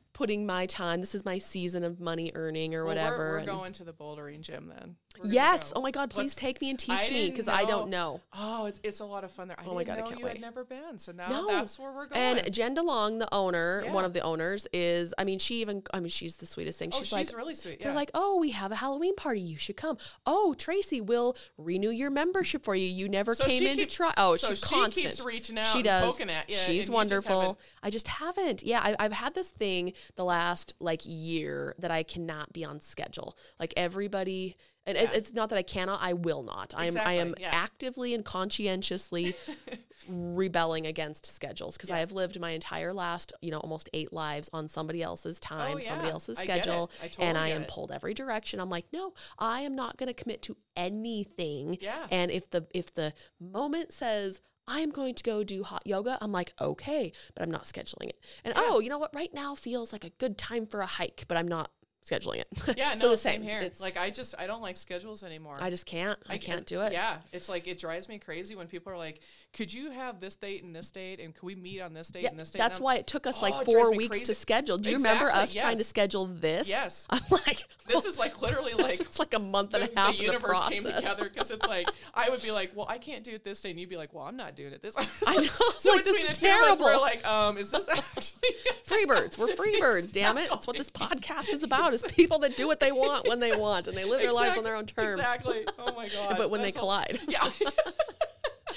[0.13, 0.99] putting my time.
[0.99, 3.17] This is my season of money earning or Well, whatever.
[3.17, 4.95] We're, we're going to the bouldering gym then.
[5.21, 5.73] We're yes.
[5.75, 6.09] Oh my God!
[6.09, 8.21] Please Let's- take me and teach me because I don't know.
[8.33, 9.59] Oh, it's it's a lot of fun there.
[9.59, 10.33] I Oh my God, I know can't you wait.
[10.33, 11.47] had never been, so now No.
[11.47, 12.39] that's where we're going.
[12.39, 15.13] And Jen DeLong, the owner, one of the owners, is.
[15.17, 15.83] I mean, she even.
[15.93, 16.91] I mean, she's the sweetest thing.
[16.93, 17.77] oh, She's, she's, like, really sweet.
[17.79, 17.87] Yeah.
[17.87, 19.41] They're like, oh, we have a Halloween party.
[19.41, 19.97] You should come.
[20.25, 22.85] Oh, Tracy we'll renew your membership for you.
[22.87, 24.13] You never So came in to try.
[24.17, 25.05] Oh, so she's she constant.
[25.07, 26.05] keeps reaching out She and does.
[26.13, 27.41] poking at you She's just wonderful.
[27.41, 28.63] haven't- I just haven't.
[28.63, 32.79] Yeah, I, I've had this thing the last like year that I cannot be on
[32.79, 33.37] schedule.
[33.59, 34.55] Like everybody.
[34.87, 35.11] And Yeah.
[35.13, 36.73] it's not that I cannot, I will not.
[36.75, 37.49] I'm I am yeah.
[37.53, 39.35] actively and conscientiously
[40.09, 44.49] rebelling against schedules because I have lived my entire last, you know, almost eight lives
[44.53, 46.11] on somebody else's oh, time, somebody Oh, yeah.
[46.13, 47.67] else's I schedule, I and I am it.
[47.67, 48.59] pulled every direction.
[48.59, 51.77] I'm like, no, I am not going to commit to anything.
[51.79, 52.07] Yeah.
[52.09, 56.17] And if the if the moment says I am going to go do hot yoga,
[56.21, 58.19] I'm like, okay, but I'm not scheduling it.
[58.43, 58.63] And Yeah.
[58.65, 59.13] oh, you know what?
[59.13, 61.71] Right now feels like a good time for a hike, but I'm not
[62.03, 62.47] scheduling it.
[62.77, 63.59] yeah, so no, the same same here.
[63.59, 65.57] It's- like I just I don't like schedules anymore.
[65.59, 66.17] I just can't.
[66.27, 66.93] I, can't do it.
[66.93, 69.21] Yeah, it's like it drives me crazy when people are like,
[69.53, 72.23] "Could you have this date and this date, and could we meet on this date
[72.23, 74.25] Yeah, and this date?" that's why it took us Oh, like four weeks crazy.
[74.25, 74.77] to schedule.
[74.77, 76.67] Do you remember Exactly, us trying to schedule this?
[76.67, 77.05] Yes.
[77.09, 80.07] I'm like, This is like literally like it's like a month and the, a half
[80.07, 80.83] the of the universe process.
[80.83, 83.61] came together because it's like I would be like, "Well, I can't do it this
[83.61, 84.95] day," and you'd be like, "Well, I'm not doing it this."
[85.27, 85.47] I know.
[85.77, 88.49] so like, between the two of us, we're like, "Um, is this actually?"
[88.85, 89.37] Free birds.
[89.37, 90.49] We're free birds, damn it.
[90.49, 93.55] That's what this podcast is about is people that do what they want when they
[93.55, 95.19] want and they live their lives on their own terms.
[95.19, 95.65] Exactly.
[95.79, 96.35] Oh my god.
[96.37, 97.19] But when they collide.
[97.27, 97.47] Yeah.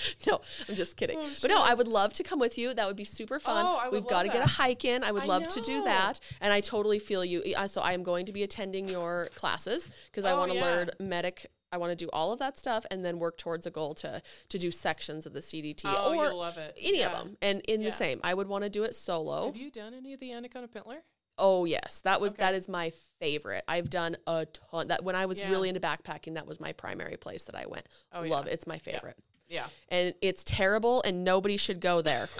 [0.27, 1.19] No, I'm just kidding.
[1.19, 1.62] Oh, but no.
[1.62, 2.73] I would love to come with you.
[2.75, 3.65] That would be super fun.
[3.66, 5.03] Oh, I We've got to get a hike in.
[5.05, 6.21] I would I love to do that.
[6.41, 7.43] And I totally feel you.
[7.66, 10.65] So I am going to be attending your classes because I Oh, want to yeah.
[10.65, 11.47] learn medic.
[11.73, 14.23] I want to do all of that stuff and then work towards a goal to
[14.51, 16.77] to do sections of the CDT Oh, or you'll love it.
[16.81, 17.37] any of them.
[17.43, 17.89] And in Yeah.
[17.91, 19.47] the same, I would want to do it solo.
[19.47, 20.99] Have you done any of the Anaconda Pintler?
[21.37, 22.43] Oh yes, that was Okay.
[22.45, 23.65] that is my favorite.
[23.66, 24.87] I've done a ton.
[24.87, 25.51] That when I was Yeah.
[25.51, 27.89] really into backpacking, that was my primary place that I went.
[28.12, 28.53] Oh, Love yeah.
[28.53, 28.55] it.
[28.55, 29.19] It's my favorite.
[29.49, 29.66] Yeah.
[29.89, 32.29] And it's terrible and nobody should go there.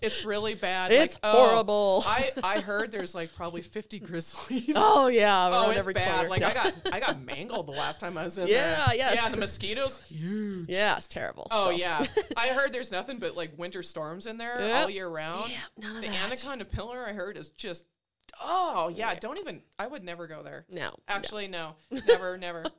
[0.00, 0.92] It's really bad.
[0.92, 2.04] It's like, oh, horrible.
[2.06, 4.72] I, I heard there's like probably 50 grizzlies.
[4.76, 6.14] oh yeah, Oh, it's bad.
[6.14, 6.28] corner.
[6.30, 6.48] Like Yeah.
[6.48, 8.54] I got I got mangled the last time I was in there.
[8.54, 8.96] Yeah, there.
[8.96, 9.14] yes.
[9.16, 10.68] Yeah, the mosquitoes huge.
[10.70, 11.48] Yeah, it's terrible.
[11.50, 12.04] Oh So- yeah.
[12.36, 14.74] I heard there's nothing but like winter storms in there Yep.
[14.84, 15.50] all year round.
[15.50, 15.56] Yeah,
[15.86, 16.16] none of the that.
[16.26, 17.84] Anaconda Pintler I heard is just
[18.42, 20.64] oh yeah, don't even I would never go there.
[20.70, 20.80] No.
[20.82, 20.94] no.
[21.08, 21.74] Actually no.
[22.06, 22.64] Never, never.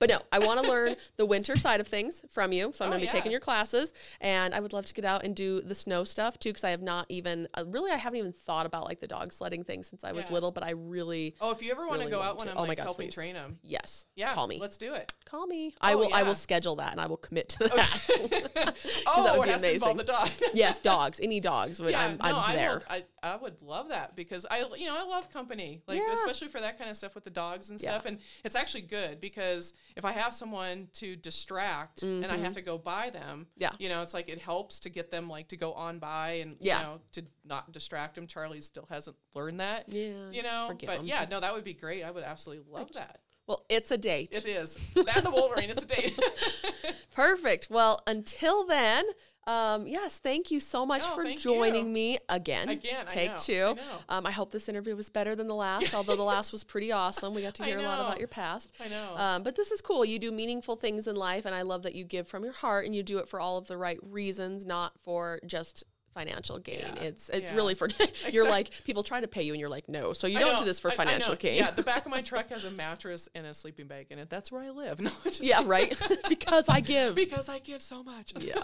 [0.00, 2.72] But no, I want to learn the winter side of things from you.
[2.74, 5.04] So I'm Oh, going to be taking your classes, and I would love to get
[5.04, 7.96] out and do the snow stuff too, because I have not even uh, really I
[7.96, 10.32] haven't even thought about like the dog sledding thing since I was Yeah.
[10.32, 10.50] little.
[10.50, 12.48] But I really, Oh, if you ever want Really to go out when.
[12.48, 13.14] I'm Oh my like God, helping please.
[13.14, 13.58] train them.
[13.62, 14.34] yes, Yeah.
[14.34, 15.12] call me, Let's do it.
[15.26, 15.74] call me.
[15.80, 16.12] I Oh, will.
[16.12, 18.74] I will schedule that, and I will commit to that.
[19.06, 19.96] oh, would it be has to involve amazing.
[19.98, 20.30] the dog.
[20.54, 21.80] yes, dogs, any dogs.
[21.80, 22.82] Would, yeah, I'm, no, I'm I, there.
[22.90, 26.12] I I would love that because I you know I love company like Yeah.
[26.14, 27.90] especially for that kind of stuff with the dogs and Yeah.
[27.90, 32.54] stuff and it's actually good because if I have someone to distract and I have
[32.54, 33.62] to go by them Mm-hmm.
[33.62, 33.70] Yeah.
[33.78, 36.56] you know it's like it helps to get them like to go on by and
[36.60, 36.78] Yeah.
[36.80, 40.98] you know to not distract them Charlie still hasn't learned that Yeah, you know but
[40.98, 41.04] him.
[41.06, 44.30] yeah no that would be great I would absolutely love that well, it's a date.
[44.32, 46.18] it is that and the Wolverine it's a date
[47.14, 47.68] Perfect.
[47.70, 49.04] Well, until then,
[49.46, 51.92] um, yes, thank you so much Oh, for joining you.
[51.92, 52.68] me again.
[52.68, 53.64] Again, I take know, two.
[53.68, 53.82] I know.
[54.08, 56.92] Um, I hope this interview was better than the last, although the last was pretty
[56.92, 57.34] awesome.
[57.34, 58.72] We got to hear a lot about your past.
[58.82, 60.04] I know Um, but this is cool.
[60.04, 62.86] You do meaningful things in life, and I love that you give from your heart
[62.86, 65.84] and you do it for all of the right reasons, not for just
[66.14, 66.80] financial gain.
[66.96, 67.56] Yeah, It's it's yeah.
[67.56, 67.88] really for
[68.30, 70.12] you're like people try to pay you and you're like no.
[70.12, 71.38] So you I don't know, do this for I- I financial know.
[71.38, 71.56] gain.
[71.56, 74.30] Yeah, the back of my truck has a mattress and a sleeping bag in it.
[74.30, 75.00] That's where I live.
[75.04, 75.10] No,
[75.40, 75.94] yeah, right.
[76.28, 77.14] because I give.
[77.14, 78.32] because I give so much.
[78.40, 78.62] yeah.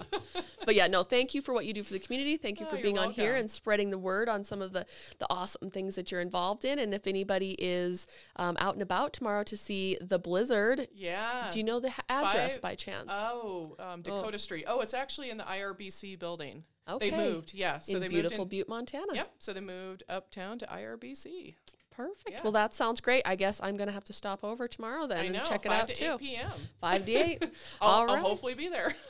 [0.64, 2.36] But yeah, no, thank you for what you do for the community.
[2.36, 4.86] Thank you Oh, for being on here and spreading the word on some of the,
[5.18, 6.78] the awesome things that you're involved in.
[6.78, 8.06] And if anybody is
[8.36, 11.48] um, out and about tomorrow to see the blizzard, Yeah.
[11.52, 13.09] do you know the address Five- by chance?
[13.10, 14.64] Oh, um, Dakota Street.
[14.68, 16.64] Oh, it's actually in the IRBC building.
[16.90, 17.10] Okay.
[17.10, 17.78] They moved, yeah.
[17.78, 19.14] So in they beautiful moved in, Butte, Montana.
[19.14, 19.32] Yep.
[19.38, 21.54] So they moved uptown to IRBC.
[21.90, 22.30] Perfect.
[22.30, 22.40] Yeah.
[22.42, 23.22] Well, that sounds great.
[23.26, 25.88] I guess I'm going to have to stop over tomorrow then and check it out
[25.88, 26.12] to too.
[26.14, 26.50] 8 p.m.
[26.80, 27.44] Five to eight.
[27.80, 28.16] I'll, All right.
[28.18, 28.94] I'll hopefully be there.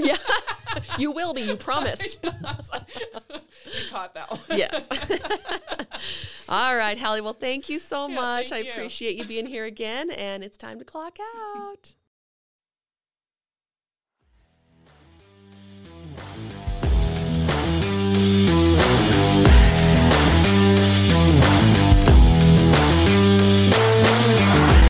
[0.00, 0.16] Yeah,
[0.98, 1.42] you will be.
[1.42, 2.18] You promised.
[2.24, 2.30] you
[3.90, 4.40] caught that one.
[4.48, 4.88] yes.
[6.48, 7.20] All right, Hallie.
[7.20, 8.52] Well, thank you so yeah, much.
[8.52, 8.70] I you.
[8.70, 11.92] appreciate you being here again, and it's time to clock out.